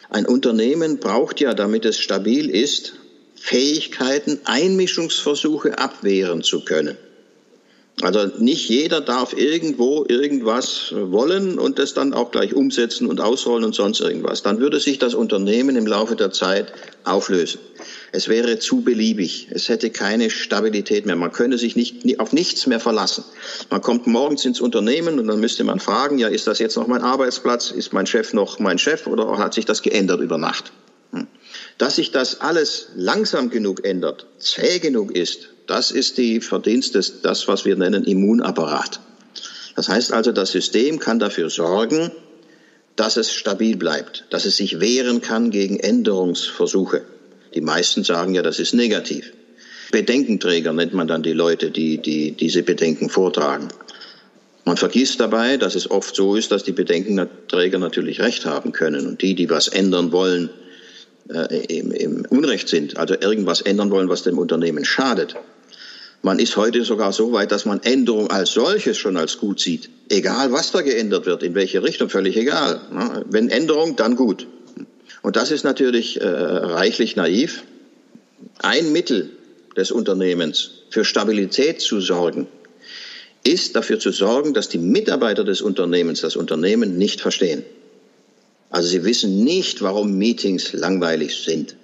Ein 0.09 0.25
Unternehmen 0.25 0.99
braucht 0.99 1.39
ja, 1.39 1.53
damit 1.53 1.85
es 1.85 1.99
stabil 1.99 2.49
ist, 2.49 2.93
Fähigkeiten, 3.35 4.39
Einmischungsversuche 4.45 5.77
abwehren 5.77 6.41
zu 6.41 6.65
können. 6.65 6.97
Also 8.01 8.25
nicht 8.39 8.67
jeder 8.67 8.99
darf 8.99 9.33
irgendwo 9.37 10.05
irgendwas 10.07 10.93
wollen 10.93 11.57
und 11.57 11.79
das 11.79 11.93
dann 11.93 12.13
auch 12.13 12.29
gleich 12.29 12.53
umsetzen 12.53 13.07
und 13.07 13.21
ausrollen 13.21 13.63
und 13.63 13.73
sonst 13.73 14.01
irgendwas. 14.01 14.43
Dann 14.43 14.59
würde 14.59 14.81
sich 14.81 14.99
das 14.99 15.13
Unternehmen 15.13 15.77
im 15.77 15.87
Laufe 15.87 16.17
der 16.17 16.31
Zeit 16.31 16.73
auflösen. 17.05 17.61
Es 18.11 18.27
wäre 18.27 18.59
zu 18.59 18.81
beliebig. 18.81 19.47
Es 19.51 19.69
hätte 19.69 19.91
keine 19.91 20.29
Stabilität 20.29 21.05
mehr. 21.05 21.15
Man 21.15 21.31
könne 21.31 21.57
sich 21.57 21.77
nicht, 21.77 22.19
auf 22.19 22.33
nichts 22.33 22.67
mehr 22.67 22.81
verlassen. 22.81 23.23
Man 23.69 23.81
kommt 23.81 24.07
morgens 24.07 24.43
ins 24.43 24.59
Unternehmen 24.59 25.17
und 25.17 25.27
dann 25.27 25.39
müsste 25.39 25.63
man 25.63 25.79
fragen, 25.79 26.19
ja, 26.19 26.27
ist 26.27 26.47
das 26.47 26.59
jetzt 26.59 26.75
noch 26.75 26.87
mein 26.87 27.01
Arbeitsplatz? 27.01 27.71
Ist 27.71 27.93
mein 27.93 28.07
Chef 28.07 28.33
noch 28.33 28.59
mein 28.59 28.77
Chef 28.77 29.07
oder 29.07 29.37
hat 29.37 29.53
sich 29.53 29.65
das 29.65 29.81
geändert 29.81 30.19
über 30.19 30.37
Nacht? 30.37 30.73
Hm. 31.13 31.27
Dass 31.77 31.95
sich 31.95 32.11
das 32.11 32.41
alles 32.41 32.89
langsam 32.95 33.49
genug 33.49 33.85
ändert, 33.85 34.25
zäh 34.37 34.79
genug 34.79 35.15
ist, 35.15 35.49
das 35.67 35.91
ist 35.91 36.17
die 36.17 36.41
Verdienst 36.41 36.95
des, 36.95 37.21
das, 37.21 37.47
was 37.47 37.65
wir 37.65 37.75
nennen 37.75 38.03
Immunapparat. 38.03 38.99
Das 39.75 39.89
heißt 39.89 40.13
also, 40.13 40.31
das 40.31 40.51
System 40.51 40.99
kann 40.99 41.19
dafür 41.19 41.49
sorgen, 41.49 42.11
dass 42.95 43.17
es 43.17 43.31
stabil 43.31 43.75
bleibt, 43.75 44.25
dass 44.29 44.45
es 44.45 44.57
sich 44.57 44.79
wehren 44.79 45.21
kann 45.21 45.51
gegen 45.51 45.79
Änderungsversuche. 45.79 47.01
Die 47.53 47.61
meisten 47.61 48.03
sagen 48.03 48.33
ja, 48.33 48.41
das 48.41 48.59
ist 48.59 48.73
negativ. 48.73 49.33
Bedenkenträger 49.91 50.73
nennt 50.73 50.93
man 50.93 51.07
dann 51.07 51.23
die 51.23 51.33
Leute, 51.33 51.71
die, 51.71 51.97
die 51.97 52.31
diese 52.31 52.63
Bedenken 52.63 53.09
vortragen. 53.09 53.69
Man 54.63 54.77
vergisst 54.77 55.19
dabei, 55.19 55.57
dass 55.57 55.75
es 55.75 55.91
oft 55.91 56.15
so 56.15 56.35
ist, 56.35 56.51
dass 56.51 56.63
die 56.63 56.71
Bedenkenträger 56.71 57.77
natürlich 57.77 58.19
Recht 58.19 58.45
haben 58.45 58.71
können 58.71 59.05
und 59.07 59.21
die, 59.21 59.35
die 59.35 59.49
was 59.49 59.67
ändern 59.67 60.11
wollen, 60.11 60.49
äh, 61.29 61.65
im, 61.65 61.91
im 61.91 62.25
Unrecht 62.29 62.67
sind, 62.67 62.97
also 62.97 63.15
irgendwas 63.19 63.61
ändern 63.61 63.91
wollen, 63.91 64.09
was 64.09 64.23
dem 64.23 64.37
Unternehmen 64.37 64.85
schadet. 64.85 65.35
Man 66.25 66.39
ist 66.39 66.57
heute 66.57 66.83
sogar 66.83 67.13
so 67.13 67.33
weit, 67.33 67.51
dass 67.51 67.65
man 67.65 67.83
Änderung 67.83 68.31
als 68.31 68.53
solches 68.53 68.97
schon 68.97 69.15
als 69.15 69.37
gut 69.37 69.59
sieht. 69.59 69.91
Egal, 70.09 70.51
was 70.51 70.71
da 70.71 70.81
geändert 70.81 71.27
wird, 71.27 71.43
in 71.43 71.53
welche 71.53 71.83
Richtung, 71.83 72.09
völlig 72.09 72.35
egal. 72.35 72.81
Wenn 73.29 73.49
Änderung, 73.49 73.95
dann 73.95 74.15
gut. 74.15 74.47
Und 75.21 75.35
das 75.35 75.51
ist 75.51 75.63
natürlich 75.63 76.19
äh, 76.19 76.25
reichlich 76.25 77.15
naiv. 77.15 77.63
Ein 78.57 78.91
Mittel 78.91 79.29
des 79.77 79.91
Unternehmens 79.91 80.71
für 80.89 81.05
Stabilität 81.05 81.79
zu 81.79 82.01
sorgen, 82.01 82.47
ist 83.43 83.75
dafür 83.75 83.99
zu 83.99 84.09
sorgen, 84.09 84.55
dass 84.55 84.67
die 84.67 84.79
Mitarbeiter 84.79 85.43
des 85.43 85.61
Unternehmens 85.61 86.21
das 86.21 86.35
Unternehmen 86.35 86.97
nicht 86.97 87.21
verstehen. 87.21 87.63
Also 88.71 88.89
sie 88.89 89.03
wissen 89.03 89.43
nicht, 89.43 89.83
warum 89.83 90.17
Meetings 90.17 90.73
langweilig 90.73 91.35
sind. 91.43 91.75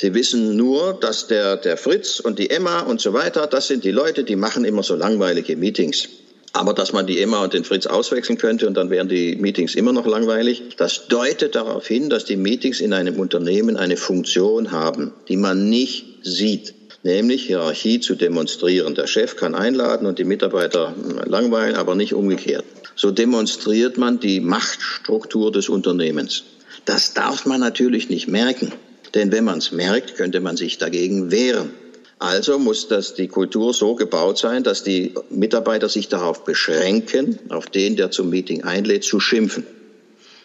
Sie 0.00 0.14
wissen 0.14 0.56
nur, 0.56 0.94
dass 0.98 1.26
der, 1.26 1.58
der 1.58 1.76
Fritz 1.76 2.20
und 2.20 2.38
die 2.38 2.48
Emma 2.48 2.80
und 2.80 3.02
so 3.02 3.12
weiter, 3.12 3.46
das 3.46 3.66
sind 3.66 3.84
die 3.84 3.90
Leute, 3.90 4.24
die 4.24 4.34
machen 4.34 4.64
immer 4.64 4.82
so 4.82 4.94
langweilige 4.94 5.56
Meetings. 5.56 6.08
Aber 6.54 6.72
dass 6.72 6.94
man 6.94 7.06
die 7.06 7.20
Emma 7.20 7.44
und 7.44 7.52
den 7.52 7.64
Fritz 7.64 7.84
auswechseln 7.84 8.38
könnte 8.38 8.66
und 8.66 8.78
dann 8.78 8.88
wären 8.88 9.10
die 9.10 9.36
Meetings 9.36 9.74
immer 9.74 9.92
noch 9.92 10.06
langweilig, 10.06 10.62
das 10.78 11.06
deutet 11.08 11.54
darauf 11.54 11.86
hin, 11.86 12.08
dass 12.08 12.24
die 12.24 12.38
Meetings 12.38 12.80
in 12.80 12.94
einem 12.94 13.20
Unternehmen 13.20 13.76
eine 13.76 13.98
Funktion 13.98 14.72
haben, 14.72 15.12
die 15.28 15.36
man 15.36 15.68
nicht 15.68 16.06
sieht 16.22 16.72
nämlich 17.02 17.46
Hierarchie 17.46 18.00
zu 18.00 18.14
demonstrieren. 18.14 18.94
Der 18.94 19.06
Chef 19.06 19.36
kann 19.36 19.54
einladen 19.54 20.06
und 20.06 20.18
die 20.18 20.24
Mitarbeiter 20.24 20.94
langweilen, 21.24 21.74
aber 21.74 21.94
nicht 21.94 22.12
umgekehrt. 22.12 22.64
So 22.94 23.10
demonstriert 23.10 23.96
man 23.96 24.20
die 24.20 24.40
Machtstruktur 24.40 25.50
des 25.50 25.70
Unternehmens. 25.70 26.44
Das 26.84 27.14
darf 27.14 27.46
man 27.46 27.60
natürlich 27.60 28.10
nicht 28.10 28.28
merken. 28.28 28.72
Denn 29.14 29.32
wenn 29.32 29.44
man 29.44 29.58
es 29.58 29.72
merkt, 29.72 30.16
könnte 30.16 30.40
man 30.40 30.56
sich 30.56 30.78
dagegen 30.78 31.30
wehren. 31.30 31.70
Also 32.18 32.58
muss 32.58 32.86
das 32.86 33.14
die 33.14 33.28
Kultur 33.28 33.72
so 33.72 33.94
gebaut 33.94 34.36
sein, 34.38 34.62
dass 34.62 34.82
die 34.82 35.14
Mitarbeiter 35.30 35.88
sich 35.88 36.08
darauf 36.08 36.44
beschränken, 36.44 37.38
auf 37.48 37.66
den, 37.66 37.96
der 37.96 38.10
zum 38.10 38.28
Meeting 38.28 38.62
einlädt, 38.62 39.04
zu 39.04 39.20
schimpfen. 39.20 39.66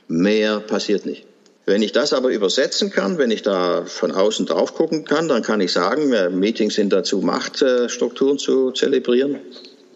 Mehr 0.08 0.62
passiert 0.62 1.06
nicht. 1.06 1.26
Wenn 1.66 1.82
ich 1.82 1.92
das 1.92 2.14
aber 2.14 2.30
übersetzen 2.30 2.92
kann, 2.92 3.18
wenn 3.18 3.32
ich 3.32 3.42
da 3.42 3.86
von 3.86 4.12
außen 4.12 4.46
drauf 4.46 4.76
gucken 4.76 5.04
kann, 5.04 5.28
dann 5.28 5.42
kann 5.42 5.62
ich 5.62 5.74
sagen, 5.74 6.14
äh, 6.14 6.30
Meetings 6.30 6.76
sind 6.76 6.94
dazu, 6.94 7.22
Machtstrukturen 7.22 8.38
zu 8.38 8.72
zelebrieren. 8.72 9.40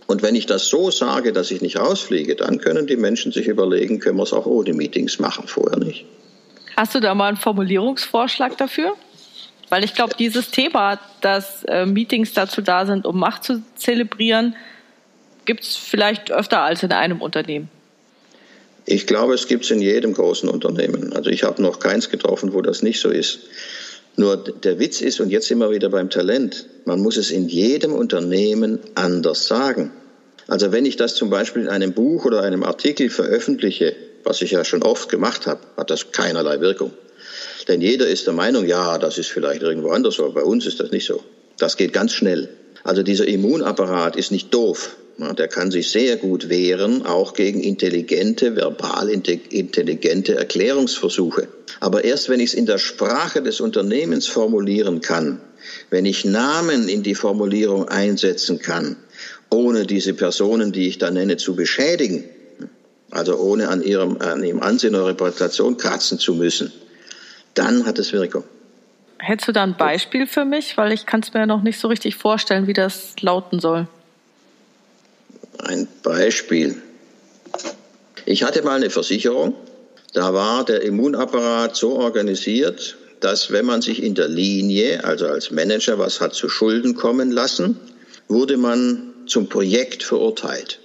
Und 0.07 0.23
wenn 0.23 0.33
ich 0.33 0.47
das 0.47 0.65
so 0.65 0.89
sage, 0.89 1.31
dass 1.31 1.51
ich 1.51 1.61
nicht 1.61 1.77
rausfliege, 1.79 2.35
dann 2.35 2.57
können 2.57 2.87
die 2.87 2.97
Menschen 2.97 3.31
sich 3.31 3.47
überlegen, 3.47 3.99
können 3.99 4.17
wir 4.17 4.23
es 4.23 4.33
auch 4.33 4.47
ohne 4.47 4.73
Meetings 4.73 5.19
machen, 5.19 5.47
vorher 5.47 5.77
nicht. 5.77 6.05
Hast 6.79 6.95
du 6.95 7.01
da 7.01 7.13
mal 7.13 7.27
einen 7.27 7.35
Formulierungsvorschlag 7.35 8.57
dafür? 8.57 8.93
Weil 9.67 9.83
ich 9.83 9.95
glaube, 9.95 10.13
dieses 10.17 10.49
Thema, 10.49 10.97
dass 11.19 11.65
äh, 11.65 11.85
Meetings 11.85 12.31
dazu 12.31 12.61
da 12.61 12.85
sind, 12.85 13.05
um 13.05 13.19
Macht 13.19 13.43
zu 13.43 13.61
zelebrieren, 13.75 14.55
gibt 15.43 15.63
es 15.63 15.75
vielleicht 15.75 16.31
öfter 16.31 16.61
als 16.61 16.81
in 16.81 16.93
einem 16.93 17.21
Unternehmen. 17.21 17.67
Ich 18.85 19.07
glaube, 19.07 19.33
es 19.33 19.49
gibt 19.49 19.65
es 19.65 19.71
in 19.71 19.81
jedem 19.81 20.13
großen 20.13 20.47
Unternehmen. 20.47 21.11
Also 21.11 21.29
ich 21.29 21.43
habe 21.43 21.61
noch 21.61 21.81
keins 21.81 22.09
getroffen, 22.09 22.53
wo 22.53 22.61
das 22.61 22.81
nicht 22.81 23.01
so 23.01 23.09
ist. 23.09 23.39
Nur 24.15 24.37
der 24.37 24.79
Witz 24.79 25.01
ist, 25.01 25.19
und 25.19 25.31
jetzt 25.31 25.49
sind 25.49 25.59
wir 25.59 25.71
wieder 25.71 25.89
beim 25.89 26.09
Talent, 26.09 26.65
man 26.85 27.01
muss 27.01 27.17
es 27.17 27.29
in 27.29 27.49
jedem 27.49 27.91
Unternehmen 27.91 28.79
anders 28.95 29.47
sagen. 29.47 29.91
Also 30.47 30.71
wenn 30.71 30.85
ich 30.85 30.95
das 30.95 31.15
zum 31.15 31.29
Beispiel 31.29 31.63
in 31.63 31.67
einem 31.67 31.91
Buch 31.91 32.23
oder 32.23 32.41
einem 32.41 32.63
Artikel 32.63 33.09
veröffentliche, 33.09 33.97
was 34.23 34.41
ich 34.41 34.51
ja 34.51 34.63
schon 34.63 34.83
oft 34.83 35.09
gemacht 35.09 35.47
habe, 35.47 35.61
hat 35.77 35.89
das 35.89 36.11
keinerlei 36.11 36.59
Wirkung. 36.61 36.93
Denn 37.67 37.81
jeder 37.81 38.07
ist 38.07 38.25
der 38.25 38.33
Meinung, 38.33 38.65
ja, 38.65 38.97
das 38.97 39.17
ist 39.17 39.29
vielleicht 39.29 39.61
irgendwo 39.61 39.89
anders, 39.89 40.19
aber 40.19 40.31
bei 40.31 40.43
uns 40.43 40.65
ist 40.65 40.79
das 40.79 40.91
nicht 40.91 41.05
so. 41.05 41.23
Das 41.57 41.77
geht 41.77 41.93
ganz 41.93 42.13
schnell. 42.13 42.49
Also 42.83 43.03
dieser 43.03 43.27
Immunapparat 43.27 44.15
ist 44.15 44.31
nicht 44.31 44.53
doof. 44.53 44.95
Der 45.37 45.49
kann 45.49 45.69
sich 45.69 45.91
sehr 45.91 46.15
gut 46.15 46.47
wehren, 46.47 47.05
auch 47.05 47.33
gegen 47.33 47.61
intelligente, 47.61 48.55
verbal 48.55 49.09
intelligente 49.09 50.35
Erklärungsversuche. 50.35 51.49
Aber 51.81 52.05
erst 52.05 52.29
wenn 52.29 52.39
ich 52.39 52.51
es 52.51 52.53
in 52.53 52.65
der 52.65 52.77
Sprache 52.77 53.41
des 53.41 53.59
Unternehmens 53.59 54.27
formulieren 54.27 55.01
kann, 55.01 55.41
wenn 55.89 56.05
ich 56.05 56.23
Namen 56.23 56.87
in 56.87 57.03
die 57.03 57.15
Formulierung 57.15 57.89
einsetzen 57.89 58.59
kann, 58.59 58.95
ohne 59.49 59.85
diese 59.85 60.13
Personen, 60.13 60.71
die 60.71 60.87
ich 60.87 60.99
da 60.99 61.11
nenne, 61.11 61.35
zu 61.35 61.53
beschädigen, 61.53 62.23
also 63.11 63.37
ohne 63.37 63.69
an 63.69 63.81
ihrem, 63.81 64.17
an 64.19 64.43
ihrem 64.43 64.61
Ansehen 64.61 64.95
oder 64.95 65.07
Reputation 65.07 65.77
kratzen 65.77 66.19
zu 66.19 66.35
müssen, 66.35 66.71
dann 67.53 67.85
hat 67.85 67.99
es 67.99 68.13
Wirkung. 68.13 68.43
Hättest 69.17 69.49
du 69.49 69.51
da 69.51 69.63
ein 69.63 69.75
Beispiel 69.75 70.27
für 70.27 70.45
mich? 70.45 70.77
Weil 70.77 70.93
ich 70.93 71.05
kann 71.05 71.21
es 71.21 71.33
mir 71.33 71.45
noch 71.45 71.61
nicht 71.61 71.79
so 71.79 71.87
richtig 71.87 72.15
vorstellen, 72.15 72.67
wie 72.67 72.73
das 72.73 73.15
lauten 73.21 73.59
soll. 73.59 73.87
Ein 75.57 75.87
Beispiel. 76.03 76.81
Ich 78.25 78.43
hatte 78.43 78.61
mal 78.61 78.77
eine 78.77 78.89
Versicherung, 78.89 79.55
da 80.13 80.33
war 80.33 80.63
der 80.63 80.83
Immunapparat 80.83 81.75
so 81.75 81.97
organisiert, 81.97 82.97
dass 83.19 83.51
wenn 83.51 83.65
man 83.65 83.81
sich 83.81 84.01
in 84.01 84.15
der 84.15 84.27
Linie, 84.27 85.03
also 85.03 85.27
als 85.27 85.51
Manager, 85.51 85.99
was 85.99 86.21
hat 86.21 86.33
zu 86.33 86.47
Schulden 86.47 86.95
kommen 86.95 87.31
lassen, 87.31 87.79
wurde 88.27 88.57
man 88.57 89.13
zum 89.27 89.49
Projekt 89.49 90.03
verurteilt. 90.03 90.79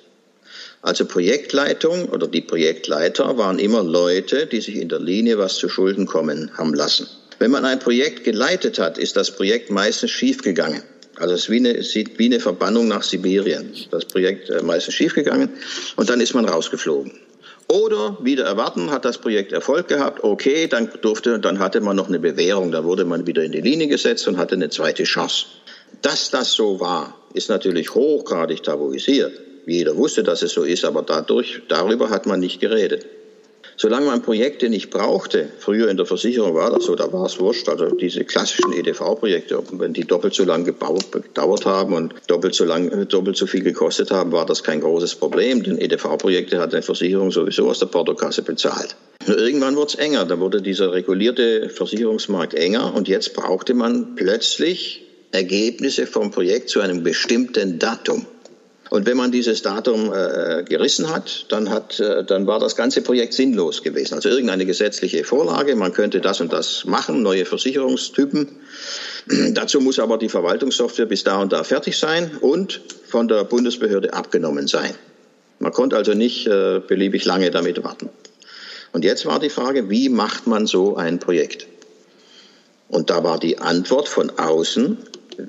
Also 0.85 1.07
Projektleitung 1.07 2.11
oder 2.11 2.27
die 2.27 2.43
Projektleiter 2.43 3.39
waren 3.39 3.59
immer 3.59 3.83
Leute, 3.83 4.47
die 4.47 4.61
sich 4.61 4.77
in 4.77 4.91
der 4.91 5.01
Linie 5.01 5.39
was 5.39 5.57
zu 5.57 5.71
Schulden 5.71 6.05
kommen 6.05 6.51
haben 6.59 6.75
lassen. 6.75 7.09
Wenn 7.39 7.53
man 7.53 7.65
ein 7.65 7.79
Projekt 7.79 8.23
geleitet 8.23 8.79
hat, 8.79 8.99
ist 8.99 9.17
das 9.17 9.31
Projekt 9.31 9.71
meistens 9.71 10.11
schiefgegangen. 10.11 10.83
Also 11.17 11.33
es 11.33 11.45
ist 11.45 11.51
wie 11.51 11.57
eine, 11.57 11.83
sieht 11.83 12.19
wie 12.19 12.27
eine 12.27 12.39
Verbannung 12.39 12.87
nach 12.87 13.03
Sibirien. 13.03 13.73
Das 13.91 14.05
Projekt 14.05 14.51
äh, 14.51 14.63
meistens 14.63 14.93
schiefgegangen 14.93 15.49
und 15.97 16.11
dann 16.11 16.21
ist 16.21 16.35
man 16.35 16.45
rausgeflogen. 16.45 17.13
Oder 17.69 18.19
wieder 18.21 18.45
erwarten, 18.45 18.91
hat 18.91 19.07
das 19.07 19.17
Projekt 19.17 19.53
Erfolg 19.53 19.89
gehabt, 19.89 20.23
okay, 20.23 20.67
dann 20.67 20.91
durfte, 21.01 21.39
dann 21.41 21.61
hatte 21.61 21.81
man 21.81 21.97
noch 21.97 22.09
eine 22.09 22.21
Bewährung, 22.21 22.73
dann 22.73 22.85
wurde 22.85 23.07
man 23.07 23.27
wieder 23.27 23.43
in 23.43 23.53
die 23.53 23.63
Linie 23.63 23.89
gesetzt 23.89 24.29
und 24.29 24.37
hatte 24.37 24.55
eine 24.55 24.69
zweite 24.69 25.05
Chance. 25.05 25.47
Dass 26.03 26.31
das 26.31 26.53
so 26.53 26.79
war, 26.79 27.19
ist 27.33 27.49
natürlich 27.49 27.95
hochgradig 27.95 28.63
tabuisiert. 28.63 29.33
Jeder 29.67 29.97
wusste, 29.97 30.23
dass 30.23 30.43
es 30.43 30.53
so 30.53 30.63
ist, 30.63 30.85
aber 30.85 31.03
dadurch, 31.03 31.63
darüber 31.69 32.11
hat 32.11 32.27
man 32.27 32.41
nicht 32.41 32.61
geredet. 32.61 33.07
Solange 33.77 34.07
man 34.07 34.23
Projekte 34.23 34.69
nicht 34.69 34.91
brauchte, 34.91 35.49
früher 35.59 35.89
in 35.89 35.97
der 35.97 36.07
Versicherung 36.07 36.55
war 36.55 36.71
das 36.71 36.85
so, 36.85 36.95
da 36.95 37.13
war 37.13 37.27
es 37.27 37.41
wurscht, 37.41 37.69
also 37.69 37.87
diese 37.87 38.25
klassischen 38.25 38.73
EDV-Projekte, 38.73 39.61
wenn 39.73 39.93
die 39.93 40.05
doppelt 40.05 40.33
so 40.35 40.45
lange 40.45 40.65
gedauert 40.65 41.67
haben 41.67 41.95
und 41.95 42.15
doppelt 42.29 42.55
so 42.55 42.65
lang, 42.65 43.09
doppelt 43.09 43.37
so 43.37 43.47
viel 43.47 43.65
gekostet 43.65 44.13
haben, 44.13 44.31
war 44.31 44.47
das 44.47 44.63
kein 44.63 44.81
großes 44.81 45.17
Problem, 45.17 45.65
denn 45.65 45.79
EDV-Projekte 45.79 46.61
hat 46.61 46.73
eine 46.73 46.83
Versicherung 46.83 47.33
sowieso 47.33 47.69
aus 47.69 47.81
der 47.81 47.87
Portokasse 47.87 48.43
bezahlt. 48.43 48.95
Nur 49.27 49.39
irgendwann 49.39 49.75
wurde 49.75 49.89
es 49.89 49.95
enger, 49.97 50.25
da 50.25 50.39
wurde 50.39 50.63
dieser 50.63 50.93
regulierte 50.93 51.69
Versicherungsmarkt 51.69 52.55
enger 52.55 52.95
und 52.95 53.09
jetzt 53.09 53.35
brauchte 53.35 53.75
man 53.75 54.15
plötzlich 54.15 55.03
Ergebnisse 55.33 56.07
vom 56.07 56.31
Projekt 56.31 56.69
zu 56.69 56.81
einem 56.81 57.03
bestimmten 57.03 57.81
Datum. 57.81 58.27
Und 58.91 59.07
wenn 59.07 59.17
man 59.17 59.33
dieses 59.33 59.63
Datum 59.63 60.13
äh, 60.13 60.63
gerissen 60.63 61.11
hat, 61.11 61.47
dann, 61.49 61.71
hat 61.71 61.99
äh, 62.01 62.23
dann 62.25 62.47
war 62.47 62.61
das 62.61 62.77
ganze 62.77 63.01
Projekt 63.01 63.33
sinnlos 63.33 63.83
gewesen. 63.83 64.15
Also 64.15 64.29
irgendeine 64.29 64.67
gesetzliche 64.67 65.25
Vorlage, 65.25 65.75
man 65.75 65.93
könnte 65.93 66.21
das 66.21 66.41
und 66.41 66.53
das 66.53 66.85
machen, 66.85 67.23
neue 67.23 67.47
Versicherungstypen. 67.47 68.49
Dazu 69.53 69.81
muss 69.81 69.99
aber 69.99 70.19
die 70.19 70.29
Verwaltungssoftware 70.29 71.07
bis 71.07 71.25
da 71.25 71.41
und 71.41 71.53
da 71.53 71.65
fertig 71.65 71.99
sein 71.99 72.37
und 72.41 72.83
von 73.07 73.27
der 73.27 73.45
Bundesbehörde 73.45 74.13
abgenommen 74.13 74.69
sein. 74.69 74.95
Man 75.59 75.73
konnte 75.73 75.97
also 75.97 76.13
nicht 76.13 76.47
äh, 76.47 76.81
beliebig 76.87 77.25
lange 77.25 77.51
damit 77.51 77.83
warten. 77.83 78.11
Und 78.93 79.05
jetzt 79.05 79.25
war 79.27 79.41
die 79.41 79.51
Frage, 79.51 79.89
wie 79.89 80.09
macht 80.09 80.47
man 80.47 80.67
so 80.67 80.97
ein 80.97 81.19
Projekt? 81.19 81.67
Und 82.89 83.11
da 83.11 83.25
war 83.25 83.41
die 83.41 83.59
Antwort 83.59 84.09
von 84.09 84.31
außen, 84.39 84.99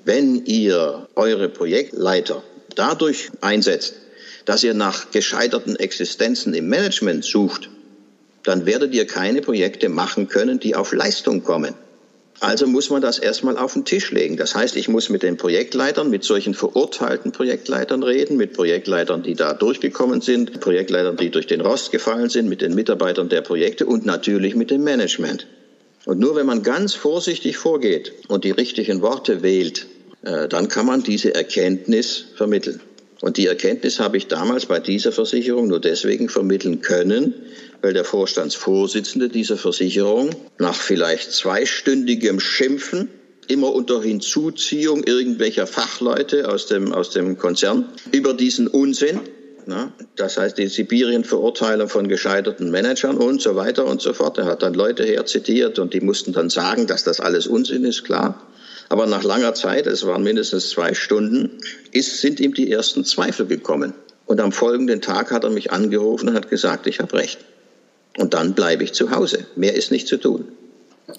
wenn 0.06 0.46
ihr 0.46 1.08
eure 1.16 1.50
Projektleiter 1.50 2.42
dadurch 2.76 3.32
einsetzt, 3.42 3.96
dass 4.46 4.64
ihr 4.64 4.74
nach 4.74 5.12
gescheiterten 5.12 5.76
Existenzen 5.76 6.54
im 6.54 6.68
Management 6.68 7.26
sucht, 7.26 7.70
dann 8.44 8.66
werdet 8.66 8.94
ihr 8.94 9.08
keine 9.08 9.42
Projekte 9.42 9.90
machen 9.90 10.28
können, 10.28 10.60
die 10.60 10.76
auf 10.76 10.94
Leistung 10.94 11.44
kommen. 11.44 11.74
Also 12.42 12.68
muss 12.68 12.90
man 12.90 13.02
das 13.02 13.18
erstmal 13.18 13.58
auf 13.58 13.74
den 13.74 13.86
Tisch 13.86 14.12
legen. 14.12 14.36
Das 14.36 14.56
heißt, 14.56 14.76
ich 14.76 14.90
muss 14.90 15.10
mit 15.10 15.24
den 15.24 15.38
Projektleitern, 15.38 16.10
mit 16.10 16.24
solchen 16.24 16.54
verurteilten 16.54 17.32
Projektleitern 17.32 18.04
reden, 18.04 18.36
mit 18.36 18.54
Projektleitern, 18.54 19.24
die 19.24 19.36
da 19.36 19.54
durchgekommen 19.54 20.20
sind, 20.22 20.60
Projektleitern, 20.60 21.16
die 21.16 21.30
durch 21.32 21.48
den 21.48 21.62
Rost 21.62 21.92
gefallen 21.92 22.30
sind, 22.30 22.50
mit 22.50 22.62
den 22.62 22.76
Mitarbeitern 22.76 23.30
der 23.30 23.42
Projekte 23.42 23.86
und 23.86 24.06
natürlich 24.06 24.56
mit 24.56 24.70
dem 24.70 24.84
Management. 24.84 25.48
Und 26.06 26.20
nur 26.20 26.36
wenn 26.36 26.46
man 26.46 26.62
ganz 26.62 26.94
vorsichtig 26.94 27.58
vorgeht 27.58 28.12
und 28.28 28.44
die 28.44 28.52
richtigen 28.52 29.02
Worte 29.02 29.42
wählt, 29.42 29.84
äh, 29.84 29.95
dann 30.50 30.68
kann 30.68 30.86
man 30.86 31.04
diese 31.04 31.36
Erkenntnis 31.36 32.26
vermitteln. 32.36 32.82
Und 33.22 33.38
die 33.38 33.48
Erkenntnis 33.48 34.00
habe 34.00 34.18
ich 34.18 34.28
damals 34.28 34.66
bei 34.66 34.80
dieser 34.80 35.12
Versicherung 35.12 35.68
nur 35.68 35.80
deswegen 35.80 36.30
vermitteln 36.30 36.82
können, 36.82 37.34
weil 37.82 37.94
der 37.94 38.04
Vorstandsvorsitzende 38.04 39.30
dieser 39.30 39.58
Versicherung 39.58 40.32
nach 40.58 40.76
vielleicht 40.76 41.32
zweistündigem 41.32 42.40
Schimpfen 42.40 43.10
immer 43.48 43.74
unter 43.74 44.02
Hinzuziehung 44.02 45.04
irgendwelcher 45.04 45.68
Fachleute 45.68 46.50
aus 46.50 46.66
dem, 46.66 46.92
aus 46.94 47.12
dem 47.12 47.38
Konzern 47.38 47.90
über 48.12 48.34
diesen 48.34 48.68
Unsinn, 48.68 49.22
na, 49.68 49.94
das 50.16 50.38
heißt 50.38 50.58
die 50.58 50.68
Sibirien-Verurteilung 50.68 51.90
von 51.90 52.08
gescheiterten 52.08 52.70
Managern 52.70 53.18
und 53.18 53.42
so 53.42 53.56
weiter 53.56 53.86
und 53.86 54.02
so 54.02 54.14
fort. 54.14 54.38
Er 54.38 54.46
hat 54.46 54.62
dann 54.62 54.74
Leute 54.74 55.04
herzitiert 55.04 55.80
und 55.80 55.94
die 55.94 56.02
mussten 56.02 56.34
dann 56.34 56.50
sagen, 56.50 56.86
dass 56.86 57.04
das 57.04 57.20
alles 57.20 57.48
Unsinn 57.48 57.84
ist, 57.86 58.04
klar. 58.04 58.46
Aber 58.90 59.06
nach 59.08 59.24
langer 59.24 59.54
Zeit, 59.54 59.88
es 59.88 60.06
waren 60.06 60.24
mindestens 60.24 60.70
zwei 60.70 60.94
Stunden, 60.94 61.60
ist, 61.92 62.22
sind 62.22 62.40
ihm 62.40 62.54
die 62.54 62.72
ersten 62.72 63.04
Zweifel 63.04 63.46
gekommen. 63.48 63.94
Und 64.26 64.40
am 64.42 64.52
folgenden 64.52 65.02
Tag 65.02 65.32
hat 65.32 65.44
er 65.44 65.50
mich 65.50 65.72
angerufen 65.72 66.30
und 66.30 66.36
hat 66.36 66.50
gesagt, 66.50 66.88
ich 66.88 67.00
habe 67.00 67.14
recht. 67.14 67.40
Und 68.18 68.34
dann 68.34 68.54
bleibe 68.54 68.84
ich 68.84 68.94
zu 68.94 69.12
Hause. 69.12 69.46
Mehr 69.56 69.76
ist 69.76 69.92
nicht 69.92 70.08
zu 70.08 70.18
tun. 70.18 70.48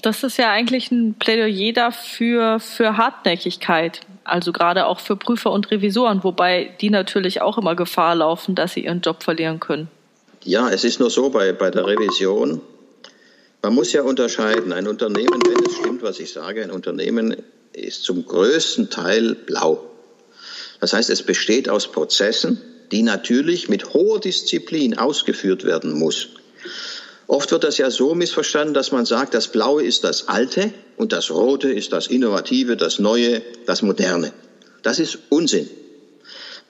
Das 0.02 0.24
ist 0.24 0.36
ja 0.38 0.50
eigentlich 0.50 0.90
ein 0.90 1.14
Plädoyer 1.14 1.72
dafür 1.72 2.58
für 2.58 2.96
Hartnäckigkeit. 2.96 4.00
Also 4.24 4.50
gerade 4.50 4.86
auch 4.86 4.98
für 4.98 5.16
Prüfer 5.16 5.52
und 5.52 5.70
Revisoren, 5.70 6.24
wobei 6.24 6.74
die 6.80 6.90
natürlich 6.90 7.40
auch 7.40 7.58
immer 7.58 7.76
Gefahr 7.76 8.16
laufen, 8.16 8.56
dass 8.56 8.72
sie 8.72 8.84
ihren 8.84 9.00
Job 9.00 9.22
verlieren 9.22 9.60
können. 9.60 9.88
Ja, 10.42 10.68
es 10.68 10.82
ist 10.82 10.98
nur 10.98 11.10
so 11.10 11.30
bei, 11.30 11.52
bei 11.52 11.70
der 11.70 11.86
Revision. 11.86 12.60
Man 13.62 13.74
muss 13.74 13.92
ja 13.92 14.02
unterscheiden. 14.02 14.72
Ein 14.72 14.88
Unternehmen, 14.88 15.40
wenn 15.46 15.64
es 15.64 15.76
stimmt, 15.76 16.02
was 16.02 16.18
ich 16.18 16.32
sage, 16.32 16.62
ein 16.62 16.70
Unternehmen 16.72 17.36
ist 17.76 18.04
zum 18.04 18.24
größten 18.24 18.90
Teil 18.90 19.34
blau. 19.34 19.84
Das 20.80 20.92
heißt, 20.92 21.10
es 21.10 21.22
besteht 21.22 21.68
aus 21.68 21.90
Prozessen, 21.92 22.60
die 22.90 23.02
natürlich 23.02 23.68
mit 23.68 23.92
hoher 23.92 24.20
Disziplin 24.20 24.96
ausgeführt 24.96 25.64
werden 25.64 25.92
muss. 25.92 26.28
Oft 27.26 27.50
wird 27.50 27.64
das 27.64 27.78
ja 27.78 27.90
so 27.90 28.14
missverstanden, 28.14 28.72
dass 28.72 28.92
man 28.92 29.04
sagt, 29.04 29.34
das 29.34 29.48
Blaue 29.48 29.82
ist 29.82 30.04
das 30.04 30.28
Alte 30.28 30.72
und 30.96 31.12
das 31.12 31.30
Rote 31.30 31.70
ist 31.72 31.92
das 31.92 32.06
Innovative, 32.06 32.76
das 32.76 32.98
Neue, 32.98 33.42
das 33.66 33.82
Moderne. 33.82 34.32
Das 34.82 34.98
ist 34.98 35.18
Unsinn. 35.28 35.68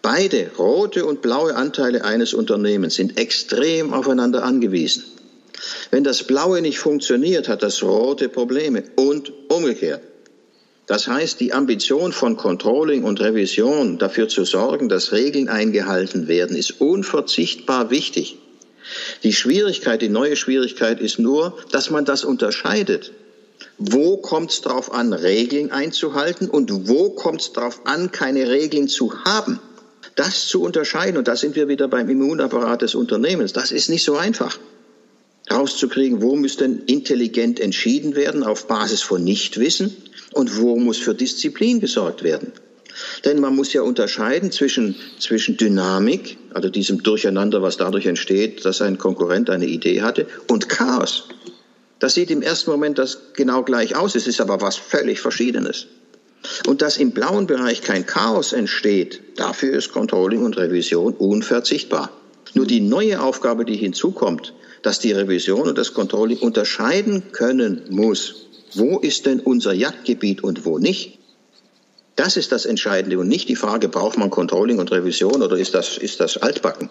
Beide 0.00 0.50
rote 0.58 1.04
und 1.04 1.20
blaue 1.20 1.54
Anteile 1.54 2.04
eines 2.04 2.32
Unternehmens 2.32 2.94
sind 2.94 3.18
extrem 3.18 3.92
aufeinander 3.92 4.44
angewiesen. 4.44 5.04
Wenn 5.90 6.04
das 6.04 6.22
Blaue 6.22 6.62
nicht 6.62 6.78
funktioniert, 6.78 7.48
hat 7.48 7.62
das 7.62 7.82
Rote 7.82 8.28
Probleme 8.28 8.84
und 8.96 9.32
umgekehrt. 9.48 10.02
Das 10.86 11.08
heißt, 11.08 11.40
die 11.40 11.52
Ambition 11.52 12.12
von 12.12 12.36
Controlling 12.36 13.02
und 13.02 13.20
Revision, 13.20 13.98
dafür 13.98 14.28
zu 14.28 14.44
sorgen, 14.44 14.88
dass 14.88 15.12
Regeln 15.12 15.48
eingehalten 15.48 16.28
werden, 16.28 16.56
ist 16.56 16.80
unverzichtbar 16.80 17.90
wichtig. 17.90 18.38
Die 19.24 19.32
Schwierigkeit, 19.32 20.00
die 20.00 20.08
neue 20.08 20.36
Schwierigkeit 20.36 21.00
ist 21.00 21.18
nur, 21.18 21.58
dass 21.72 21.90
man 21.90 22.04
das 22.04 22.24
unterscheidet. 22.24 23.12
Wo 23.78 24.16
kommt 24.18 24.52
es 24.52 24.60
darauf 24.60 24.92
an, 24.92 25.12
Regeln 25.12 25.72
einzuhalten 25.72 26.48
und 26.48 26.88
wo 26.88 27.10
kommt 27.10 27.40
es 27.40 27.52
darauf 27.52 27.84
an, 27.84 28.12
keine 28.12 28.48
Regeln 28.48 28.86
zu 28.86 29.24
haben? 29.24 29.58
Das 30.14 30.46
zu 30.46 30.62
unterscheiden, 30.62 31.18
und 31.18 31.26
da 31.26 31.34
sind 31.34 31.56
wir 31.56 31.68
wieder 31.68 31.88
beim 31.88 32.08
Immunapparat 32.08 32.82
des 32.82 32.94
Unternehmens, 32.94 33.52
das 33.52 33.72
ist 33.72 33.90
nicht 33.90 34.04
so 34.04 34.16
einfach. 34.16 34.58
Rauszukriegen, 35.50 36.22
wo 36.22 36.36
müsste 36.36 36.64
intelligent 36.86 37.60
entschieden 37.60 38.16
werden 38.16 38.42
auf 38.42 38.66
Basis 38.66 39.02
von 39.02 39.22
Nichtwissen 39.22 39.96
und 40.32 40.58
wo 40.58 40.76
muss 40.76 40.98
für 40.98 41.14
Disziplin 41.14 41.80
gesorgt 41.80 42.22
werden. 42.22 42.52
Denn 43.24 43.40
man 43.40 43.54
muss 43.54 43.72
ja 43.72 43.82
unterscheiden 43.82 44.50
zwischen, 44.50 44.96
zwischen 45.18 45.56
Dynamik, 45.56 46.38
also 46.54 46.68
diesem 46.68 47.02
Durcheinander, 47.02 47.62
was 47.62 47.76
dadurch 47.76 48.06
entsteht, 48.06 48.64
dass 48.64 48.80
ein 48.80 48.98
Konkurrent 48.98 49.50
eine 49.50 49.66
Idee 49.66 50.02
hatte, 50.02 50.26
und 50.48 50.68
Chaos. 50.68 51.28
Das 51.98 52.14
sieht 52.14 52.30
im 52.30 52.42
ersten 52.42 52.70
Moment 52.70 52.98
das 52.98 53.18
genau 53.34 53.62
gleich 53.62 53.96
aus, 53.96 54.14
es 54.14 54.26
ist 54.26 54.40
aber 54.40 54.60
was 54.60 54.76
völlig 54.76 55.20
Verschiedenes. 55.20 55.86
Und 56.66 56.82
dass 56.82 56.96
im 56.96 57.12
blauen 57.12 57.46
Bereich 57.46 57.82
kein 57.82 58.06
Chaos 58.06 58.52
entsteht, 58.52 59.20
dafür 59.36 59.74
ist 59.76 59.92
Controlling 59.92 60.44
und 60.44 60.56
Revision 60.56 61.14
unverzichtbar. 61.14 62.10
Nur 62.54 62.66
die 62.66 62.80
neue 62.80 63.20
Aufgabe, 63.20 63.64
die 63.64 63.76
hinzukommt, 63.76 64.54
dass 64.86 65.00
die 65.00 65.10
Revision 65.10 65.66
und 65.66 65.76
das 65.76 65.94
Controlling 65.94 66.38
unterscheiden 66.38 67.32
können 67.32 67.82
muss, 67.90 68.46
wo 68.74 69.00
ist 69.00 69.26
denn 69.26 69.40
unser 69.40 69.72
Jagdgebiet 69.72 70.44
und 70.44 70.64
wo 70.64 70.78
nicht. 70.78 71.18
Das 72.14 72.36
ist 72.36 72.52
das 72.52 72.66
Entscheidende 72.66 73.18
und 73.18 73.26
nicht 73.26 73.48
die 73.48 73.56
Frage, 73.56 73.88
braucht 73.88 74.16
man 74.16 74.30
Controlling 74.30 74.78
und 74.78 74.92
Revision 74.92 75.42
oder 75.42 75.56
ist 75.56 75.74
das, 75.74 75.98
ist 75.98 76.20
das 76.20 76.36
altbacken? 76.36 76.88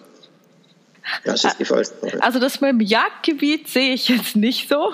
Das 1.24 1.44
ist 1.44 1.58
die 1.58 1.64
falsche 1.64 1.92
Frage. 1.92 2.22
Also 2.22 2.38
das 2.38 2.60
mit 2.60 2.70
dem 2.72 2.80
Jagdgebiet 2.80 3.68
sehe 3.68 3.94
ich 3.94 4.08
jetzt 4.08 4.36
nicht 4.36 4.68
so. 4.68 4.92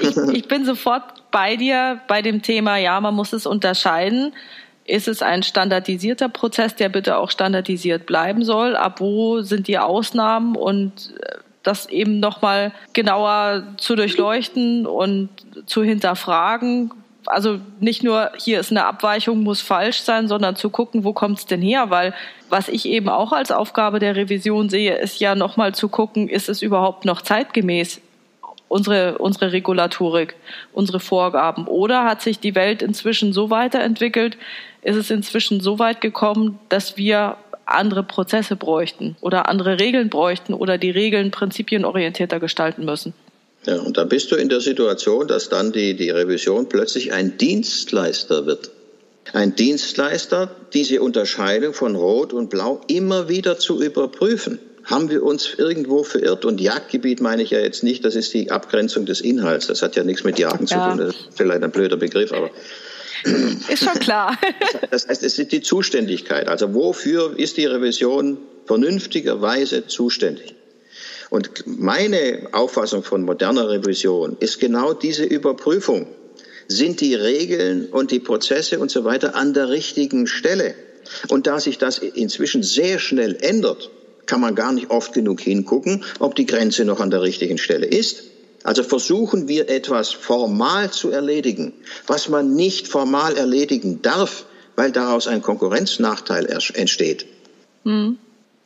Ich, 0.00 0.16
ich 0.32 0.46
bin 0.46 0.64
sofort 0.64 1.02
bei 1.32 1.56
dir 1.56 2.00
bei 2.06 2.22
dem 2.22 2.42
Thema, 2.42 2.76
ja, 2.76 3.00
man 3.00 3.14
muss 3.14 3.32
es 3.32 3.46
unterscheiden. 3.46 4.32
Ist 4.84 5.08
es 5.08 5.20
ein 5.20 5.42
standardisierter 5.42 6.28
Prozess, 6.28 6.76
der 6.76 6.90
bitte 6.90 7.16
auch 7.16 7.32
standardisiert 7.32 8.06
bleiben 8.06 8.44
soll? 8.44 8.76
Ab 8.76 9.00
wo 9.00 9.42
sind 9.42 9.66
die 9.66 9.78
Ausnahmen 9.78 10.54
und 10.54 11.12
äh, 11.20 11.38
das 11.66 11.86
eben 11.86 12.20
nochmal 12.20 12.72
genauer 12.92 13.64
zu 13.76 13.96
durchleuchten 13.96 14.86
und 14.86 15.28
zu 15.66 15.82
hinterfragen, 15.82 16.90
also 17.26 17.58
nicht 17.80 18.02
nur 18.02 18.30
hier 18.38 18.60
ist 18.60 18.70
eine 18.70 18.86
Abweichung, 18.86 19.42
muss 19.42 19.60
falsch 19.60 20.00
sein, 20.00 20.28
sondern 20.28 20.56
zu 20.56 20.70
gucken, 20.70 21.04
wo 21.04 21.12
kommt 21.12 21.38
es 21.38 21.46
denn 21.46 21.60
her? 21.60 21.90
Weil 21.90 22.14
was 22.48 22.68
ich 22.68 22.86
eben 22.86 23.08
auch 23.08 23.32
als 23.32 23.50
Aufgabe 23.50 23.98
der 23.98 24.16
Revision 24.16 24.68
sehe, 24.68 24.94
ist 24.94 25.20
ja 25.20 25.34
nochmal 25.34 25.74
zu 25.74 25.88
gucken, 25.88 26.28
ist 26.28 26.48
es 26.48 26.62
überhaupt 26.62 27.04
noch 27.04 27.22
zeitgemäß? 27.22 28.00
Unsere, 28.68 29.18
unsere 29.18 29.52
Regulatorik, 29.52 30.34
unsere 30.72 30.98
Vorgaben. 30.98 31.66
Oder 31.68 32.04
hat 32.04 32.20
sich 32.20 32.40
die 32.40 32.56
Welt 32.56 32.82
inzwischen 32.82 33.32
so 33.32 33.50
weiterentwickelt, 33.50 34.36
ist 34.82 34.96
es 34.96 35.10
inzwischen 35.10 35.60
so 35.60 35.78
weit 35.78 36.00
gekommen, 36.00 36.58
dass 36.68 36.96
wir 36.96 37.36
andere 37.66 38.02
Prozesse 38.02 38.56
bräuchten 38.56 39.16
oder 39.20 39.48
andere 39.48 39.78
Regeln 39.78 40.08
bräuchten 40.08 40.54
oder 40.54 40.78
die 40.78 40.90
Regeln 40.90 41.30
prinzipienorientierter 41.30 42.40
gestalten 42.40 42.84
müssen. 42.84 43.12
Ja, 43.66 43.80
und 43.80 43.96
da 43.96 44.04
bist 44.04 44.30
du 44.30 44.36
in 44.36 44.48
der 44.48 44.60
Situation, 44.60 45.26
dass 45.26 45.48
dann 45.48 45.72
die, 45.72 45.94
die 45.94 46.10
Revision 46.10 46.68
plötzlich 46.68 47.12
ein 47.12 47.36
Dienstleister 47.36 48.46
wird. 48.46 48.70
Ein 49.32 49.56
Dienstleister, 49.56 50.54
diese 50.72 51.02
Unterscheidung 51.02 51.74
von 51.74 51.96
Rot 51.96 52.32
und 52.32 52.48
Blau 52.48 52.80
immer 52.86 53.28
wieder 53.28 53.58
zu 53.58 53.82
überprüfen. 53.82 54.60
Haben 54.84 55.10
wir 55.10 55.24
uns 55.24 55.52
irgendwo 55.58 56.04
verirrt? 56.04 56.44
Und 56.44 56.60
Jagdgebiet 56.60 57.20
meine 57.20 57.42
ich 57.42 57.50
ja 57.50 57.58
jetzt 57.58 57.82
nicht, 57.82 58.04
das 58.04 58.14
ist 58.14 58.32
die 58.34 58.52
Abgrenzung 58.52 59.04
des 59.04 59.20
Inhalts. 59.20 59.66
Das 59.66 59.82
hat 59.82 59.96
ja 59.96 60.04
nichts 60.04 60.22
mit 60.22 60.38
Jagen 60.38 60.66
ja. 60.66 60.66
zu 60.66 60.90
tun. 60.90 60.98
Das 60.98 61.16
ist 61.16 61.28
vielleicht 61.34 61.64
ein 61.64 61.72
blöder 61.72 61.96
Begriff, 61.96 62.32
aber. 62.32 62.50
Ist 63.68 63.84
schon 63.84 63.98
klar. 63.98 64.38
Das 64.90 65.08
heißt, 65.08 65.22
es 65.22 65.38
ist 65.38 65.52
die 65.52 65.62
Zuständigkeit. 65.62 66.48
Also 66.48 66.74
wofür 66.74 67.38
ist 67.38 67.56
die 67.56 67.66
Revision 67.66 68.38
vernünftigerweise 68.66 69.86
zuständig? 69.86 70.54
Und 71.30 71.66
meine 71.66 72.48
Auffassung 72.52 73.02
von 73.02 73.22
moderner 73.22 73.68
Revision 73.68 74.36
ist 74.40 74.60
genau 74.60 74.92
diese 74.92 75.24
Überprüfung. 75.24 76.06
Sind 76.68 77.00
die 77.00 77.14
Regeln 77.14 77.86
und 77.86 78.10
die 78.10 78.20
Prozesse 78.20 78.78
und 78.78 78.90
so 78.90 79.04
weiter 79.04 79.34
an 79.34 79.54
der 79.54 79.68
richtigen 79.68 80.26
Stelle? 80.26 80.74
Und 81.28 81.46
da 81.46 81.60
sich 81.60 81.78
das 81.78 81.98
inzwischen 81.98 82.62
sehr 82.62 82.98
schnell 82.98 83.36
ändert, 83.40 83.90
kann 84.26 84.40
man 84.40 84.54
gar 84.54 84.72
nicht 84.72 84.90
oft 84.90 85.12
genug 85.12 85.40
hingucken, 85.40 86.04
ob 86.18 86.34
die 86.34 86.46
Grenze 86.46 86.84
noch 86.84 87.00
an 87.00 87.10
der 87.10 87.22
richtigen 87.22 87.58
Stelle 87.58 87.86
ist. 87.86 88.24
Also 88.66 88.82
versuchen 88.82 89.46
wir 89.46 89.68
etwas 89.68 90.10
formal 90.10 90.90
zu 90.90 91.12
erledigen, 91.12 91.72
was 92.08 92.28
man 92.28 92.54
nicht 92.56 92.88
formal 92.88 93.36
erledigen 93.36 94.02
darf, 94.02 94.44
weil 94.74 94.90
daraus 94.90 95.28
ein 95.28 95.40
Konkurrenznachteil 95.40 96.46
entsteht. 96.74 97.26
Mhm. 97.84 98.18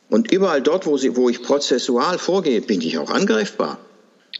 Und 0.09 0.31
überall 0.31 0.63
dort, 0.63 0.87
wo, 0.87 0.97
sie, 0.97 1.15
wo 1.15 1.29
ich 1.29 1.43
prozessual 1.43 2.17
vorgehe, 2.17 2.61
bin 2.61 2.81
ich 2.81 2.97
auch 2.97 3.11
angreifbar. 3.11 3.77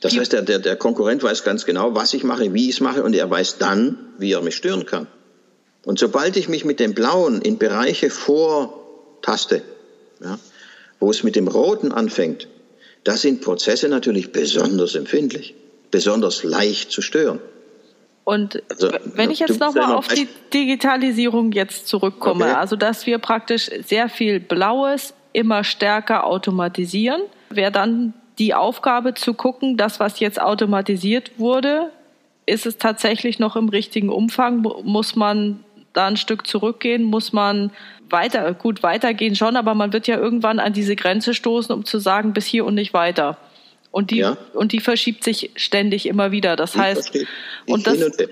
Das 0.01 0.17
heißt, 0.17 0.33
der, 0.33 0.41
der, 0.41 0.57
der 0.57 0.77
Konkurrent 0.77 1.21
weiß 1.21 1.43
ganz 1.43 1.63
genau, 1.63 1.93
was 1.93 2.15
ich 2.15 2.23
mache, 2.23 2.55
wie 2.55 2.69
ich 2.69 2.77
es 2.77 2.81
mache, 2.81 3.03
und 3.03 3.13
er 3.13 3.29
weiß 3.29 3.59
dann, 3.59 3.99
wie 4.17 4.31
er 4.31 4.41
mich 4.41 4.55
stören 4.55 4.87
kann. 4.87 5.05
Und 5.85 5.99
sobald 5.99 6.37
ich 6.37 6.49
mich 6.49 6.65
mit 6.65 6.79
dem 6.79 6.95
Blauen 6.95 7.39
in 7.39 7.59
Bereiche 7.59 8.09
vortaste, 8.09 9.61
ja, 10.23 10.39
wo 10.99 11.11
es 11.11 11.21
mit 11.21 11.35
dem 11.35 11.47
Roten 11.47 11.91
anfängt, 11.91 12.47
da 13.03 13.17
sind 13.17 13.41
Prozesse 13.41 13.89
natürlich 13.89 14.31
besonders 14.31 14.95
empfindlich, 14.95 15.55
besonders 15.89 16.43
leicht 16.43 16.91
zu 16.91 17.01
stören. 17.01 17.39
Und 18.23 18.61
also, 18.69 18.89
wenn 19.15 19.31
ich 19.31 19.39
jetzt 19.39 19.59
nochmal 19.59 19.95
auf 19.95 20.07
die 20.07 20.27
Digitalisierung 20.53 21.51
jetzt 21.51 21.87
zurückkomme, 21.87 22.45
okay. 22.45 22.53
also 22.53 22.75
dass 22.75 23.07
wir 23.07 23.17
praktisch 23.17 23.69
sehr 23.83 24.09
viel 24.09 24.39
Blaues 24.39 25.13
immer 25.33 25.63
stärker 25.63 26.25
automatisieren. 26.25 27.21
Wäre 27.49 27.71
dann 27.71 28.13
die 28.37 28.53
Aufgabe 28.53 29.13
zu 29.13 29.33
gucken, 29.33 29.77
das, 29.77 29.99
was 29.99 30.19
jetzt 30.19 30.41
automatisiert 30.41 31.31
wurde, 31.37 31.91
ist 32.45 32.65
es 32.65 32.77
tatsächlich 32.77 33.39
noch 33.39 33.55
im 33.55 33.69
richtigen 33.69 34.09
Umfang? 34.09 34.61
Muss 34.83 35.15
man 35.15 35.63
da 35.93 36.07
ein 36.07 36.17
Stück 36.17 36.47
zurückgehen? 36.47 37.03
Muss 37.03 37.33
man 37.33 37.71
weiter, 38.09 38.53
gut 38.53 38.83
weitergehen 38.83 39.35
schon, 39.35 39.55
aber 39.55 39.73
man 39.73 39.93
wird 39.93 40.07
ja 40.07 40.17
irgendwann 40.17 40.59
an 40.59 40.73
diese 40.73 40.95
Grenze 40.95 41.33
stoßen, 41.33 41.73
um 41.73 41.85
zu 41.85 41.99
sagen, 41.99 42.33
bis 42.33 42.45
hier 42.45 42.65
und 42.65 42.75
nicht 42.75 42.93
weiter. 42.93 43.37
Und 43.91 44.11
die, 44.11 44.19
ja. 44.19 44.37
und 44.53 44.71
die 44.71 44.79
verschiebt 44.79 45.23
sich 45.23 45.51
ständig 45.55 46.05
immer 46.05 46.31
wieder. 46.31 46.55
Das 46.55 46.75
ich 46.75 46.81
heißt, 46.81 47.17
und 47.67 47.87
das, 47.87 48.01
und 48.01 48.29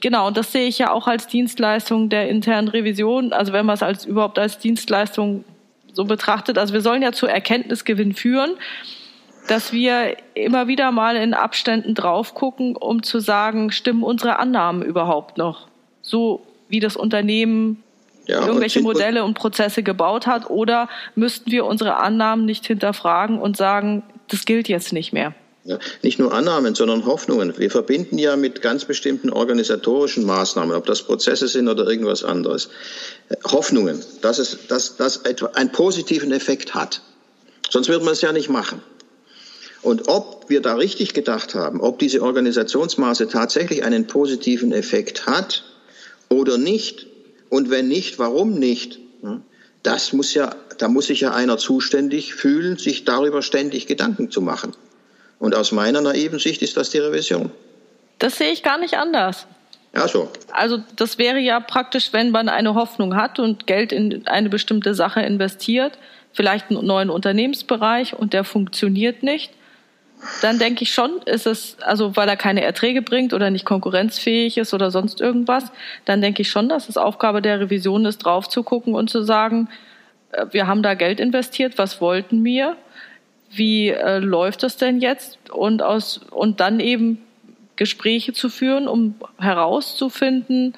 genau, 0.00 0.28
und 0.28 0.36
das 0.36 0.52
sehe 0.52 0.68
ich 0.68 0.78
ja 0.78 0.92
auch 0.92 1.08
als 1.08 1.26
Dienstleistung 1.26 2.08
der 2.08 2.28
internen 2.28 2.68
Revision. 2.68 3.32
Also 3.32 3.52
wenn 3.52 3.66
man 3.66 3.74
es 3.74 3.82
als 3.82 4.04
überhaupt 4.04 4.38
als 4.38 4.58
Dienstleistung 4.58 5.44
so 5.92 6.04
betrachtet. 6.04 6.58
Also 6.58 6.72
wir 6.72 6.80
sollen 6.80 7.02
ja 7.02 7.12
zu 7.12 7.26
Erkenntnisgewinn 7.26 8.14
führen, 8.14 8.52
dass 9.48 9.72
wir 9.72 10.16
immer 10.34 10.68
wieder 10.68 10.92
mal 10.92 11.16
in 11.16 11.34
Abständen 11.34 11.94
drauf 11.94 12.34
gucken, 12.34 12.76
um 12.76 13.02
zu 13.02 13.18
sagen, 13.18 13.72
stimmen 13.72 14.02
unsere 14.02 14.38
Annahmen 14.38 14.82
überhaupt 14.82 15.36
noch? 15.36 15.68
So 16.00 16.46
wie 16.72 16.80
das 16.80 16.96
Unternehmen 16.96 17.82
ja, 18.26 18.46
irgendwelche 18.46 18.80
Modelle 18.80 19.24
und 19.24 19.34
Prozesse 19.34 19.82
gebaut 19.82 20.26
hat, 20.26 20.48
oder 20.48 20.88
müssten 21.14 21.50
wir 21.50 21.66
unsere 21.66 21.96
Annahmen 21.96 22.46
nicht 22.46 22.66
hinterfragen 22.66 23.38
und 23.38 23.56
sagen, 23.56 24.02
das 24.28 24.44
gilt 24.44 24.68
jetzt 24.68 24.92
nicht 24.92 25.12
mehr? 25.12 25.34
Ja, 25.64 25.78
nicht 26.02 26.18
nur 26.18 26.32
Annahmen, 26.32 26.74
sondern 26.74 27.06
Hoffnungen. 27.06 27.56
Wir 27.56 27.70
verbinden 27.70 28.18
ja 28.18 28.34
mit 28.36 28.62
ganz 28.62 28.84
bestimmten 28.84 29.30
organisatorischen 29.30 30.24
Maßnahmen, 30.24 30.74
ob 30.74 30.86
das 30.86 31.02
Prozesse 31.02 31.46
sind 31.46 31.68
oder 31.68 31.86
irgendwas 31.86 32.24
anderes, 32.24 32.68
Hoffnungen, 33.44 34.02
dass 34.22 34.38
es 34.38 34.66
dass, 34.66 34.96
dass 34.96 35.18
etwa 35.18 35.46
einen 35.54 35.70
positiven 35.70 36.32
Effekt 36.32 36.74
hat. 36.74 37.02
Sonst 37.70 37.88
würde 37.88 38.04
man 38.04 38.14
es 38.14 38.22
ja 38.22 38.32
nicht 38.32 38.48
machen. 38.48 38.82
Und 39.82 40.08
ob 40.08 40.48
wir 40.48 40.62
da 40.62 40.74
richtig 40.74 41.12
gedacht 41.12 41.54
haben, 41.54 41.80
ob 41.80 41.98
diese 41.98 42.22
Organisationsmaße 42.22 43.28
tatsächlich 43.28 43.84
einen 43.84 44.06
positiven 44.06 44.72
Effekt 44.72 45.26
hat 45.26 45.64
oder 46.32 46.58
nicht, 46.58 47.06
und 47.48 47.70
wenn 47.70 47.88
nicht, 47.88 48.18
warum 48.18 48.54
nicht, 48.54 48.98
das 49.82 50.12
muss 50.12 50.34
ja, 50.34 50.54
da 50.78 50.88
muss 50.88 51.06
sich 51.06 51.20
ja 51.20 51.32
einer 51.32 51.58
zuständig 51.58 52.34
fühlen, 52.34 52.76
sich 52.78 53.04
darüber 53.04 53.42
ständig 53.42 53.86
Gedanken 53.86 54.30
zu 54.30 54.40
machen. 54.40 54.72
Und 55.38 55.54
aus 55.54 55.72
meiner 55.72 56.00
naiven 56.00 56.38
Sicht 56.38 56.62
ist 56.62 56.76
das 56.76 56.90
die 56.90 56.98
Revision. 56.98 57.50
Das 58.18 58.38
sehe 58.38 58.52
ich 58.52 58.62
gar 58.62 58.78
nicht 58.78 58.94
anders. 58.94 59.46
Ja, 59.94 60.08
so. 60.08 60.30
Also 60.52 60.78
das 60.96 61.18
wäre 61.18 61.38
ja 61.38 61.60
praktisch, 61.60 62.12
wenn 62.12 62.30
man 62.30 62.48
eine 62.48 62.74
Hoffnung 62.74 63.16
hat 63.16 63.38
und 63.38 63.66
Geld 63.66 63.92
in 63.92 64.26
eine 64.26 64.48
bestimmte 64.48 64.94
Sache 64.94 65.20
investiert, 65.20 65.98
vielleicht 66.32 66.70
einen 66.70 66.86
neuen 66.86 67.10
Unternehmensbereich 67.10 68.14
und 68.14 68.32
der 68.32 68.44
funktioniert 68.44 69.22
nicht, 69.22 69.52
dann 70.40 70.58
denke 70.58 70.82
ich 70.84 70.92
schon, 70.92 71.20
ist 71.24 71.46
es, 71.46 71.76
also 71.80 72.16
weil 72.16 72.28
er 72.28 72.36
keine 72.36 72.62
Erträge 72.62 73.02
bringt 73.02 73.34
oder 73.34 73.50
nicht 73.50 73.64
konkurrenzfähig 73.64 74.58
ist 74.58 74.72
oder 74.74 74.90
sonst 74.90 75.20
irgendwas, 75.20 75.72
dann 76.04 76.20
denke 76.20 76.42
ich 76.42 76.50
schon, 76.50 76.68
dass 76.68 76.88
es 76.88 76.96
Aufgabe 76.96 77.42
der 77.42 77.60
Revision 77.60 78.04
ist, 78.04 78.18
drauf 78.18 78.48
zu 78.48 78.62
gucken 78.62 78.94
und 78.94 79.10
zu 79.10 79.22
sagen, 79.22 79.68
äh, 80.32 80.46
wir 80.50 80.66
haben 80.66 80.82
da 80.82 80.94
Geld 80.94 81.20
investiert, 81.20 81.78
was 81.78 82.00
wollten 82.00 82.44
wir? 82.44 82.76
wie 83.52 83.90
äh, 83.90 84.18
läuft 84.18 84.62
das 84.62 84.76
denn 84.76 85.00
jetzt? 85.00 85.38
Und 85.50 85.82
aus 85.82 86.18
und 86.30 86.60
dann 86.60 86.80
eben 86.80 87.18
Gespräche 87.76 88.32
zu 88.32 88.48
führen, 88.48 88.88
um 88.88 89.14
herauszufinden, 89.38 90.74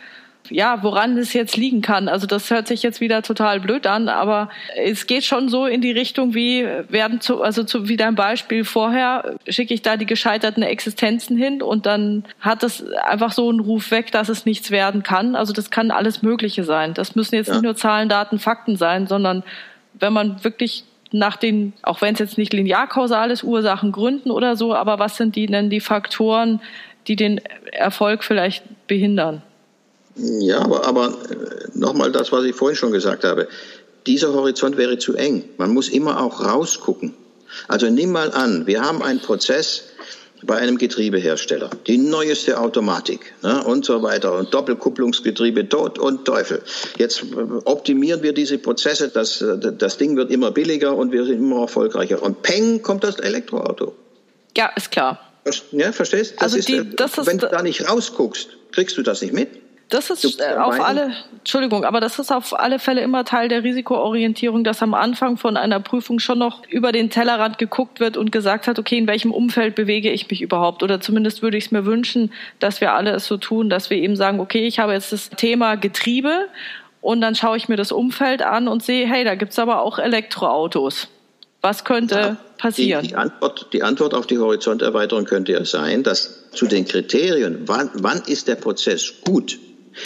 ja, 0.50 0.82
woran 0.82 1.16
es 1.16 1.32
jetzt 1.32 1.56
liegen 1.56 1.80
kann. 1.80 2.08
Also 2.08 2.26
das 2.26 2.50
hört 2.50 2.68
sich 2.68 2.82
jetzt 2.82 3.00
wieder 3.00 3.22
total 3.22 3.60
blöd 3.60 3.86
an, 3.86 4.08
aber 4.08 4.50
es 4.76 5.06
geht 5.06 5.24
schon 5.24 5.48
so 5.48 5.66
in 5.66 5.80
die 5.80 5.92
Richtung, 5.92 6.34
wie 6.34 6.66
werden 6.88 7.20
zu, 7.20 7.42
also 7.42 7.64
zu, 7.64 7.88
wie 7.88 7.96
dein 7.96 8.14
Beispiel 8.14 8.64
vorher, 8.64 9.36
schicke 9.48 9.72
ich 9.72 9.82
da 9.82 9.96
die 9.96 10.06
gescheiterten 10.06 10.62
Existenzen 10.62 11.36
hin 11.36 11.62
und 11.62 11.86
dann 11.86 12.24
hat 12.40 12.62
es 12.62 12.84
einfach 12.92 13.32
so 13.32 13.48
einen 13.48 13.60
Ruf 13.60 13.90
weg, 13.90 14.12
dass 14.12 14.28
es 14.28 14.44
nichts 14.44 14.70
werden 14.70 15.02
kann. 15.02 15.34
Also 15.34 15.52
das 15.52 15.70
kann 15.70 15.90
alles 15.90 16.22
Mögliche 16.22 16.64
sein. 16.64 16.92
Das 16.94 17.14
müssen 17.14 17.36
jetzt 17.36 17.48
ja. 17.48 17.54
nicht 17.54 17.64
nur 17.64 17.76
Zahlen, 17.76 18.08
Daten, 18.08 18.38
Fakten 18.38 18.76
sein, 18.76 19.06
sondern 19.06 19.44
wenn 19.94 20.12
man 20.12 20.44
wirklich 20.44 20.84
nach 21.10 21.36
den, 21.36 21.72
auch 21.82 22.02
wenn 22.02 22.14
es 22.14 22.18
jetzt 22.20 22.38
nicht 22.38 22.52
linear-kausal 22.52 23.30
ist, 23.30 23.44
Ursachen, 23.44 23.92
Gründen 23.92 24.30
oder 24.30 24.56
so, 24.56 24.74
aber 24.74 24.98
was 24.98 25.16
sind 25.16 25.36
die 25.36 25.46
denn 25.46 25.70
die 25.70 25.80
Faktoren, 25.80 26.60
die 27.06 27.16
den 27.16 27.40
Erfolg 27.72 28.24
vielleicht 28.24 28.64
behindern? 28.88 29.42
Ja, 30.16 30.60
aber, 30.60 30.86
aber 30.86 31.08
äh, 31.08 31.68
nochmal 31.74 32.12
das, 32.12 32.32
was 32.32 32.44
ich 32.44 32.54
vorhin 32.54 32.76
schon 32.76 32.92
gesagt 32.92 33.24
habe. 33.24 33.48
Dieser 34.06 34.32
Horizont 34.34 34.76
wäre 34.76 34.98
zu 34.98 35.14
eng. 35.14 35.44
Man 35.56 35.72
muss 35.72 35.88
immer 35.88 36.20
auch 36.22 36.44
rausgucken. 36.44 37.14
Also 37.68 37.88
nimm 37.88 38.12
mal 38.12 38.32
an, 38.32 38.66
wir 38.66 38.82
haben 38.82 39.02
einen 39.02 39.20
Prozess, 39.20 39.84
bei 40.46 40.56
einem 40.56 40.78
Getriebehersteller. 40.78 41.70
Die 41.86 41.98
neueste 41.98 42.58
Automatik 42.58 43.34
ne, 43.42 43.64
und 43.64 43.84
so 43.84 44.02
weiter 44.02 44.36
und 44.36 44.52
Doppelkupplungsgetriebe, 44.52 45.68
Tod 45.68 45.98
und 45.98 46.24
Teufel. 46.24 46.62
Jetzt 46.98 47.22
äh, 47.22 47.36
optimieren 47.64 48.22
wir 48.22 48.32
diese 48.32 48.58
Prozesse, 48.58 49.08
das, 49.08 49.40
äh, 49.40 49.72
das 49.76 49.98
Ding 49.98 50.16
wird 50.16 50.30
immer 50.30 50.50
billiger 50.50 50.96
und 50.96 51.12
wir 51.12 51.24
sind 51.24 51.38
immer 51.38 51.62
erfolgreicher. 51.62 52.22
Und 52.22 52.42
peng 52.42 52.82
kommt 52.82 53.04
das 53.04 53.18
Elektroauto. 53.18 53.94
Ja, 54.56 54.70
ist 54.76 54.90
klar. 54.90 55.20
Ja, 55.72 55.92
verstehst? 55.92 56.34
Das 56.36 56.42
also 56.42 56.56
ist, 56.58 56.68
die, 56.68 56.76
äh, 56.76 56.84
das 56.96 57.18
ist, 57.18 57.26
wenn 57.26 57.38
du 57.38 57.48
da 57.48 57.62
nicht 57.62 57.88
rausguckst, 57.88 58.48
kriegst 58.72 58.96
du 58.96 59.02
das 59.02 59.22
nicht 59.22 59.34
mit. 59.34 59.48
Das 59.94 60.10
ist 60.10 60.40
äh, 60.40 60.56
auf 60.56 60.84
alle, 60.84 61.12
Entschuldigung, 61.38 61.84
aber 61.84 62.00
das 62.00 62.18
ist 62.18 62.32
auf 62.32 62.58
alle 62.58 62.80
Fälle 62.80 63.00
immer 63.00 63.24
Teil 63.24 63.46
der 63.48 63.62
Risikoorientierung, 63.62 64.64
dass 64.64 64.82
am 64.82 64.92
Anfang 64.92 65.36
von 65.36 65.56
einer 65.56 65.78
Prüfung 65.78 66.18
schon 66.18 66.40
noch 66.40 66.66
über 66.68 66.90
den 66.90 67.10
Tellerrand 67.10 67.58
geguckt 67.58 68.00
wird 68.00 68.16
und 68.16 68.32
gesagt 68.32 68.66
hat, 68.66 68.80
okay, 68.80 68.98
in 68.98 69.06
welchem 69.06 69.30
Umfeld 69.30 69.76
bewege 69.76 70.10
ich 70.10 70.28
mich 70.28 70.42
überhaupt? 70.42 70.82
Oder 70.82 71.00
zumindest 71.00 71.42
würde 71.42 71.58
ich 71.58 71.66
es 71.66 71.70
mir 71.70 71.86
wünschen, 71.86 72.32
dass 72.58 72.80
wir 72.80 72.92
alle 72.92 73.12
es 73.12 73.28
so 73.28 73.36
tun, 73.36 73.70
dass 73.70 73.88
wir 73.88 73.96
eben 73.96 74.16
sagen, 74.16 74.40
okay, 74.40 74.66
ich 74.66 74.80
habe 74.80 74.94
jetzt 74.94 75.12
das 75.12 75.30
Thema 75.30 75.76
Getriebe 75.76 76.48
und 77.00 77.20
dann 77.20 77.36
schaue 77.36 77.56
ich 77.56 77.68
mir 77.68 77.76
das 77.76 77.92
Umfeld 77.92 78.42
an 78.42 78.66
und 78.66 78.82
sehe, 78.82 79.06
hey, 79.06 79.22
da 79.22 79.36
gibt's 79.36 79.60
aber 79.60 79.80
auch 79.80 80.00
Elektroautos. 80.00 81.06
Was 81.60 81.84
könnte 81.84 82.14
ja, 82.16 82.36
passieren? 82.58 83.02
Die, 83.02 83.08
die, 83.10 83.14
Antwort, 83.14 83.68
die 83.72 83.82
Antwort 83.84 84.12
auf 84.12 84.26
die 84.26 84.38
Horizonterweiterung 84.38 85.24
könnte 85.24 85.52
ja 85.52 85.64
sein, 85.64 86.02
dass 86.02 86.50
zu 86.50 86.66
den 86.66 86.84
Kriterien, 86.84 87.60
wann, 87.66 87.90
wann 87.94 88.22
ist 88.26 88.48
der 88.48 88.56
Prozess 88.56 89.14
gut, 89.24 89.60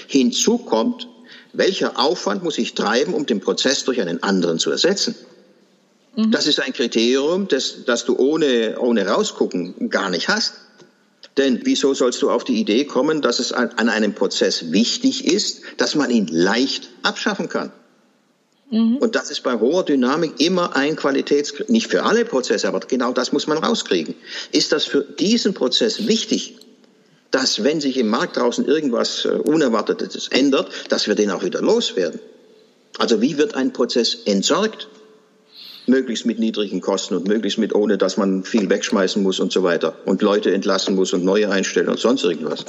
Hinzu 0.06 0.58
kommt, 0.58 1.08
welcher 1.52 1.98
Aufwand 1.98 2.42
muss 2.42 2.58
ich 2.58 2.74
treiben, 2.74 3.14
um 3.14 3.26
den 3.26 3.40
Prozess 3.40 3.84
durch 3.84 4.00
einen 4.00 4.22
anderen 4.22 4.58
zu 4.58 4.70
ersetzen? 4.70 5.14
Mhm. 6.16 6.30
Das 6.30 6.46
ist 6.46 6.60
ein 6.60 6.72
Kriterium, 6.72 7.48
das, 7.48 7.84
das 7.86 8.04
du 8.04 8.16
ohne, 8.16 8.78
ohne 8.78 9.06
rausgucken 9.06 9.88
gar 9.90 10.10
nicht 10.10 10.28
hast. 10.28 10.54
Denn 11.36 11.60
wieso 11.64 11.94
sollst 11.94 12.20
du 12.22 12.30
auf 12.30 12.44
die 12.44 12.60
Idee 12.60 12.84
kommen, 12.84 13.22
dass 13.22 13.38
es 13.38 13.52
an, 13.52 13.70
an 13.76 13.88
einem 13.88 14.14
Prozess 14.14 14.72
wichtig 14.72 15.24
ist, 15.24 15.62
dass 15.76 15.94
man 15.94 16.10
ihn 16.10 16.26
leicht 16.26 16.88
abschaffen 17.02 17.48
kann? 17.48 17.72
Mhm. 18.70 18.96
Und 18.96 19.14
das 19.14 19.30
ist 19.30 19.42
bei 19.42 19.58
hoher 19.58 19.84
Dynamik 19.84 20.40
immer 20.40 20.76
ein 20.76 20.96
Qualitäts, 20.96 21.54
nicht 21.68 21.86
für 21.86 22.02
alle 22.02 22.24
Prozesse, 22.24 22.68
aber 22.68 22.80
genau 22.80 23.12
das 23.12 23.32
muss 23.32 23.46
man 23.46 23.58
rauskriegen. 23.58 24.14
Ist 24.52 24.72
das 24.72 24.84
für 24.84 25.02
diesen 25.02 25.54
Prozess 25.54 26.06
wichtig? 26.06 26.56
Dass 27.30 27.62
wenn 27.64 27.80
sich 27.80 27.96
im 27.96 28.08
Markt 28.08 28.36
draußen 28.36 28.64
irgendwas 28.64 29.24
äh, 29.24 29.28
Unerwartetes 29.28 30.28
ändert, 30.28 30.70
dass 30.88 31.06
wir 31.08 31.14
den 31.14 31.30
auch 31.30 31.44
wieder 31.44 31.60
loswerden. 31.60 32.20
Also 32.98 33.20
wie 33.20 33.38
wird 33.38 33.54
ein 33.54 33.72
Prozess 33.72 34.14
entsorgt? 34.24 34.88
Möglichst 35.86 36.26
mit 36.26 36.38
niedrigen 36.38 36.80
Kosten 36.80 37.14
und 37.14 37.26
möglichst 37.26 37.58
mit 37.58 37.74
ohne, 37.74 37.96
dass 37.96 38.16
man 38.16 38.44
viel 38.44 38.68
wegschmeißen 38.68 39.22
muss 39.22 39.40
und 39.40 39.52
so 39.52 39.62
weiter 39.62 39.96
und 40.04 40.20
Leute 40.20 40.52
entlassen 40.52 40.94
muss 40.94 41.12
und 41.12 41.24
neue 41.24 41.50
einstellen 41.50 41.88
und 41.88 41.98
sonst 41.98 42.24
irgendwas. 42.24 42.64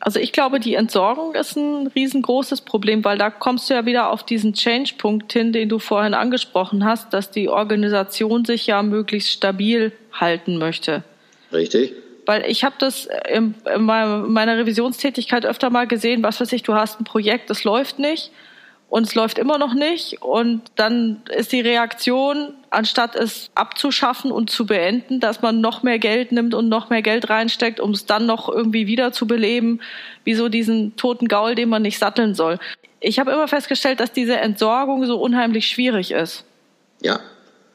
Also 0.00 0.18
ich 0.18 0.32
glaube, 0.32 0.58
die 0.58 0.74
Entsorgung 0.74 1.34
ist 1.36 1.56
ein 1.56 1.86
riesengroßes 1.86 2.62
Problem, 2.62 3.04
weil 3.04 3.18
da 3.18 3.30
kommst 3.30 3.70
du 3.70 3.74
ja 3.74 3.86
wieder 3.86 4.10
auf 4.10 4.24
diesen 4.24 4.52
Change-Punkt 4.52 5.32
hin, 5.32 5.52
den 5.52 5.68
du 5.68 5.78
vorhin 5.78 6.12
angesprochen 6.12 6.84
hast, 6.84 7.12
dass 7.14 7.30
die 7.30 7.48
Organisation 7.48 8.44
sich 8.44 8.66
ja 8.66 8.82
möglichst 8.82 9.30
stabil 9.30 9.92
halten 10.12 10.58
möchte. 10.58 11.04
Richtig. 11.52 11.92
Weil 12.32 12.50
ich 12.50 12.64
habe 12.64 12.76
das 12.78 13.10
in 13.28 13.54
meiner 13.78 14.56
Revisionstätigkeit 14.56 15.44
öfter 15.44 15.68
mal 15.68 15.86
gesehen, 15.86 16.22
was 16.22 16.40
weiß 16.40 16.50
ich, 16.54 16.62
du 16.62 16.72
hast 16.72 16.98
ein 16.98 17.04
Projekt, 17.04 17.50
das 17.50 17.62
läuft 17.62 17.98
nicht 17.98 18.30
und 18.88 19.06
es 19.06 19.14
läuft 19.14 19.36
immer 19.36 19.58
noch 19.58 19.74
nicht 19.74 20.22
und 20.22 20.62
dann 20.76 21.20
ist 21.28 21.52
die 21.52 21.60
Reaktion, 21.60 22.54
anstatt 22.70 23.16
es 23.16 23.50
abzuschaffen 23.54 24.32
und 24.32 24.48
zu 24.48 24.64
beenden, 24.64 25.20
dass 25.20 25.42
man 25.42 25.60
noch 25.60 25.82
mehr 25.82 25.98
Geld 25.98 26.32
nimmt 26.32 26.54
und 26.54 26.70
noch 26.70 26.88
mehr 26.88 27.02
Geld 27.02 27.28
reinsteckt, 27.28 27.80
um 27.80 27.90
es 27.90 28.06
dann 28.06 28.24
noch 28.24 28.48
irgendwie 28.48 28.86
wieder 28.86 29.12
zu 29.12 29.26
beleben, 29.26 29.82
wie 30.24 30.32
so 30.32 30.48
diesen 30.48 30.96
toten 30.96 31.28
Gaul, 31.28 31.54
den 31.54 31.68
man 31.68 31.82
nicht 31.82 31.98
satteln 31.98 32.34
soll. 32.34 32.58
Ich 32.98 33.18
habe 33.18 33.30
immer 33.32 33.46
festgestellt, 33.46 34.00
dass 34.00 34.12
diese 34.12 34.38
Entsorgung 34.38 35.04
so 35.04 35.20
unheimlich 35.20 35.68
schwierig 35.68 36.12
ist. 36.12 36.44
Ja, 37.02 37.20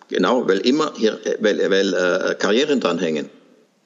genau, 0.07 0.47
weil 0.47 0.57
immer 0.61 0.93
hier, 0.97 1.19
weil, 1.41 1.59
weil 1.69 1.93
äh, 1.93 2.33
Karrieren 2.33 2.79
dranhängen. 2.79 3.29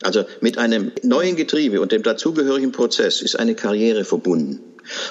Also 0.02 0.26
mit 0.40 0.58
einem 0.58 0.92
neuen 1.04 1.36
Getriebe 1.36 1.82
und 1.82 1.92
dem 1.92 2.04
dazugehörigen 2.04 2.72
Prozess 2.72 3.22
ist 3.22 3.38
eine 3.38 3.56
Karriere 3.56 4.04
verbunden. 4.04 4.60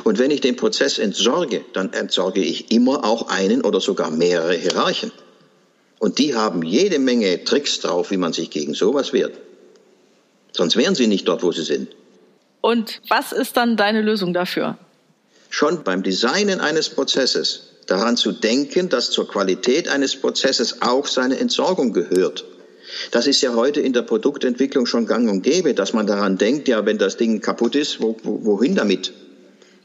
Und 0.05 0.19
wenn 0.19 0.31
ich 0.31 0.41
den 0.41 0.57
Prozess 0.57 0.99
entsorge, 0.99 1.65
dann 1.73 1.93
entsorge 1.93 2.41
ich 2.41 2.71
immer 2.73 3.05
auch 3.05 3.29
einen 3.29 3.63
oder 3.63 3.81
sogar 3.81 4.11
mehrere 4.11 4.55
Hierarchen. 4.55 5.13
Und 5.99 6.19
die 6.19 6.35
haben 6.35 6.63
jede 6.63 6.99
Menge 6.99 7.45
Tricks 7.45 7.81
drauf, 7.81 8.11
wie 8.11 8.17
man 8.17 8.33
sich 8.33 8.51
gegen 8.51 8.75
sowas 8.75 9.13
wehrt. 9.13 9.39
Sonst 10.53 10.77
wären 10.77 10.95
sie 10.95 11.07
nicht 11.07 11.29
dort, 11.29 11.43
wo 11.43 11.53
sie 11.53 11.63
sind. 11.63 11.89
Und 12.61 13.01
was 13.09 13.33
ist 13.33 13.57
dann 13.57 13.77
deine 13.77 14.03
Lösung 14.03 14.35
dafür? 14.35 14.77
schon 15.51 15.83
beim 15.83 16.03
Designen 16.03 16.61
eines 16.61 16.89
Prozesses 16.89 17.65
daran 17.87 18.17
zu 18.17 18.33
denken, 18.33 18.89
dass 18.89 19.11
zur 19.11 19.29
Qualität 19.29 19.89
eines 19.89 20.17
Prozesses 20.17 20.81
auch 20.81 21.07
seine 21.07 21.39
Entsorgung 21.39 21.93
gehört. 21.93 22.45
Das 23.11 23.27
ist 23.27 23.41
ja 23.41 23.55
heute 23.55 23.81
in 23.81 23.93
der 23.93 24.03
Produktentwicklung 24.03 24.87
schon 24.87 25.07
gang 25.07 25.31
und 25.31 25.43
gäbe, 25.43 25.75
dass 25.75 25.93
man 25.93 26.07
daran 26.07 26.39
denkt, 26.39 26.69
ja, 26.69 26.85
wenn 26.87 26.99
das 26.99 27.17
Ding 27.17 27.41
kaputt 27.41 27.75
ist, 27.75 28.01
wo, 28.01 28.17
wo, 28.23 28.45
wohin 28.45 28.75
damit? 28.75 29.13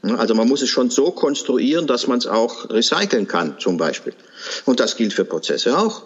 Also 0.01 0.35
man 0.35 0.47
muss 0.47 0.61
es 0.61 0.69
schon 0.69 0.89
so 0.91 1.11
konstruieren, 1.11 1.87
dass 1.87 2.07
man 2.07 2.19
es 2.19 2.27
auch 2.27 2.69
recyceln 2.69 3.27
kann, 3.27 3.55
zum 3.59 3.77
Beispiel. 3.77 4.13
Und 4.65 4.79
das 4.79 4.97
gilt 4.97 5.13
für 5.13 5.25
Prozesse 5.25 5.77
auch. 5.77 6.03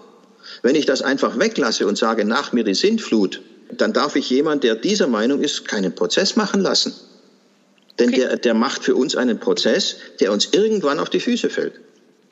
Wenn 0.62 0.76
ich 0.76 0.86
das 0.86 1.02
einfach 1.02 1.38
weglasse 1.38 1.86
und 1.86 1.98
sage, 1.98 2.24
nach 2.26 2.54
mir 2.54 2.64
die 2.64 2.74
Sintflut, 2.74 3.42
dann 3.72 3.94
darf 3.94 4.16
ich 4.16 4.30
jemand, 4.30 4.64
der 4.64 4.76
dieser 4.76 5.08
Meinung 5.08 5.42
ist, 5.42 5.68
keinen 5.68 5.94
Prozess 5.94 6.36
machen 6.36 6.62
lassen. 6.62 6.94
Denn 8.00 8.10
okay. 8.10 8.22
der, 8.22 8.38
der 8.38 8.54
macht 8.54 8.84
für 8.84 8.96
uns 8.96 9.16
einen 9.16 9.40
Prozess, 9.40 9.98
der 10.20 10.32
uns 10.32 10.50
irgendwann 10.54 11.00
auf 11.00 11.10
die 11.10 11.20
Füße 11.20 11.50
fällt. 11.50 11.74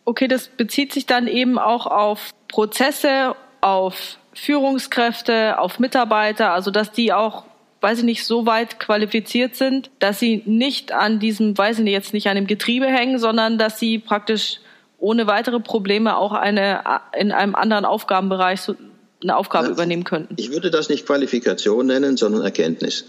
Okay, 0.05 0.29
das 0.29 0.47
bezieht 0.47 0.93
sich 0.93 1.05
dann 1.05 1.27
eben 1.27 1.59
auch 1.59 1.85
auf 1.85 2.31
Prozesse, 2.47 3.35
auf 3.59 4.17
Führungskräfte, 4.37 5.59
auf 5.59 5.79
Mitarbeiter, 5.79 6.51
also 6.51 6.71
dass 6.71 6.91
die 6.91 7.11
auch, 7.11 7.45
weiß 7.81 7.99
ich 7.99 8.05
nicht, 8.05 8.25
so 8.25 8.45
weit 8.45 8.79
qualifiziert 8.79 9.55
sind, 9.55 9.89
dass 9.99 10.19
sie 10.19 10.43
nicht 10.45 10.91
an 10.91 11.19
diesem, 11.19 11.57
weiß 11.57 11.79
ich 11.79 11.83
nicht, 11.83 11.93
jetzt 11.93 12.13
nicht 12.13 12.27
an 12.27 12.35
dem 12.35 12.47
Getriebe 12.47 12.85
hängen, 12.85 13.19
sondern 13.19 13.57
dass 13.57 13.79
sie 13.79 13.99
praktisch 13.99 14.59
ohne 14.99 15.27
weitere 15.27 15.59
Probleme 15.59 16.17
auch 16.17 16.33
eine 16.33 16.81
in 17.17 17.31
einem 17.31 17.55
anderen 17.55 17.85
Aufgabenbereich 17.85 18.61
eine 19.21 19.35
Aufgabe 19.35 19.69
übernehmen 19.69 20.03
könnten. 20.03 20.35
Ich 20.37 20.51
würde 20.51 20.71
das 20.71 20.89
nicht 20.89 21.05
Qualifikation 21.05 21.87
nennen, 21.87 22.17
sondern 22.17 22.43
Erkenntnis. 22.43 23.05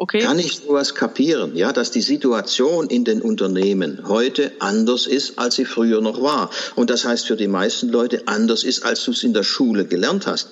Okay. 0.00 0.20
Kann 0.20 0.38
ich 0.38 0.60
sowas 0.60 0.94
kapieren, 0.94 1.56
ja, 1.56 1.72
dass 1.72 1.90
die 1.90 2.02
Situation 2.02 2.86
in 2.86 3.04
den 3.04 3.20
Unternehmen 3.20 4.04
heute 4.06 4.52
anders 4.60 5.08
ist, 5.08 5.40
als 5.40 5.56
sie 5.56 5.64
früher 5.64 6.00
noch 6.00 6.22
war. 6.22 6.50
Und 6.76 6.88
das 6.88 7.04
heißt 7.04 7.26
für 7.26 7.34
die 7.34 7.48
meisten 7.48 7.88
Leute 7.88 8.22
anders 8.26 8.62
ist, 8.62 8.84
als 8.84 9.02
du 9.04 9.10
es 9.10 9.24
in 9.24 9.34
der 9.34 9.42
Schule 9.42 9.86
gelernt 9.86 10.28
hast. 10.28 10.50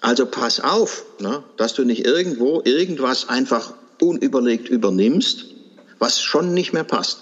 Also 0.00 0.24
pass 0.24 0.60
auf, 0.60 1.04
ne, 1.20 1.42
dass 1.58 1.74
du 1.74 1.84
nicht 1.84 2.06
irgendwo 2.06 2.62
irgendwas 2.64 3.28
einfach 3.28 3.74
unüberlegt 4.00 4.68
übernimmst, 4.70 5.44
was 5.98 6.22
schon 6.22 6.54
nicht 6.54 6.72
mehr 6.72 6.84
passt. 6.84 7.18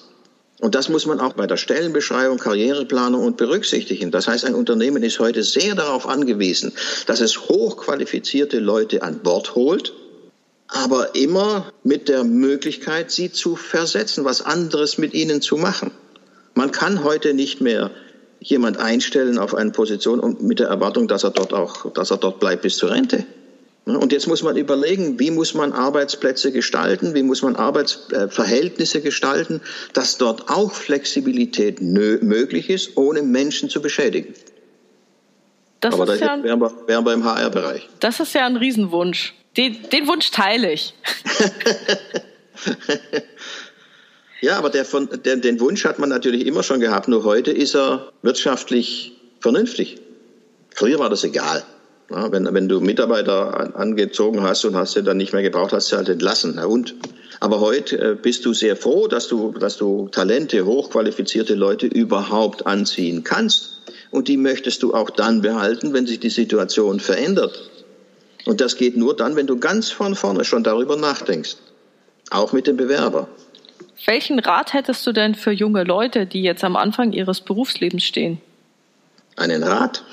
Und 0.61 0.77
das 0.77 0.89
muss 0.89 1.07
man 1.07 1.19
auch 1.19 1.33
bei 1.33 1.49
der 1.49 1.57
Stellenbeschreibung, 1.57 2.39
Karriereplanung 2.39 3.25
und 3.25 3.37
berücksichtigen. 3.37 4.13
Das 4.13 4.29
heißt, 4.29 4.45
ein 4.45 4.55
Unternehmen 4.55 5.03
ist 5.03 5.19
heute 5.19 5.43
sehr 5.43 5.75
darauf 5.75 6.07
angewiesen, 6.07 6.73
dass 7.07 7.21
es 7.21 7.49
hochqualifizierte 7.49 8.61
Leute 8.61 9.03
an 9.03 9.19
Bord 9.25 9.57
holt, 9.57 9.93
aber 10.69 11.15
immer 11.15 11.73
mit 11.83 12.09
der 12.09 12.25
Möglichkeit, 12.25 13.11
sie 13.11 13.31
zu 13.31 13.57
versetzen, 13.57 14.25
was 14.25 14.43
anderes 14.43 14.99
mit 14.99 15.15
ihnen 15.15 15.43
zu 15.43 15.57
machen. 15.57 15.91
Man 16.55 16.73
kann 16.73 17.05
heute 17.05 17.35
nicht 17.35 17.61
mehr 17.61 17.91
jemand 18.41 18.79
einstellen 18.79 19.39
auf 19.39 19.55
eine 19.55 19.71
Position 19.71 20.21
und 20.21 20.43
mit 20.43 20.59
der 20.59 20.69
Erwartung, 20.69 21.09
dass 21.09 21.25
er 21.25 21.31
dort 21.31 21.53
auch, 21.53 21.93
dass 21.93 22.11
er 22.11 22.19
dort 22.19 22.41
bleibt 22.41 22.63
bis 22.63 22.77
zur 22.77 22.91
Rente. 22.91 23.25
Und 23.87 24.13
jetzt 24.13 24.27
muss 24.27 24.43
man 24.43 24.57
überlegen, 24.57 25.19
wie 25.19 25.31
muss 25.31 25.53
man 25.53 25.73
Arbeitsplätze 25.75 26.53
gestalten, 26.53 27.15
wie 27.15 27.23
muss 27.23 27.43
man 27.43 27.55
Arbeitsverhältnisse 27.55 29.03
gestalten, 29.03 29.61
dass 29.93 30.17
dort 30.17 30.49
auch 30.49 30.73
Flexibilität 30.73 31.83
möglich 31.83 32.71
ist, 32.71 32.97
ohne 32.97 33.21
Menschen 33.23 33.69
zu 33.69 33.83
beschädigen. 33.83 34.35
Das 35.81 35.93
Aber 35.93 36.07
da 36.07 36.15
ja, 36.15 36.43
wären 36.43 36.61
wir, 36.61 36.73
wären 36.87 37.05
wir 37.05 37.13
im 37.13 37.25
HR-Bereich. 37.25 37.87
Das 38.01 38.21
ist 38.21 38.33
ja 38.33 38.47
ein 38.47 38.57
Riesenwunsch. 38.57 39.35
Den, 39.57 39.89
den 39.91 40.09
Wunsch 40.09 40.31
teile 40.31 40.73
ich. 40.73 40.95
ja, 44.41 44.59
aber 44.59 44.71
der 44.71 44.85
von, 44.85 45.09
der, 45.25 45.37
den 45.37 45.61
Wunsch 45.61 45.85
hat 45.85 45.99
man 45.99 46.09
natürlich 46.09 46.47
immer 46.47 46.63
schon 46.63 46.81
gehabt, 46.81 47.09
nur 47.09 47.25
heute 47.25 47.53
ist 47.53 47.75
er 47.75 48.13
wirtschaftlich 48.23 49.13
vernünftig. 49.41 49.99
Früher 50.75 50.99
war 50.99 51.09
das 51.09 51.23
egal. 51.23 51.63
Ja, 52.11 52.31
wenn, 52.33 52.53
wenn 52.53 52.69
du 52.69 52.81
Mitarbeiter 52.81 53.59
an, 53.59 53.75
angezogen 53.75 54.43
hast 54.43 54.65
und 54.65 54.77
hast 54.77 54.93
sie 54.93 55.03
dann 55.03 55.17
nicht 55.17 55.33
mehr 55.33 55.43
gebraucht, 55.43 55.73
hast 55.73 55.91
du 55.91 55.97
halt 55.97 56.09
entlassen. 56.09 56.55
Na 56.57 56.67
und? 56.67 56.95
Aber 57.41 57.61
heute 57.61 57.99
äh, 57.99 58.15
bist 58.15 58.45
du 58.45 58.53
sehr 58.53 58.77
froh, 58.77 59.07
dass 59.07 59.29
du, 59.29 59.53
dass 59.53 59.77
du 59.79 60.09
Talente, 60.09 60.67
hochqualifizierte 60.67 61.55
Leute 61.55 61.87
überhaupt 61.87 62.67
anziehen 62.67 63.25
kannst. 63.25 63.81
Und 64.11 64.29
die 64.29 64.37
möchtest 64.37 64.83
du 64.83 64.95
auch 64.95 65.11
dann 65.11 65.41
behalten, 65.41 65.93
wenn 65.93 66.07
sich 66.07 66.21
die 66.21 66.31
Situation 66.31 67.01
verändert. 67.01 67.71
Und 68.45 68.61
das 68.61 68.77
geht 68.77 68.97
nur 68.97 69.17
dann, 69.17 69.37
wenn 69.37 69.47
du 69.47 69.59
ganz 69.59 69.91
von 69.91 70.15
vorne 70.15 70.45
schon 70.45 70.65
darüber 70.65 70.97
nachdenkst. 70.97 71.57
Auch 72.31 72.53
mit 72.53 72.67
dem 72.67 72.77
Bewerber. 72.77 73.29
Welchen 74.07 74.39
Rat 74.39 74.75
hättest 74.75 75.07
du 75.07 75.13
denn 75.13 75.35
für 75.35 75.53
junge 75.53 75.85
Leute, 75.85 76.27
die 76.27 76.43
jetzt 76.43 76.65
am 76.65 76.77
Anfang 76.77 77.13
ihres 77.13 77.41
Berufslebens 77.41 78.05
stehen? 78.05 78.41
Einen 79.37 79.63
Rat? 79.63 80.05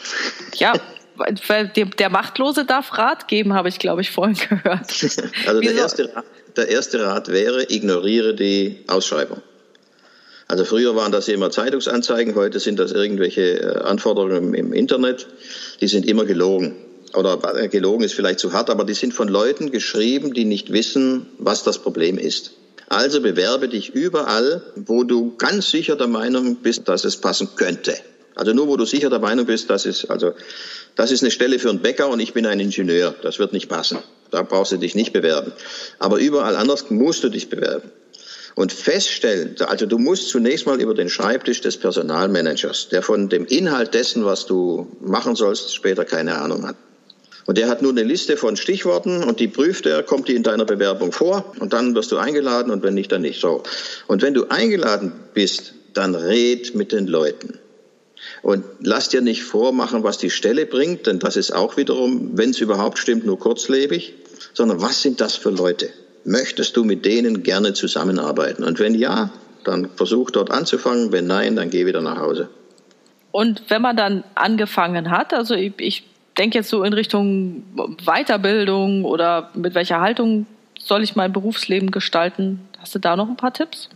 Ja, 0.56 0.74
der 2.00 2.10
Machtlose 2.10 2.66
darf 2.66 2.98
Rat 2.98 3.28
geben, 3.28 3.54
habe 3.54 3.70
ich, 3.70 3.80
glaube 3.80 4.02
ich, 4.02 4.12
vorhin 4.12 4.36
gehört. 4.36 4.92
Also 5.46 5.62
der 5.62 5.76
erste, 5.76 6.10
der 6.56 6.70
erste 6.70 7.06
Rat 7.06 7.28
wäre, 7.28 7.70
ignoriere 7.70 8.34
die 8.34 8.84
Ausschreibung. 8.88 9.42
Also 10.48 10.66
früher 10.66 10.96
waren 10.96 11.12
das 11.12 11.28
immer 11.28 11.50
Zeitungsanzeigen, 11.50 12.36
heute 12.36 12.60
sind 12.60 12.78
das 12.78 12.92
irgendwelche 12.92 13.62
äh, 13.62 13.78
Anforderungen 13.84 14.54
im 14.54 14.74
Internet. 14.74 15.28
Die 15.80 15.88
sind 15.88 16.06
immer 16.06 16.26
gelogen 16.26 16.76
oder 17.14 17.40
äh, 17.56 17.68
gelogen 17.68 18.04
ist 18.04 18.14
vielleicht 18.14 18.40
zu 18.40 18.54
hart, 18.54 18.70
aber 18.70 18.84
die 18.84 18.94
sind 18.94 19.14
von 19.14 19.28
Leuten 19.28 19.72
geschrieben, 19.72 20.34
die 20.34 20.46
nicht 20.46 20.72
wissen, 20.72 21.28
was 21.38 21.64
das 21.64 21.80
Problem 21.80 22.18
ist. 22.18 22.52
Also 22.88 23.22
bewerbe 23.22 23.70
dich 23.70 23.96
überall, 23.96 24.62
wo 24.76 25.04
du 25.04 25.36
ganz 25.38 25.72
sicher 25.72 25.96
der 25.96 26.08
Meinung 26.08 26.58
bist, 26.58 26.90
dass 26.90 27.06
es 27.06 27.18
passen 27.18 27.50
könnte. 27.56 27.96
Also 28.36 28.54
nur, 28.54 28.68
wo 28.68 28.78
du 28.78 28.86
sicher 28.86 29.10
der 29.10 29.20
Meinung 29.20 29.46
bist, 29.46 29.70
dass 29.70 29.86
es, 29.86 30.10
also, 30.10 30.34
das 30.96 31.12
ist 31.12 31.22
eine 31.22 31.32
Stelle 31.32 31.60
für 31.60 31.70
einen 31.70 31.80
Bäcker 31.80 32.10
und 32.10 32.20
ich 32.20 32.34
bin 32.34 32.46
ein 32.46 32.60
Ingenieur. 32.60 33.16
Das 33.22 33.40
wird 33.40 33.54
nicht 33.54 33.70
passen. 33.70 34.00
Da 34.30 34.42
brauchst 34.44 34.72
du 34.72 34.78
dich 34.78 34.96
nicht 34.96 35.14
bewerben. 35.14 35.52
Aber 36.00 36.18
überall 36.18 36.56
anders 36.56 36.90
musst 36.90 37.24
du 37.24 37.30
dich 37.30 37.50
bewerben. 37.50 37.92
Und 38.56 38.74
feststellen, 38.74 39.56
also 39.62 39.86
du 39.86 39.98
musst 39.98 40.30
zunächst 40.30 40.66
mal 40.66 40.82
über 40.82 40.94
den 40.94 41.10
Schreibtisch 41.10 41.62
des 41.62 41.78
Personalmanagers, 41.78 42.90
der 42.90 43.02
von 43.02 43.30
dem 43.30 43.46
Inhalt 43.46 43.94
dessen, 43.94 44.26
was 44.26 44.46
du 44.46 44.98
machen 45.00 45.36
sollst, 45.36 45.74
später 45.74 46.04
keine 46.04 46.36
Ahnung 46.36 46.68
hat. 46.68 46.76
Und 47.46 47.58
der 47.58 47.68
hat 47.68 47.82
nur 47.82 47.92
eine 47.92 48.04
Liste 48.04 48.38
von 48.38 48.56
Stichworten 48.56 49.24
und 49.24 49.40
die 49.40 49.48
prüft 49.48 49.86
er, 49.86 50.04
kommt 50.04 50.28
die 50.28 50.36
in 50.36 50.44
deiner 50.44 50.66
Bewerbung 50.66 51.12
vor 51.12 51.54
und 51.60 51.74
dann 51.74 51.96
wirst 51.96 52.12
du 52.12 52.18
eingeladen 52.18 52.72
und 52.72 52.84
wenn 52.84 52.94
nicht, 52.94 53.12
dann 53.12 53.22
nicht. 53.22 53.42
So. 53.42 53.64
Und 54.08 54.22
wenn 54.22 54.34
du 54.34 54.48
eingeladen 54.50 55.14
bist, 55.34 55.74
dann 55.94 56.16
red 56.16 56.76
mit 56.76 56.92
den 56.92 57.08
Leuten. 57.08 57.60
Und 58.44 58.64
lass 58.80 59.10
dir 59.10 59.22
nicht 59.22 59.44
vormachen, 59.44 60.04
was 60.04 60.18
die 60.18 60.30
Stelle 60.30 60.66
bringt, 60.66 61.08
denn 61.08 61.20
das 61.20 61.36
ist 61.36 61.52
auch 61.52 61.78
wiederum, 61.78 62.38
wenn 62.38 62.52
es 62.52 62.60
überhaupt 62.60 63.00
stimmt, 63.00 63.26
nur 63.26 63.40
kurzlebig, 63.40 64.14
sondern 64.54 64.82
was 64.82 65.02
sind 65.02 65.22
das 65.22 65.36
für 65.36 65.50
Leute? 65.50 65.90
Möchtest 66.24 66.78
du 66.78 66.84
mit 66.84 67.06
denen 67.06 67.42
gerne 67.42 67.74
zusammenarbeiten? 67.74 68.64
Und 68.64 68.80
wenn 68.80 68.94
ja, 68.94 69.32
dann 69.64 69.90
versuch 69.96 70.32
dort 70.32 70.52
anzufangen. 70.52 71.12
Wenn 71.12 71.28
nein, 71.28 71.56
dann 71.56 71.70
geh 71.70 71.86
wieder 71.86 72.02
nach 72.02 72.18
Hause. 72.18 72.50
Und 73.32 73.64
wenn 73.70 73.82
man 73.82 73.96
dann 73.96 74.24
angefangen 74.36 75.10
hat, 75.10 75.34
also 75.34 75.54
ich, 75.54 75.74
ich 75.78 76.04
denke 76.38 76.58
jetzt 76.58 76.70
so 76.70 76.84
in 76.84 76.94
Richtung 76.94 77.64
Weiterbildung 78.06 79.06
oder 79.06 79.50
mit 79.54 79.76
welcher 79.76 80.02
Haltung 80.02 80.46
soll 80.80 81.04
ich 81.04 81.16
mein 81.16 81.32
Berufsleben 81.34 81.92
gestalten? 81.92 82.62
Hast 82.80 82.96
du 82.96 83.00
da 83.00 83.16
noch 83.16 83.28
ein 83.28 83.38
paar 83.38 83.54
Tipps? 83.54 83.90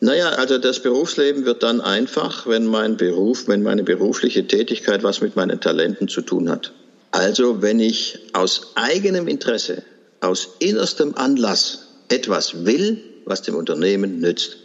Naja, 0.00 0.30
also 0.30 0.58
das 0.58 0.82
Berufsleben 0.82 1.44
wird 1.44 1.62
dann 1.62 1.80
einfach, 1.80 2.46
wenn 2.46 2.66
mein 2.66 2.96
Beruf, 2.96 3.46
wenn 3.46 3.62
meine 3.62 3.84
berufliche 3.84 4.46
Tätigkeit 4.46 5.04
was 5.04 5.20
mit 5.20 5.36
meinen 5.36 5.60
Talenten 5.60 6.08
zu 6.08 6.22
tun 6.22 6.50
hat. 6.50 6.72
Also 7.12 7.62
wenn 7.62 7.78
ich 7.78 8.18
aus 8.32 8.72
eigenem 8.74 9.28
Interesse, 9.28 9.82
aus 10.20 10.56
innerstem 10.58 11.14
Anlass 11.14 11.86
etwas 12.08 12.64
will, 12.64 13.00
was 13.26 13.42
dem 13.42 13.54
Unternehmen 13.54 14.20
nützt. 14.20 14.56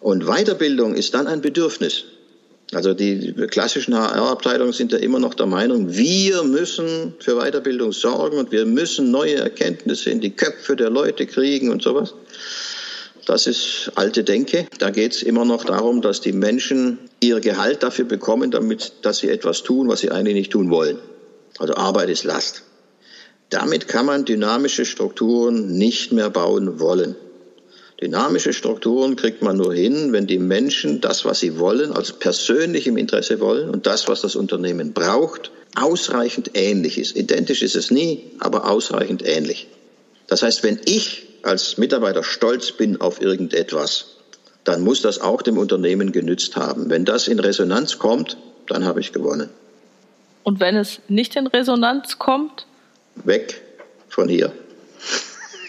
Und 0.00 0.24
Weiterbildung 0.24 0.94
ist 0.94 1.12
dann 1.12 1.26
ein 1.26 1.42
Bedürfnis. 1.42 2.04
Also 2.72 2.94
die 2.94 3.32
klassischen 3.50 3.96
HR-Abteilungen 3.96 4.72
sind 4.72 4.92
ja 4.92 4.98
immer 4.98 5.18
noch 5.18 5.34
der 5.34 5.46
Meinung, 5.46 5.92
wir 5.92 6.44
müssen 6.44 7.14
für 7.18 7.36
Weiterbildung 7.36 7.92
sorgen 7.92 8.38
und 8.38 8.52
wir 8.52 8.64
müssen 8.64 9.10
neue 9.10 9.36
Erkenntnisse 9.36 10.10
in 10.10 10.20
die 10.20 10.30
Köpfe 10.30 10.76
der 10.76 10.88
Leute 10.88 11.26
kriegen 11.26 11.70
und 11.70 11.82
sowas. 11.82 12.14
Das 13.26 13.46
ist 13.46 13.92
alte 13.96 14.24
Denke. 14.24 14.66
Da 14.78 14.90
geht 14.90 15.14
es 15.14 15.22
immer 15.22 15.44
noch 15.44 15.64
darum, 15.64 16.00
dass 16.00 16.20
die 16.20 16.32
Menschen 16.32 16.98
ihr 17.20 17.40
Gehalt 17.40 17.82
dafür 17.82 18.04
bekommen, 18.04 18.50
damit, 18.50 18.92
dass 19.02 19.18
sie 19.18 19.28
etwas 19.28 19.62
tun, 19.62 19.88
was 19.88 20.00
sie 20.00 20.10
eigentlich 20.10 20.34
nicht 20.34 20.52
tun 20.52 20.70
wollen. 20.70 20.98
Also 21.58 21.74
Arbeit 21.74 22.08
ist 22.08 22.24
Last. 22.24 22.62
Damit 23.50 23.88
kann 23.88 24.06
man 24.06 24.24
dynamische 24.24 24.84
Strukturen 24.84 25.76
nicht 25.76 26.12
mehr 26.12 26.30
bauen 26.30 26.78
wollen. 26.78 27.16
Dynamische 28.00 28.54
Strukturen 28.54 29.14
kriegt 29.16 29.42
man 29.42 29.58
nur 29.58 29.74
hin, 29.74 30.12
wenn 30.12 30.26
die 30.26 30.38
Menschen 30.38 31.02
das, 31.02 31.26
was 31.26 31.40
sie 31.40 31.58
wollen, 31.58 31.92
also 31.92 32.14
persönlich 32.14 32.86
im 32.86 32.96
Interesse 32.96 33.40
wollen 33.40 33.68
und 33.68 33.86
das, 33.86 34.08
was 34.08 34.22
das 34.22 34.36
Unternehmen 34.36 34.94
braucht, 34.94 35.50
ausreichend 35.76 36.52
ähnlich 36.54 36.98
ist. 36.98 37.16
Identisch 37.16 37.62
ist 37.62 37.76
es 37.76 37.90
nie, 37.90 38.32
aber 38.38 38.68
ausreichend 38.70 39.22
ähnlich. 39.24 39.68
Das 40.28 40.42
heißt, 40.42 40.62
wenn 40.62 40.80
ich 40.86 41.26
als 41.42 41.76
Mitarbeiter 41.76 42.24
stolz 42.24 42.72
bin 42.72 43.00
auf 43.00 43.20
irgendetwas, 43.20 44.16
dann 44.64 44.82
muss 44.82 45.02
das 45.02 45.20
auch 45.20 45.42
dem 45.42 45.58
Unternehmen 45.58 46.12
genützt 46.12 46.56
haben. 46.56 46.88
Wenn 46.88 47.04
das 47.04 47.28
in 47.28 47.38
Resonanz 47.38 47.98
kommt, 47.98 48.36
dann 48.66 48.84
habe 48.84 49.00
ich 49.00 49.12
gewonnen. 49.12 49.50
Und 50.42 50.60
wenn 50.60 50.76
es 50.76 51.00
nicht 51.08 51.36
in 51.36 51.46
Resonanz 51.46 52.18
kommt? 52.18 52.66
Weg 53.24 53.60
von 54.08 54.28
hier. 54.28 54.52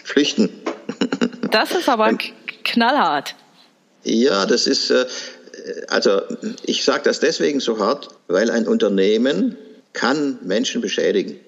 Flüchten. 0.04 0.50
Das 1.52 1.72
ist 1.72 1.88
aber 1.88 2.16
knallhart. 2.64 3.34
Ja, 4.04 4.46
das 4.46 4.66
ist, 4.66 4.90
äh, 4.90 5.06
also 5.88 6.22
ich 6.64 6.84
sage 6.84 7.02
das 7.04 7.20
deswegen 7.20 7.60
so 7.60 7.78
hart, 7.78 8.08
weil 8.28 8.50
ein 8.50 8.66
Unternehmen 8.66 9.56
kann 9.92 10.38
Menschen 10.42 10.80
beschädigen. 10.80 11.38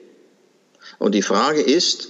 Und 0.98 1.14
die 1.14 1.22
Frage 1.22 1.60
ist, 1.60 2.08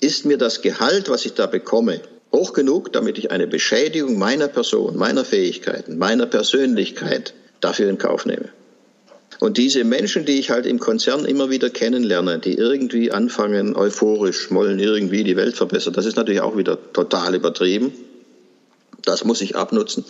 ist 0.00 0.24
mir 0.24 0.38
das 0.38 0.62
Gehalt, 0.62 1.08
was 1.08 1.24
ich 1.24 1.34
da 1.34 1.46
bekomme, 1.46 2.00
hoch 2.32 2.52
genug, 2.52 2.92
damit 2.92 3.18
ich 3.18 3.30
eine 3.30 3.46
Beschädigung 3.46 4.18
meiner 4.18 4.48
Person, 4.48 4.96
meiner 4.96 5.24
Fähigkeiten, 5.24 5.98
meiner 5.98 6.26
Persönlichkeit 6.26 7.34
dafür 7.60 7.88
in 7.88 7.98
Kauf 7.98 8.26
nehme? 8.26 8.50
Und 9.40 9.56
diese 9.56 9.84
Menschen, 9.84 10.24
die 10.24 10.38
ich 10.38 10.50
halt 10.50 10.66
im 10.66 10.80
Konzern 10.80 11.24
immer 11.24 11.48
wieder 11.48 11.70
kennenlerne, 11.70 12.40
die 12.40 12.54
irgendwie 12.54 13.12
anfangen, 13.12 13.76
euphorisch, 13.76 14.50
wollen 14.50 14.80
irgendwie 14.80 15.22
die 15.22 15.36
Welt 15.36 15.56
verbessern, 15.56 15.92
das 15.92 16.06
ist 16.06 16.16
natürlich 16.16 16.40
auch 16.40 16.56
wieder 16.56 16.78
total 16.92 17.34
übertrieben. 17.36 17.92
Das 19.04 19.24
muss 19.24 19.40
ich 19.40 19.56
abnutzen. 19.56 20.04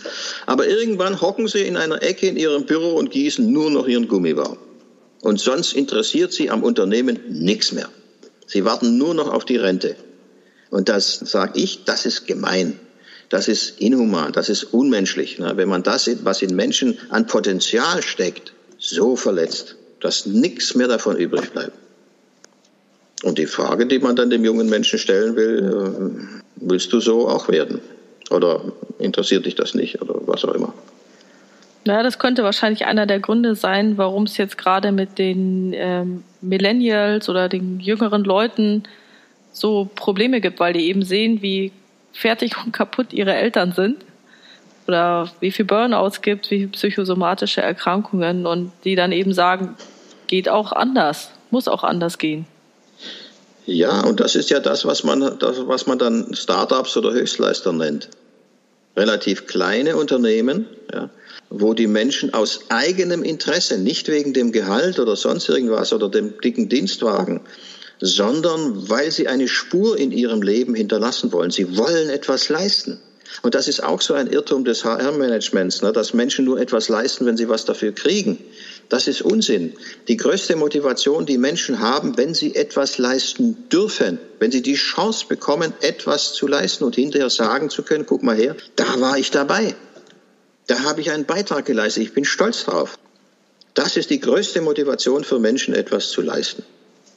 Aber 0.47 0.67
irgendwann 0.67 1.21
hocken 1.21 1.47
sie 1.47 1.61
in 1.61 1.77
einer 1.77 2.03
Ecke 2.03 2.27
in 2.27 2.37
ihrem 2.37 2.65
Büro 2.65 2.95
und 2.95 3.11
gießen 3.11 3.53
nur 3.53 3.71
noch 3.71 3.87
ihren 3.87 4.09
Gummibaum. 4.09 4.57
Und 5.21 5.41
sonst 5.41 5.75
interessiert 5.75 6.33
sie 6.33 6.51
am 6.51 6.63
Unternehmen 6.63 7.19
nichts 7.29 7.73
mehr. 7.73 7.89
Sie 8.47 8.65
warten 8.65 8.97
nur 8.97 9.15
noch 9.15 9.33
auf 9.33 9.45
die 9.45 9.57
Rente. 9.57 9.95
Und 10.71 10.89
das 10.89 11.19
sage 11.19 11.61
ich, 11.61 11.85
das 11.85 12.07
ist 12.07 12.27
gemein. 12.27 12.81
Das 13.29 13.47
ist 13.47 13.79
inhuman, 13.79 14.33
das 14.33 14.49
ist 14.49 14.65
unmenschlich. 14.65 15.39
Wenn 15.39 15.69
man 15.69 15.83
das, 15.83 16.09
was 16.25 16.41
in 16.41 16.57
Menschen 16.57 16.99
an 17.11 17.27
Potenzial 17.27 18.03
steckt, 18.03 18.55
so 18.79 19.17
verletzt, 19.17 19.77
dass 20.01 20.27
nichts 20.27 20.75
mehr 20.75 20.89
davon 20.89 21.17
übrig 21.17 21.51
bleibt. 21.53 21.73
Und 23.25 23.39
die 23.39 23.47
Frage, 23.47 23.87
die 23.87 23.99
man 23.99 24.15
dann 24.15 24.31
dem 24.31 24.45
jungen 24.45 24.69
Menschen 24.69 24.99
stellen 24.99 25.35
will, 25.35 25.59
äh, 25.59 26.39
willst 26.57 26.93
du 26.93 27.01
so 27.01 27.29
auch 27.29 27.49
werden? 27.49 27.81
Oder 28.31 28.61
interessiert 28.99 29.47
dich 29.47 29.57
das 29.57 29.75
nicht 29.75 30.01
oder 30.01 30.15
was 30.27 30.45
auch 30.45 30.55
immer? 30.55 30.73
Ja, 31.87 32.03
das 32.03 32.19
könnte 32.19 32.45
wahrscheinlich 32.45 32.85
einer 32.85 33.07
der 33.07 33.19
Gründe 33.19 33.55
sein, 33.55 33.97
warum 33.97 34.25
es 34.25 34.37
jetzt 34.37 34.59
gerade 34.59 34.93
mit 34.93 35.19
den 35.19 35.73
ähm, 35.75 36.23
Millennials 36.41 37.29
oder 37.29 37.49
den 37.49 37.81
jüngeren 37.81 38.25
Leuten 38.25 38.85
so 39.53 39.89
Probleme 39.95 40.41
gibt, 40.41 40.61
weil 40.61 40.75
die 40.75 40.89
eben 40.89 41.03
sehen, 41.03 41.43
wie 41.43 41.73
fertig 42.13 42.53
und 42.65 42.73
kaputt 42.73 43.13
ihre 43.13 43.35
Eltern 43.35 43.73
sind 43.73 44.05
oder 44.89 45.31
wie 45.41 45.53
viel 45.53 45.67
Burnouts 45.67 46.23
gibt, 46.23 46.51
wie 46.51 46.61
viel 46.61 46.69
psychosomatische 46.69 47.61
Erkrankungen 47.61 48.47
und 48.47 48.73
die 48.85 48.97
dann 48.97 49.13
eben 49.13 49.35
sagen, 49.35 49.77
geht 50.27 50.49
auch 50.49 50.73
anders, 50.73 51.31
muss 51.51 51.69
auch 51.69 51.85
anders 51.85 52.19
gehen. 52.19 52.47
Ja, 53.67 54.01
und 54.01 54.19
das 54.21 54.35
ist 54.35 54.49
ja 54.49 54.61
das, 54.61 54.87
was 54.87 55.05
man, 55.05 55.39
das, 55.39 55.67
was 55.67 55.87
man 55.87 55.99
dann 55.99 56.35
Startups 56.35 56.97
oder 56.97 57.13
Höchstleister 57.13 57.73
nennt. 57.73 58.09
Relativ 58.97 59.47
kleine 59.47 59.97
Unternehmen, 59.97 60.67
ja, 60.93 61.11
wo 61.51 61.75
die 61.75 61.87
Menschen 61.87 62.33
aus 62.33 62.61
eigenem 62.71 63.23
Interesse, 63.23 63.79
nicht 63.79 64.09
wegen 64.09 64.33
dem 64.33 64.53
Gehalt 64.53 64.99
oder 64.99 65.17
sonst 65.17 65.49
irgendwas 65.51 65.93
oder 65.93 66.09
dem 66.09 66.41
dicken 66.41 66.71
Dienstwagen, 66.71 67.43
sondern 68.01 68.89
weil 68.89 69.11
sie 69.11 69.29
eine 69.29 69.49
Spur 69.49 69.99
in 69.99 70.13
ihrem 70.13 70.41
Leben 70.41 70.75
hinterlassen 70.75 71.31
wollen. 71.33 71.51
Sie 71.51 71.77
wollen 71.77 72.09
etwas 72.09 72.49
leisten. 72.49 72.99
Und 73.43 73.55
das 73.55 73.69
ist 73.69 73.83
auch 73.83 74.01
so 74.01 74.15
ein 74.15 74.27
Irrtum 74.27 74.65
des 74.65 74.85
HR-Managements, 74.85 75.83
ne, 75.83 75.93
dass 75.93 76.15
Menschen 76.15 76.45
nur 76.45 76.61
etwas 76.61 76.89
leisten, 76.89 77.27
wenn 77.27 77.37
sie 77.37 77.49
was 77.49 77.65
dafür 77.65 77.93
kriegen. 77.93 78.39
Das 78.89 79.07
ist 79.07 79.23
Unsinn. 79.23 79.75
Die 80.09 80.17
größte 80.17 80.57
Motivation, 80.57 81.27
die 81.27 81.39
Menschen 81.39 81.81
haben, 81.81 82.17
wenn 82.17 82.35
sie 82.35 82.55
etwas 82.55 82.99
leisten 82.99 83.69
dürfen, 83.69 84.19
wenn 84.39 84.51
sie 84.51 84.63
die 84.63 84.75
Chance 84.75 85.27
bekommen, 85.29 85.73
etwas 85.81 86.33
zu 86.33 86.47
leisten 86.47 86.85
und 86.85 86.95
hinterher 86.95 87.31
sagen 87.31 87.71
zu 87.71 87.83
können, 87.83 88.07
guck 88.07 88.23
mal 88.23 88.37
her, 88.37 88.57
da 88.77 89.01
war 89.01 89.19
ich 89.19 89.31
dabei. 89.31 89.75
Da 90.67 90.85
habe 90.85 91.01
ich 91.01 91.11
einen 91.11 91.25
Beitrag 91.25 91.65
geleistet. 91.65 92.03
Ich 92.03 92.13
bin 92.13 92.25
stolz 92.25 92.65
drauf. 92.65 92.99
Das 93.75 93.97
ist 93.97 94.11
die 94.11 94.21
größte 94.21 94.61
Motivation 94.61 95.25
für 95.25 95.39
Menschen, 95.39 95.75
etwas 95.75 96.11
zu 96.11 96.21
leisten. 96.21 96.63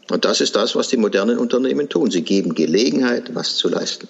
Und 0.09 0.25
das 0.25 0.41
ist 0.41 0.55
das, 0.55 0.75
was 0.75 0.89
die 0.89 0.97
modernen 0.97 1.37
Unternehmen 1.37 1.89
tun. 1.89 2.11
Sie 2.11 2.21
geben 2.21 2.53
Gelegenheit, 2.53 3.33
was 3.33 3.55
zu 3.55 3.69
leisten. 3.69 4.07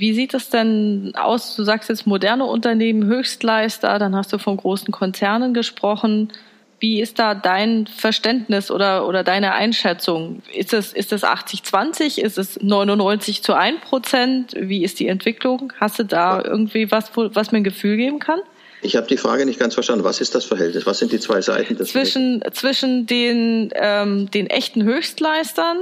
Wie 0.00 0.14
sieht 0.14 0.32
es 0.32 0.48
denn 0.48 1.12
aus? 1.14 1.54
Du 1.56 1.62
sagst 1.62 1.90
jetzt 1.90 2.06
moderne 2.06 2.46
Unternehmen, 2.46 3.04
Höchstleister, 3.04 3.98
dann 3.98 4.16
hast 4.16 4.32
du 4.32 4.38
von 4.38 4.56
großen 4.56 4.90
Konzernen 4.92 5.52
gesprochen. 5.52 6.32
Wie 6.78 7.02
ist 7.02 7.18
da 7.18 7.34
dein 7.34 7.86
Verständnis 7.86 8.70
oder, 8.70 9.06
oder 9.06 9.22
deine 9.22 9.52
Einschätzung? 9.52 10.40
Ist 10.54 10.72
es, 10.72 10.94
ist 10.94 11.12
es 11.12 11.22
80-20? 11.22 12.18
Ist 12.18 12.38
es 12.38 12.58
99 12.62 13.42
zu 13.42 13.52
1 13.52 13.82
Prozent? 13.82 14.54
Wie 14.58 14.82
ist 14.84 15.00
die 15.00 15.06
Entwicklung? 15.06 15.74
Hast 15.78 15.98
du 15.98 16.04
da 16.04 16.42
irgendwie 16.42 16.90
was, 16.90 17.10
was 17.14 17.52
mir 17.52 17.58
ein 17.58 17.64
Gefühl 17.64 17.98
geben 17.98 18.20
kann? 18.20 18.40
Ich 18.80 18.96
habe 18.96 19.06
die 19.06 19.18
Frage 19.18 19.44
nicht 19.44 19.60
ganz 19.60 19.74
verstanden. 19.74 20.04
Was 20.04 20.22
ist 20.22 20.34
das 20.34 20.46
Verhältnis? 20.46 20.86
Was 20.86 20.98
sind 20.98 21.12
die 21.12 21.20
zwei 21.20 21.42
Seiten 21.42 21.76
des 21.76 21.90
Zwischen, 21.90 22.42
zwischen 22.52 23.04
den, 23.06 23.70
ähm, 23.74 24.30
den 24.30 24.46
echten 24.46 24.82
Höchstleistern 24.82 25.76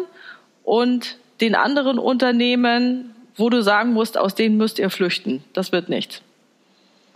und 0.65 1.19
den 1.41 1.55
anderen 1.55 2.01
Unternehmen, 2.01 3.15
wo 3.39 3.49
du 3.51 3.63
sagen 3.63 3.93
musst, 3.93 4.19
aus 4.19 4.35
denen 4.35 4.57
müsst 4.57 4.79
ihr 4.79 4.91
flüchten. 4.91 5.43
Das 5.53 5.73
wird 5.73 5.89
nichts. 5.89 6.21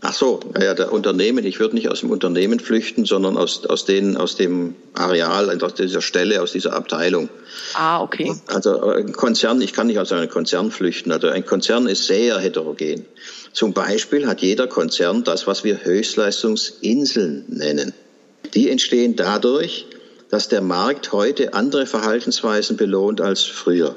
Ach 0.04 0.12
so, 0.12 0.40
ja, 0.60 0.74
der 0.74 0.92
Unternehmen, 0.92 1.44
ich 1.46 1.60
würde 1.60 1.76
nicht 1.76 1.88
aus 1.88 2.00
dem 2.00 2.10
Unternehmen 2.10 2.58
flüchten, 2.58 3.04
sondern 3.04 3.36
aus, 3.36 3.64
aus, 3.66 3.84
den, 3.84 4.16
aus 4.16 4.34
dem 4.34 4.74
Areal, 4.94 5.62
aus 5.62 5.74
dieser 5.74 6.00
Stelle, 6.00 6.42
aus 6.42 6.50
dieser 6.50 6.72
Abteilung. 6.72 7.28
Ah, 7.74 8.02
okay. 8.02 8.34
Also 8.48 8.82
ein 8.82 9.12
Konzern, 9.12 9.62
ich 9.62 9.72
kann 9.72 9.86
nicht 9.86 10.00
aus 10.00 10.10
einem 10.10 10.28
Konzern 10.28 10.72
flüchten. 10.72 11.12
Also 11.12 11.28
ein 11.28 11.46
Konzern 11.46 11.86
ist 11.86 12.08
sehr 12.08 12.40
heterogen. 12.40 13.06
Zum 13.52 13.74
Beispiel 13.74 14.26
hat 14.26 14.40
jeder 14.40 14.66
Konzern 14.66 15.22
das, 15.22 15.46
was 15.46 15.62
wir 15.62 15.84
Höchstleistungsinseln 15.84 17.44
nennen. 17.46 17.94
Die 18.54 18.70
entstehen 18.70 19.14
dadurch, 19.14 19.86
dass 20.32 20.48
der 20.48 20.62
Markt 20.62 21.12
heute 21.12 21.52
andere 21.52 21.84
Verhaltensweisen 21.84 22.78
belohnt 22.78 23.20
als 23.20 23.42
früher. 23.42 23.94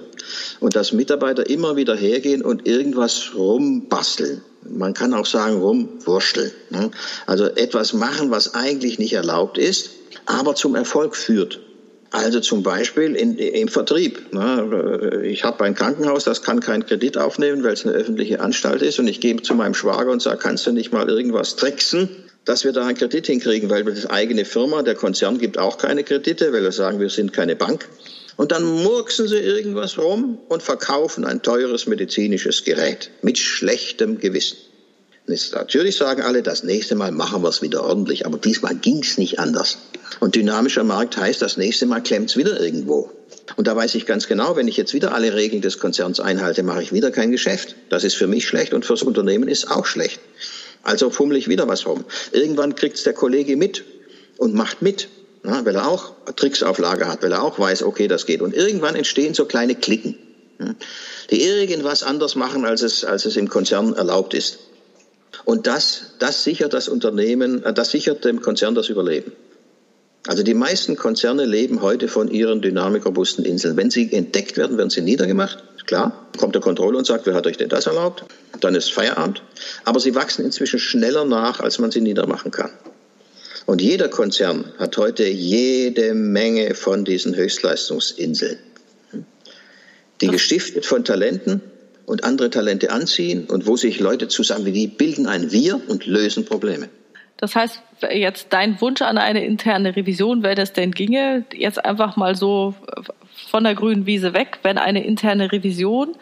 Und 0.59 0.75
dass 0.75 0.91
Mitarbeiter 0.91 1.49
immer 1.49 1.77
wieder 1.77 1.95
hergehen 1.95 2.41
und 2.41 2.67
irgendwas 2.67 3.31
rumbasteln. 3.35 4.41
Man 4.69 4.93
kann 4.93 5.13
auch 5.13 5.25
sagen 5.25 5.61
rumwurschteln. 5.61 6.51
Ne? 6.71 6.91
Also 7.25 7.45
etwas 7.45 7.93
machen, 7.93 8.31
was 8.31 8.53
eigentlich 8.53 8.99
nicht 8.99 9.13
erlaubt 9.13 9.57
ist, 9.57 9.91
aber 10.25 10.55
zum 10.55 10.75
Erfolg 10.75 11.15
führt. 11.15 11.61
Also 12.11 12.39
zum 12.39 12.63
Beispiel 12.63 13.15
in, 13.15 13.37
im 13.37 13.67
Vertrieb. 13.67 14.33
Ne? 14.33 15.21
Ich 15.25 15.43
habe 15.43 15.63
ein 15.63 15.75
Krankenhaus, 15.75 16.23
das 16.23 16.43
kann 16.43 16.59
keinen 16.61 16.85
Kredit 16.85 17.17
aufnehmen, 17.17 17.63
weil 17.63 17.73
es 17.73 17.85
eine 17.85 17.95
öffentliche 17.95 18.39
Anstalt 18.39 18.81
ist. 18.81 18.99
Und 18.99 19.07
ich 19.07 19.19
gehe 19.19 19.35
zu 19.41 19.53
meinem 19.53 19.73
Schwager 19.73 20.11
und 20.11 20.21
sage, 20.21 20.37
kannst 20.37 20.65
du 20.65 20.71
nicht 20.71 20.93
mal 20.93 21.09
irgendwas 21.09 21.55
tricksen? 21.55 22.09
dass 22.45 22.63
wir 22.63 22.71
da 22.71 22.85
einen 22.85 22.97
Kredit 22.97 23.25
hinkriegen, 23.25 23.69
weil 23.69 23.83
das 23.83 24.05
eigene 24.05 24.45
Firma, 24.45 24.83
der 24.83 24.95
Konzern 24.95 25.39
gibt 25.39 25.57
auch 25.57 25.77
keine 25.77 26.03
Kredite, 26.03 26.53
weil 26.53 26.61
wir 26.61 26.71
sagen, 26.71 26.99
wir 26.99 27.09
sind 27.09 27.33
keine 27.33 27.55
Bank. 27.55 27.87
Und 28.37 28.51
dann 28.51 28.63
murksen 28.63 29.27
sie 29.27 29.37
irgendwas 29.37 29.97
rum 29.97 30.37
und 30.49 30.61
verkaufen 30.61 31.25
ein 31.25 31.41
teures 31.41 31.87
medizinisches 31.87 32.63
Gerät 32.63 33.09
mit 33.21 33.37
schlechtem 33.37 34.19
Gewissen. 34.19 34.57
natürlich 35.27 35.95
sagen 35.95 36.21
alle, 36.21 36.43
das 36.43 36.63
nächste 36.63 36.95
Mal 36.95 37.11
machen 37.11 37.41
wir 37.41 37.49
es 37.49 37.61
wieder 37.61 37.83
ordentlich, 37.83 38.25
aber 38.25 38.37
diesmal 38.37 38.75
ging 38.75 39.01
es 39.01 39.17
nicht 39.17 39.39
anders. 39.39 39.77
Und 40.19 40.35
dynamischer 40.35 40.83
Markt 40.83 41.17
heißt, 41.17 41.41
das 41.41 41.57
nächste 41.57 41.85
Mal 41.85 42.01
klemmt 42.01 42.29
es 42.29 42.37
wieder 42.37 42.59
irgendwo. 42.59 43.11
Und 43.55 43.67
da 43.67 43.75
weiß 43.75 43.95
ich 43.95 44.05
ganz 44.05 44.27
genau, 44.27 44.55
wenn 44.55 44.67
ich 44.67 44.77
jetzt 44.77 44.93
wieder 44.93 45.13
alle 45.13 45.33
Regeln 45.33 45.61
des 45.61 45.79
Konzerns 45.79 46.19
einhalte, 46.19 46.63
mache 46.63 46.81
ich 46.81 46.91
wieder 46.91 47.11
kein 47.11 47.31
Geschäft. 47.31 47.75
Das 47.89 48.03
ist 48.03 48.15
für 48.15 48.27
mich 48.27 48.47
schlecht 48.47 48.73
und 48.73 48.85
fürs 48.85 49.03
Unternehmen 49.03 49.47
ist 49.47 49.69
auch 49.69 49.85
schlecht. 49.85 50.19
Also 50.83 51.09
fummel 51.09 51.37
ich 51.37 51.47
wieder 51.47 51.67
was 51.67 51.85
rum. 51.85 52.05
Irgendwann 52.31 52.75
kriegt 52.75 52.97
es 52.97 53.03
der 53.03 53.13
Kollege 53.13 53.55
mit 53.55 53.83
und 54.37 54.53
macht 54.53 54.81
mit, 54.81 55.09
ja, 55.43 55.65
weil 55.65 55.75
er 55.75 55.87
auch 55.87 56.13
Tricks 56.35 56.63
auf 56.63 56.79
Lager 56.79 57.07
hat, 57.07 57.23
weil 57.23 57.31
er 57.31 57.43
auch 57.43 57.59
weiß, 57.59 57.83
okay, 57.83 58.07
das 58.07 58.25
geht. 58.25 58.41
Und 58.41 58.53
irgendwann 58.53 58.95
entstehen 58.95 59.33
so 59.33 59.45
kleine 59.45 59.75
Klicken, 59.75 60.17
ja, 60.59 60.75
die 61.31 61.43
irgendwas 61.43 62.03
anders 62.03 62.35
machen, 62.35 62.65
als 62.65 62.81
es, 62.81 63.03
als 63.03 63.25
es 63.25 63.35
im 63.35 63.49
Konzern 63.49 63.93
erlaubt 63.93 64.33
ist. 64.33 64.59
Und 65.43 65.67
das, 65.67 66.13
das 66.19 66.43
sichert 66.43 66.73
das 66.73 66.87
Unternehmen, 66.87 67.63
äh, 67.63 67.73
das 67.73 67.91
sichert 67.91 68.25
dem 68.25 68.41
Konzern 68.41 68.75
das 68.75 68.89
Überleben. 68.89 69.31
Also 70.27 70.43
die 70.43 70.53
meisten 70.53 70.95
Konzerne 70.95 71.45
leben 71.45 71.81
heute 71.81 72.07
von 72.07 72.29
ihren 72.29 72.61
dynamikerrobusten 72.61 73.45
Inseln. 73.45 73.77
Wenn 73.77 73.91
sie 73.91 74.11
entdeckt 74.11 74.57
werden, 74.57 74.77
werden 74.77 74.89
sie 74.89 75.01
niedergemacht. 75.01 75.63
Klar, 75.85 76.27
kommt 76.37 76.55
der 76.55 76.61
Kontrolle 76.61 76.97
und 76.97 77.05
sagt, 77.05 77.27
wer 77.27 77.35
hat 77.35 77.45
euch 77.45 77.57
denn 77.57 77.69
das 77.69 77.85
erlaubt? 77.85 78.25
Dann 78.59 78.73
ist 78.73 78.91
Feierabend. 78.91 79.43
Aber 79.83 79.99
sie 79.99 80.15
wachsen 80.15 80.43
inzwischen 80.43 80.79
schneller 80.79 81.25
nach, 81.25 81.59
als 81.59 81.77
man 81.77 81.91
sie 81.91 82.01
niedermachen 82.01 82.51
kann. 82.51 82.71
Und 83.67 83.81
jeder 83.81 84.09
Konzern 84.09 84.73
hat 84.77 84.97
heute 84.97 85.27
jede 85.27 86.13
Menge 86.13 86.73
von 86.73 87.05
diesen 87.05 87.35
Höchstleistungsinseln. 87.35 88.57
Die 90.21 90.27
gestiftet 90.27 90.85
von 90.85 91.03
Talenten, 91.03 91.61
und 92.05 92.23
andere 92.23 92.49
Talente 92.49 92.91
anziehen 92.91 93.45
und 93.45 93.67
wo 93.67 93.77
sich 93.77 93.99
Leute 93.99 94.27
zusammen, 94.27 94.71
die 94.71 94.87
bilden 94.87 95.27
ein 95.27 95.51
Wir 95.51 95.81
und 95.87 96.05
lösen 96.05 96.45
Probleme. 96.45 96.89
Das 97.37 97.55
heißt, 97.55 97.81
jetzt 98.11 98.47
dein 98.51 98.79
Wunsch 98.79 99.01
an 99.01 99.17
eine 99.17 99.45
interne 99.45 99.95
Revision, 99.95 100.41
wenn 100.41 100.57
es 100.57 100.73
denn 100.73 100.91
ginge, 100.91 101.45
jetzt 101.53 101.83
einfach 101.83 102.15
mal 102.15 102.35
so 102.35 102.75
von 103.49 103.63
der 103.63 103.75
grünen 103.75 104.05
Wiese 104.05 104.33
weg, 104.33 104.59
wenn 104.63 104.77
eine 104.77 105.05
interne 105.05 105.51
Revision 105.51 106.15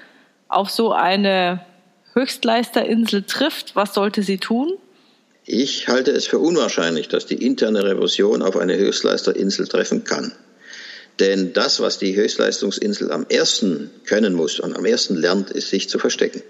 auf 0.47 0.69
so 0.69 0.91
eine 0.91 1.63
Höchstleisterinsel 2.13 3.23
trifft, 3.23 3.75
was 3.75 3.93
sollte 3.93 4.23
sie 4.23 4.37
tun? 4.37 4.73
Ich 5.45 5.87
halte 5.87 6.11
es 6.11 6.25
für 6.25 6.39
unwahrscheinlich, 6.39 7.09
dass 7.09 7.25
die 7.25 7.45
interne 7.45 7.83
Revision 7.83 8.41
auf 8.41 8.55
eine 8.55 8.77
Höchstleisterinsel 8.77 9.67
treffen 9.67 10.03
kann. 10.03 10.31
Denn 11.19 11.53
das, 11.53 11.79
was 11.79 11.99
die 11.99 12.15
Höchstleistungsinsel 12.15 13.11
am 13.11 13.25
ersten 13.29 13.91
können 14.05 14.33
muss 14.33 14.59
und 14.59 14.75
am 14.75 14.85
ersten 14.85 15.15
lernt, 15.15 15.51
ist 15.51 15.69
sich 15.69 15.89
zu 15.89 15.99
verstecken. 15.99 16.41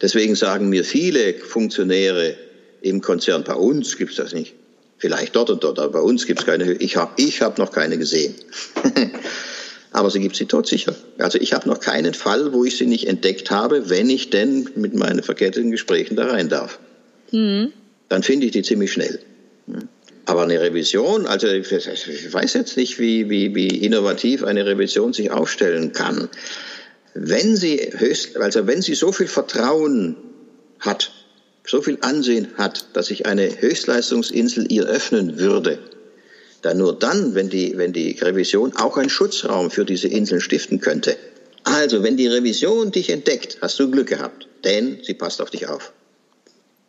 Deswegen 0.00 0.36
sagen 0.36 0.68
mir 0.68 0.84
viele 0.84 1.34
Funktionäre 1.34 2.36
im 2.84 3.00
Konzern, 3.00 3.44
bei 3.44 3.54
uns 3.54 3.96
gibt 3.96 4.10
es 4.12 4.16
das 4.18 4.32
nicht. 4.32 4.54
Vielleicht 4.98 5.34
dort 5.34 5.50
und 5.50 5.64
dort, 5.64 5.78
aber 5.78 5.92
bei 5.92 6.00
uns 6.00 6.26
gibt 6.26 6.40
es 6.40 6.46
keine. 6.46 6.72
Ich 6.74 6.96
habe 6.96 7.12
ich 7.16 7.42
hab 7.42 7.58
noch 7.58 7.72
keine 7.72 7.98
gesehen. 7.98 8.34
aber 9.90 10.10
sie 10.10 10.20
gibt 10.20 10.36
sie 10.36 10.46
todsicher. 10.46 10.94
Also 11.18 11.38
ich 11.38 11.52
habe 11.52 11.68
noch 11.68 11.80
keinen 11.80 12.14
Fall, 12.14 12.52
wo 12.52 12.64
ich 12.64 12.76
sie 12.76 12.86
nicht 12.86 13.08
entdeckt 13.08 13.50
habe, 13.50 13.90
wenn 13.90 14.08
ich 14.10 14.30
denn 14.30 14.68
mit 14.76 14.94
meinen 14.94 15.22
verketteten 15.22 15.70
Gesprächen 15.70 16.16
da 16.16 16.26
rein 16.26 16.48
darf. 16.48 16.78
Mhm. 17.32 17.72
Dann 18.08 18.22
finde 18.22 18.46
ich 18.46 18.52
die 18.52 18.62
ziemlich 18.62 18.92
schnell. 18.92 19.18
Aber 20.26 20.42
eine 20.42 20.60
Revision, 20.60 21.26
also 21.26 21.48
ich 21.48 22.32
weiß 22.32 22.54
jetzt 22.54 22.76
nicht, 22.76 22.98
wie, 22.98 23.28
wie, 23.30 23.54
wie 23.54 23.68
innovativ 23.68 24.44
eine 24.44 24.64
Revision 24.66 25.12
sich 25.12 25.30
aufstellen 25.30 25.92
kann. 25.92 26.28
Wenn 27.14 27.56
sie 27.56 27.92
höchst, 27.96 28.36
also 28.36 28.66
wenn 28.66 28.82
sie 28.82 28.94
so 28.94 29.12
viel 29.12 29.26
Vertrauen 29.28 30.16
hat, 30.80 31.12
so 31.66 31.80
viel 31.80 31.98
Ansehen 32.02 32.48
hat, 32.56 32.86
dass 32.92 33.06
sich 33.06 33.26
eine 33.26 33.60
Höchstleistungsinsel 33.60 34.70
ihr 34.70 34.84
öffnen 34.84 35.38
würde, 35.38 35.78
dann 36.62 36.78
nur 36.78 36.98
dann, 36.98 37.34
wenn 37.34 37.48
die, 37.48 37.76
wenn 37.76 37.92
die 37.92 38.12
Revision 38.20 38.76
auch 38.76 38.96
einen 38.96 39.10
Schutzraum 39.10 39.70
für 39.70 39.84
diese 39.84 40.08
Inseln 40.08 40.40
stiften 40.40 40.80
könnte. 40.80 41.16
Also, 41.64 42.02
wenn 42.02 42.16
die 42.16 42.26
Revision 42.26 42.92
dich 42.92 43.10
entdeckt, 43.10 43.58
hast 43.62 43.78
du 43.78 43.90
Glück 43.90 44.08
gehabt, 44.08 44.46
denn 44.64 44.98
sie 45.02 45.14
passt 45.14 45.40
auf 45.40 45.50
dich 45.50 45.66
auf. 45.66 45.92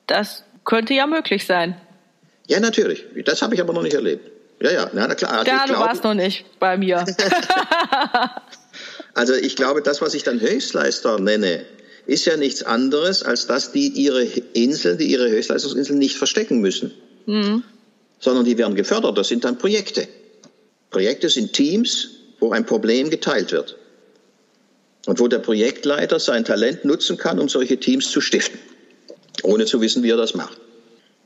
Das 0.08 0.44
könnte 0.66 0.94
ja 0.94 1.08
möglich 1.08 1.46
sein. 1.46 1.80
Ja, 2.48 2.60
natürlich. 2.60 3.06
Das 3.26 3.42
habe 3.42 3.56
ich 3.56 3.62
aber 3.62 3.74
noch 3.74 3.84
nicht 3.84 3.96
erlebt. 3.96 4.32
Ja, 4.62 4.72
ja, 4.72 4.90
na, 4.94 5.08
na 5.08 5.16
klar. 5.16 5.32
Also 5.40 5.52
ja, 5.52 5.66
du 5.66 5.74
glaube, 5.74 5.86
warst 5.86 6.04
noch 6.04 6.14
nicht 6.14 6.46
bei 6.60 6.78
mir. 6.78 7.04
also 9.14 9.34
ich 9.34 9.56
glaube, 9.56 9.82
das, 9.82 10.02
was 10.02 10.14
ich 10.14 10.24
dann 10.24 10.40
Höchstleister 10.40 11.20
nenne, 11.20 11.66
ist 12.08 12.26
ja 12.26 12.38
nichts 12.38 12.64
anderes, 12.64 13.24
als 13.24 13.48
dass 13.48 13.72
die 13.72 13.88
ihre 13.88 14.24
Inseln, 14.24 14.98
die 14.98 15.06
ihre 15.06 15.30
Höchstleistungsinseln 15.30 15.98
nicht 15.98 16.18
verstecken 16.18 16.60
müssen. 16.60 16.94
Mhm. 17.26 17.64
Sondern 18.20 18.46
die 18.46 18.58
werden 18.58 18.76
gefördert. 18.76 19.18
Das 19.18 19.28
sind 19.28 19.44
dann 19.44 19.58
Projekte. 19.58 20.08
Projekte 20.90 21.30
sind 21.30 21.54
Teams, 21.54 22.10
wo 22.40 22.52
ein 22.52 22.66
Problem 22.66 23.10
geteilt 23.10 23.52
wird. 23.52 23.78
Und 25.08 25.20
wo 25.20 25.28
der 25.28 25.40
Projektleiter 25.40 26.20
sein 26.20 26.46
Talent 26.46 26.86
nutzen 26.86 27.18
kann, 27.18 27.40
um 27.40 27.50
solche 27.50 27.78
Teams 27.78 28.10
zu 28.10 28.22
stiften. 28.22 28.60
Ohne 29.44 29.66
zu 29.66 29.82
wissen, 29.82 30.04
wie 30.04 30.10
er 30.10 30.18
das 30.18 30.34
macht. 30.34 30.58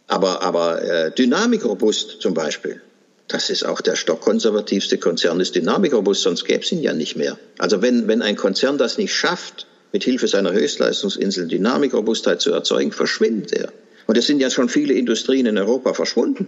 Aber, 0.08 0.42
aber 0.42 0.82
äh, 0.82 1.12
dynamikrobust 1.12 2.18
zum 2.20 2.34
Beispiel, 2.34 2.82
das 3.28 3.52
ist 3.52 3.64
auch 3.64 3.80
der 3.80 3.96
stockkonservativste 3.96 4.98
Konzern, 4.98 5.40
ist 5.40 5.56
dynamikrobust, 5.56 6.24
sonst 6.24 6.46
gäbe 6.46 6.64
es 6.64 6.72
ihn 6.72 6.82
ja 6.82 6.94
nicht 6.94 7.16
mehr. 7.16 7.38
Also 7.60 7.84
wenn, 7.84 8.08
wenn 8.08 8.24
ein 8.24 8.36
Konzern 8.36 8.80
das 8.80 8.98
nicht 8.98 9.14
schafft, 9.14 9.68
mit 9.92 10.04
Hilfe 10.04 10.28
seiner 10.28 10.52
Höchstleistungsinsel 10.52 11.48
Dynamikrobustheit 11.48 12.42
zu 12.42 12.52
erzeugen, 12.52 12.92
verschwindet 12.92 13.54
er. 13.54 13.72
Und 14.08 14.18
es 14.18 14.28
sind 14.28 14.40
ja 14.40 14.50
schon 14.50 14.70
viele 14.70 14.94
Industrien 14.94 15.46
in 15.46 15.58
Europa 15.58 15.94
verschwunden. 15.94 16.48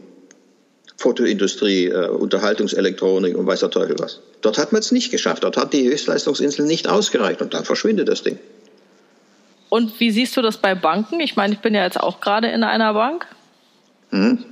Fotoindustrie, 0.98 1.88
äh, 1.88 2.08
Unterhaltungselektronik 2.10 3.36
und 3.36 3.48
weiß 3.48 3.62
der 3.62 3.72
Teufel 3.72 3.98
was. 4.00 4.20
Dort 4.42 4.58
hat 4.58 4.72
man 4.72 4.80
es 4.80 4.92
nicht 4.92 5.12
geschafft. 5.12 5.44
Dort 5.44 5.58
hat 5.58 5.74
die 5.74 5.90
Höchstleistungsinsel 5.90 6.66
nicht 6.66 6.88
ausgereicht 6.88 7.42
und 7.42 7.54
dann 7.54 7.66
verschwindet 7.66 8.08
das 8.08 8.24
Ding. 8.24 8.40
Und 9.70 10.00
wie 10.00 10.12
siehst 10.12 10.36
du 10.38 10.42
das 10.42 10.58
bei 10.58 10.76
Banken? 10.76 11.20
Ich 11.20 11.36
meine, 11.36 11.54
ich 11.54 11.60
bin 11.60 11.74
ja 11.74 11.84
jetzt 11.84 12.00
auch 12.00 12.20
gerade 12.20 12.48
in 12.50 12.64
einer 12.64 12.94
Bank. 12.94 13.26
Hm. 14.10 14.44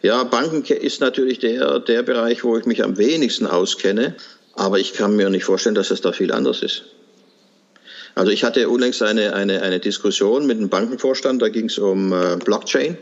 Ja, 0.00 0.22
Banken 0.24 0.62
ist 0.62 1.00
natürlich 1.00 1.40
der, 1.40 1.80
der 1.80 2.02
Bereich, 2.02 2.44
wo 2.44 2.56
ich 2.56 2.64
mich 2.64 2.84
am 2.84 2.96
wenigsten 2.96 3.46
auskenne. 3.46 4.14
Aber 4.54 4.78
ich 4.78 4.92
kann 4.92 5.16
mir 5.16 5.28
nicht 5.28 5.44
vorstellen, 5.44 5.74
dass 5.74 5.90
es 5.90 6.00
da 6.00 6.12
viel 6.12 6.32
anders 6.32 6.62
ist. 6.62 6.84
Also 8.18 8.32
ich 8.32 8.42
hatte 8.42 8.68
unlängst 8.68 9.00
eine, 9.04 9.32
eine, 9.32 9.62
eine 9.62 9.78
Diskussion 9.78 10.44
mit 10.44 10.58
einem 10.58 10.68
Bankenvorstand, 10.68 11.40
da 11.40 11.50
ging 11.50 11.66
es 11.66 11.78
um 11.78 12.12
äh, 12.12 12.36
Blockchain. 12.44 12.98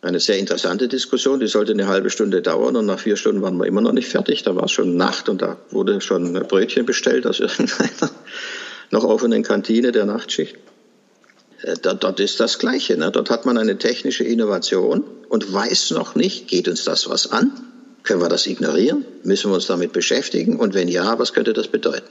Eine 0.00 0.18
sehr 0.18 0.38
interessante 0.38 0.88
Diskussion, 0.88 1.40
die 1.40 1.46
sollte 1.46 1.72
eine 1.72 1.86
halbe 1.86 2.08
Stunde 2.08 2.40
dauern 2.40 2.74
und 2.74 2.86
nach 2.86 3.00
vier 3.00 3.16
Stunden 3.16 3.42
waren 3.42 3.58
wir 3.58 3.66
immer 3.66 3.82
noch 3.82 3.92
nicht 3.92 4.08
fertig. 4.08 4.44
Da 4.44 4.56
war 4.56 4.64
es 4.64 4.72
schon 4.72 4.96
Nacht 4.96 5.28
und 5.28 5.42
da 5.42 5.58
wurde 5.68 6.00
schon 6.00 6.32
Brötchen 6.32 6.86
bestellt 6.86 7.26
aus 7.26 7.38
irgendeiner 7.40 8.10
noch 8.90 9.04
offenen 9.04 9.42
Kantine 9.42 9.92
der 9.92 10.06
Nachtschicht. 10.06 10.56
Äh, 11.60 11.74
dort 11.82 12.18
ist 12.18 12.40
das 12.40 12.58
Gleiche. 12.58 12.96
Ne? 12.96 13.10
Dort 13.10 13.28
hat 13.28 13.44
man 13.44 13.58
eine 13.58 13.76
technische 13.76 14.24
Innovation 14.24 15.04
und 15.28 15.52
weiß 15.52 15.90
noch 15.90 16.14
nicht, 16.14 16.48
geht 16.48 16.66
uns 16.66 16.84
das 16.84 17.10
was 17.10 17.30
an? 17.30 17.52
Können 18.04 18.22
wir 18.22 18.30
das 18.30 18.46
ignorieren? 18.46 19.04
Müssen 19.22 19.50
wir 19.50 19.56
uns 19.56 19.66
damit 19.66 19.92
beschäftigen? 19.92 20.58
Und 20.58 20.72
wenn 20.72 20.88
ja, 20.88 21.18
was 21.18 21.34
könnte 21.34 21.52
das 21.52 21.68
bedeuten? 21.68 22.08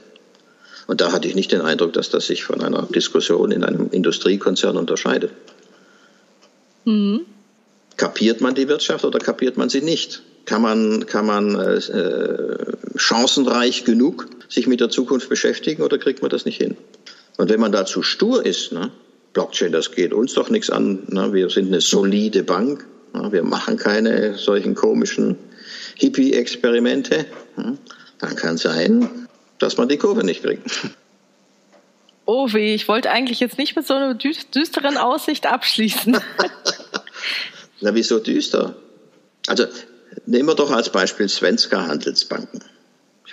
Und 0.90 1.00
da 1.00 1.12
hatte 1.12 1.28
ich 1.28 1.36
nicht 1.36 1.52
den 1.52 1.60
Eindruck, 1.60 1.92
dass 1.92 2.10
das 2.10 2.26
sich 2.26 2.42
von 2.42 2.60
einer 2.62 2.82
Diskussion 2.82 3.52
in 3.52 3.62
einem 3.62 3.90
Industriekonzern 3.92 4.76
unterscheidet. 4.76 5.30
Mhm. 6.84 7.20
Kapiert 7.96 8.40
man 8.40 8.56
die 8.56 8.66
Wirtschaft 8.66 9.04
oder 9.04 9.20
kapiert 9.20 9.56
man 9.56 9.68
sie 9.68 9.82
nicht? 9.82 10.24
Kann 10.46 10.62
man, 10.62 11.06
kann 11.06 11.26
man 11.26 11.54
äh, 11.54 12.56
chancenreich 12.96 13.84
genug 13.84 14.26
sich 14.48 14.66
mit 14.66 14.80
der 14.80 14.88
Zukunft 14.88 15.28
beschäftigen 15.28 15.84
oder 15.84 15.96
kriegt 15.96 16.22
man 16.22 16.30
das 16.30 16.44
nicht 16.44 16.60
hin? 16.60 16.76
Und 17.36 17.50
wenn 17.50 17.60
man 17.60 17.70
dazu 17.70 18.02
stur 18.02 18.44
ist, 18.44 18.72
ne, 18.72 18.90
Blockchain, 19.32 19.70
das 19.70 19.92
geht 19.92 20.12
uns 20.12 20.34
doch 20.34 20.50
nichts 20.50 20.70
an. 20.70 21.04
Ne? 21.06 21.32
Wir 21.32 21.50
sind 21.50 21.68
eine 21.68 21.80
solide 21.80 22.42
Bank. 22.42 22.84
Ne? 23.14 23.30
Wir 23.30 23.44
machen 23.44 23.76
keine 23.76 24.34
solchen 24.34 24.74
komischen 24.74 25.36
Hippie-Experimente. 25.94 27.26
Ne? 27.56 27.78
Dann 28.18 28.34
kann 28.34 28.56
sein, 28.56 29.19
dass 29.60 29.76
man 29.76 29.88
die 29.88 29.98
Kurve 29.98 30.24
nicht 30.24 30.42
kriegt. 30.42 30.62
Oh 32.26 32.52
weh, 32.52 32.76
ich 32.76 32.86
wollte 32.86 33.10
eigentlich 33.10 33.40
jetzt 33.40 33.58
nicht 33.58 33.74
mit 33.74 33.88
so 33.88 33.94
einer 33.94 34.14
düsteren 34.14 34.96
Aussicht 34.96 35.46
abschließen. 35.46 36.16
Na, 37.80 37.92
wieso 37.92 38.20
düster? 38.20 38.76
Also 39.48 39.64
nehmen 40.26 40.48
wir 40.48 40.54
doch 40.54 40.70
als 40.70 40.90
Beispiel 40.90 41.28
Svenska 41.28 41.88
Handelsbanken 41.88 42.62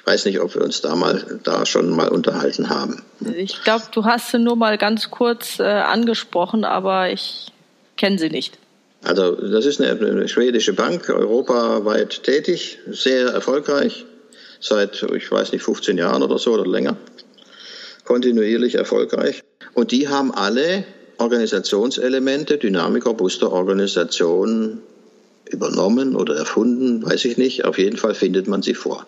weiß 0.08 0.26
nicht, 0.26 0.40
ob 0.40 0.56
wir 0.56 0.64
uns 0.64 0.80
da 0.82 0.96
mal 0.96 1.40
da 1.44 1.66
schon 1.66 1.90
mal 1.90 2.08
unterhalten 2.08 2.70
haben. 2.70 3.04
Ich 3.36 3.62
glaube, 3.64 3.84
du 3.92 4.06
hast 4.06 4.32
sie 4.32 4.40
nur 4.40 4.56
mal 4.56 4.78
ganz 4.78 5.12
kurz 5.12 5.60
äh, 5.60 5.64
angesprochen, 5.64 6.64
aber 6.64 7.12
ich 7.12 7.48
kenne 7.98 8.18
sie 8.18 8.30
nicht. 8.30 8.58
Also 9.04 9.36
das 9.36 9.66
ist 9.66 9.82
eine, 9.82 9.92
eine, 10.00 10.28
schwedische 10.30 10.74
Bank, 10.74 11.10
europaweit 11.10 12.24
tätig, 12.24 12.80
sehr 12.90 13.28
erfolgreich, 13.28 14.06
seit, 14.60 15.03
ich 15.03 15.32
weiß 15.32 15.51
nicht, 15.51 15.64
15 15.64 15.97
Jahren 15.97 16.24
oder 16.24 16.38
so 16.38 16.53
oder 16.53 16.66
länger, 16.66 16.97
kontinuierlich 18.05 18.76
erfolgreich. 18.76 19.43
Und 19.74 19.91
die 19.91 20.08
haben 20.08 20.34
alle 20.34 20.86
Organisationselemente, 21.18 22.58
Dynamik 22.58 23.05
robuster 23.05 23.51
Organisationen 23.51 24.82
übernommen 25.49 26.16
oder 26.16 26.36
erfunden, 26.36 27.05
weiß 27.05 27.26
ich 27.26 27.38
nicht. 27.38 27.66
Auf 27.66 27.78
jeden 27.78 27.97
Fall 27.97 28.14
findet 28.14 28.47
man 28.47 28.62
sie 28.62 28.74
vor. 28.74 29.08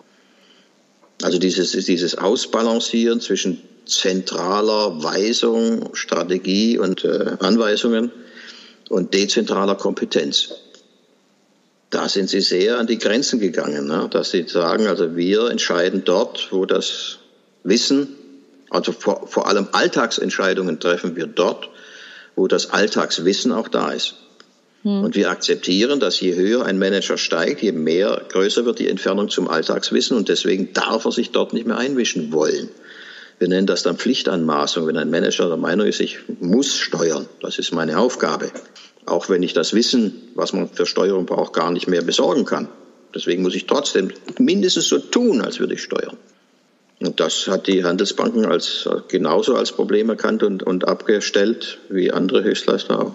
Also 1.22 1.38
dieses, 1.38 1.72
dieses 1.72 2.16
Ausbalancieren 2.16 3.20
zwischen 3.20 3.60
zentraler 3.84 5.02
Weisung, 5.02 5.94
Strategie 5.94 6.78
und 6.78 7.04
äh, 7.04 7.36
Anweisungen 7.40 8.10
und 8.88 9.12
dezentraler 9.14 9.74
Kompetenz. 9.74 10.54
Da 11.90 12.08
sind 12.08 12.30
sie 12.30 12.40
sehr 12.40 12.78
an 12.78 12.86
die 12.86 12.98
Grenzen 12.98 13.40
gegangen, 13.40 13.86
ne? 13.86 14.08
dass 14.10 14.30
sie 14.30 14.46
sagen, 14.46 14.86
also 14.86 15.16
wir 15.16 15.50
entscheiden 15.50 16.02
dort, 16.04 16.48
wo 16.52 16.64
das 16.64 17.18
Wissen, 17.64 18.08
also 18.70 18.92
vor, 18.92 19.26
vor 19.26 19.48
allem 19.48 19.68
Alltagsentscheidungen 19.72 20.78
treffen 20.78 21.16
wir 21.16 21.26
dort, 21.26 21.68
wo 22.36 22.46
das 22.46 22.70
Alltagswissen 22.70 23.50
auch 23.50 23.66
da 23.66 23.90
ist. 23.90 24.14
Hm. 24.82 25.02
Und 25.02 25.16
wir 25.16 25.30
akzeptieren, 25.30 25.98
dass 25.98 26.20
je 26.20 26.36
höher 26.36 26.64
ein 26.64 26.78
Manager 26.78 27.18
steigt, 27.18 27.60
je 27.60 27.72
mehr 27.72 28.22
größer 28.28 28.64
wird 28.64 28.78
die 28.78 28.88
Entfernung 28.88 29.28
zum 29.28 29.48
Alltagswissen 29.48 30.16
und 30.16 30.28
deswegen 30.28 30.72
darf 30.72 31.04
er 31.04 31.12
sich 31.12 31.32
dort 31.32 31.52
nicht 31.52 31.66
mehr 31.66 31.76
einmischen 31.76 32.32
wollen. 32.32 32.68
Wir 33.40 33.48
nennen 33.48 33.66
das 33.66 33.82
dann 33.82 33.96
Pflichtanmaßung, 33.96 34.86
wenn 34.86 34.96
ein 34.96 35.10
Manager 35.10 35.48
der 35.48 35.56
Meinung 35.56 35.86
ist, 35.86 36.00
ich 36.00 36.18
muss 36.40 36.76
steuern, 36.76 37.26
das 37.40 37.58
ist 37.58 37.72
meine 37.72 37.98
Aufgabe. 37.98 38.52
Auch 39.10 39.28
wenn 39.28 39.42
ich 39.42 39.52
das 39.52 39.74
Wissen, 39.74 40.22
was 40.36 40.52
man 40.52 40.68
für 40.68 40.86
Steuerung 40.86 41.26
braucht, 41.26 41.52
gar 41.52 41.72
nicht 41.72 41.88
mehr 41.88 42.02
besorgen 42.02 42.44
kann. 42.44 42.68
Deswegen 43.12 43.42
muss 43.42 43.56
ich 43.56 43.66
trotzdem 43.66 44.12
mindestens 44.38 44.88
so 44.88 44.98
tun, 44.98 45.40
als 45.40 45.58
würde 45.58 45.74
ich 45.74 45.82
steuern. 45.82 46.16
Und 47.00 47.18
das 47.18 47.48
hat 47.48 47.66
die 47.66 47.82
Handelsbanken 47.82 48.46
als, 48.46 48.88
genauso 49.08 49.56
als 49.56 49.72
Problem 49.72 50.10
erkannt 50.10 50.44
und, 50.44 50.62
und 50.62 50.86
abgestellt 50.86 51.78
wie 51.88 52.12
andere 52.12 52.44
Höchstleister 52.44 53.00
auch. 53.00 53.14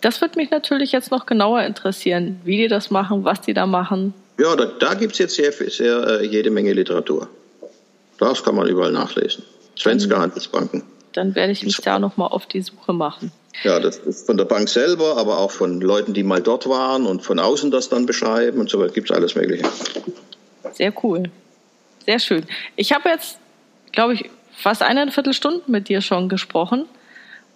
Das 0.00 0.22
würde 0.22 0.38
mich 0.38 0.50
natürlich 0.50 0.90
jetzt 0.92 1.10
noch 1.10 1.26
genauer 1.26 1.62
interessieren, 1.64 2.40
wie 2.44 2.56
die 2.56 2.68
das 2.68 2.90
machen, 2.90 3.24
was 3.24 3.42
die 3.42 3.52
da 3.52 3.66
machen. 3.66 4.14
Ja, 4.38 4.56
da, 4.56 4.64
da 4.64 4.94
gibt 4.94 5.12
es 5.12 5.18
jetzt 5.18 5.34
sehr, 5.34 5.52
sehr 5.52 6.20
äh, 6.20 6.26
jede 6.26 6.50
Menge 6.50 6.72
Literatur. 6.72 7.28
Das 8.18 8.42
kann 8.42 8.54
man 8.54 8.68
überall 8.68 8.92
nachlesen. 8.92 9.44
Svenska 9.78 10.18
Handelsbanken. 10.18 10.82
Dann 11.12 11.34
werde 11.34 11.52
ich 11.52 11.62
mich 11.62 11.76
da 11.76 11.98
nochmal 11.98 12.28
auf 12.28 12.46
die 12.46 12.62
Suche 12.62 12.94
machen. 12.94 13.32
Ja, 13.64 13.78
das 13.78 13.98
ist 13.98 14.26
von 14.26 14.36
der 14.36 14.44
Bank 14.44 14.68
selber, 14.68 15.16
aber 15.18 15.38
auch 15.38 15.50
von 15.50 15.80
Leuten, 15.80 16.14
die 16.14 16.22
mal 16.22 16.40
dort 16.40 16.68
waren 16.68 17.06
und 17.06 17.22
von 17.22 17.38
außen 17.38 17.70
das 17.70 17.88
dann 17.88 18.06
beschreiben 18.06 18.58
und 18.58 18.70
so 18.70 18.80
weiter. 18.80 18.92
Gibt 18.92 19.10
es 19.10 19.16
alles 19.16 19.34
Mögliche. 19.34 19.64
Sehr 20.72 20.92
cool. 21.02 21.24
Sehr 22.06 22.18
schön. 22.18 22.44
Ich 22.76 22.92
habe 22.92 23.10
jetzt, 23.10 23.38
glaube 23.92 24.14
ich, 24.14 24.30
fast 24.56 24.82
eine 24.82 25.10
Viertelstunde 25.10 25.62
mit 25.66 25.88
dir 25.88 26.00
schon 26.00 26.28
gesprochen 26.28 26.86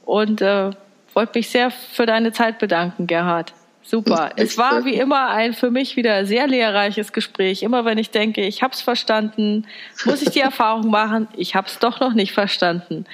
und 0.04 0.40
äh, 0.42 0.70
wollte 1.14 1.38
mich 1.38 1.48
sehr 1.48 1.70
für 1.70 2.06
deine 2.06 2.32
Zeit 2.32 2.58
bedanken, 2.58 3.06
Gerhard. 3.06 3.52
Super. 3.82 4.30
Es 4.34 4.58
war 4.58 4.84
wie 4.84 4.94
immer 4.94 5.28
ein 5.28 5.52
für 5.54 5.70
mich 5.70 5.94
wieder 5.94 6.26
sehr 6.26 6.48
lehrreiches 6.48 7.12
Gespräch. 7.12 7.62
Immer 7.62 7.84
wenn 7.84 7.98
ich 7.98 8.10
denke, 8.10 8.42
ich 8.42 8.62
habe 8.62 8.74
es 8.74 8.80
verstanden, 8.80 9.64
muss 10.04 10.22
ich 10.22 10.30
die 10.30 10.40
Erfahrung 10.52 10.90
machen, 10.90 11.28
ich 11.36 11.54
habe 11.54 11.68
es 11.68 11.78
doch 11.78 12.00
noch 12.00 12.12
nicht 12.12 12.32
verstanden. 12.32 13.06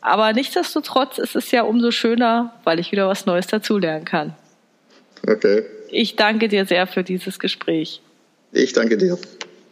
Aber 0.00 0.32
nichtsdestotrotz 0.32 1.18
ist 1.18 1.36
es 1.36 1.50
ja 1.50 1.62
umso 1.62 1.90
schöner, 1.90 2.54
weil 2.64 2.78
ich 2.78 2.92
wieder 2.92 3.08
was 3.08 3.26
Neues 3.26 3.46
dazulernen 3.46 4.04
kann. 4.04 4.34
Okay. 5.26 5.64
Ich 5.90 6.16
danke 6.16 6.48
dir 6.48 6.64
sehr 6.66 6.86
für 6.86 7.02
dieses 7.02 7.38
Gespräch. 7.38 8.00
Ich 8.52 8.72
danke 8.72 8.96
dir. 8.96 9.18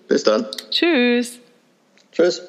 Bis 0.09 0.25
dann. 0.25 0.47
Tschüss. 0.71 1.39
Tschüss. 2.13 2.43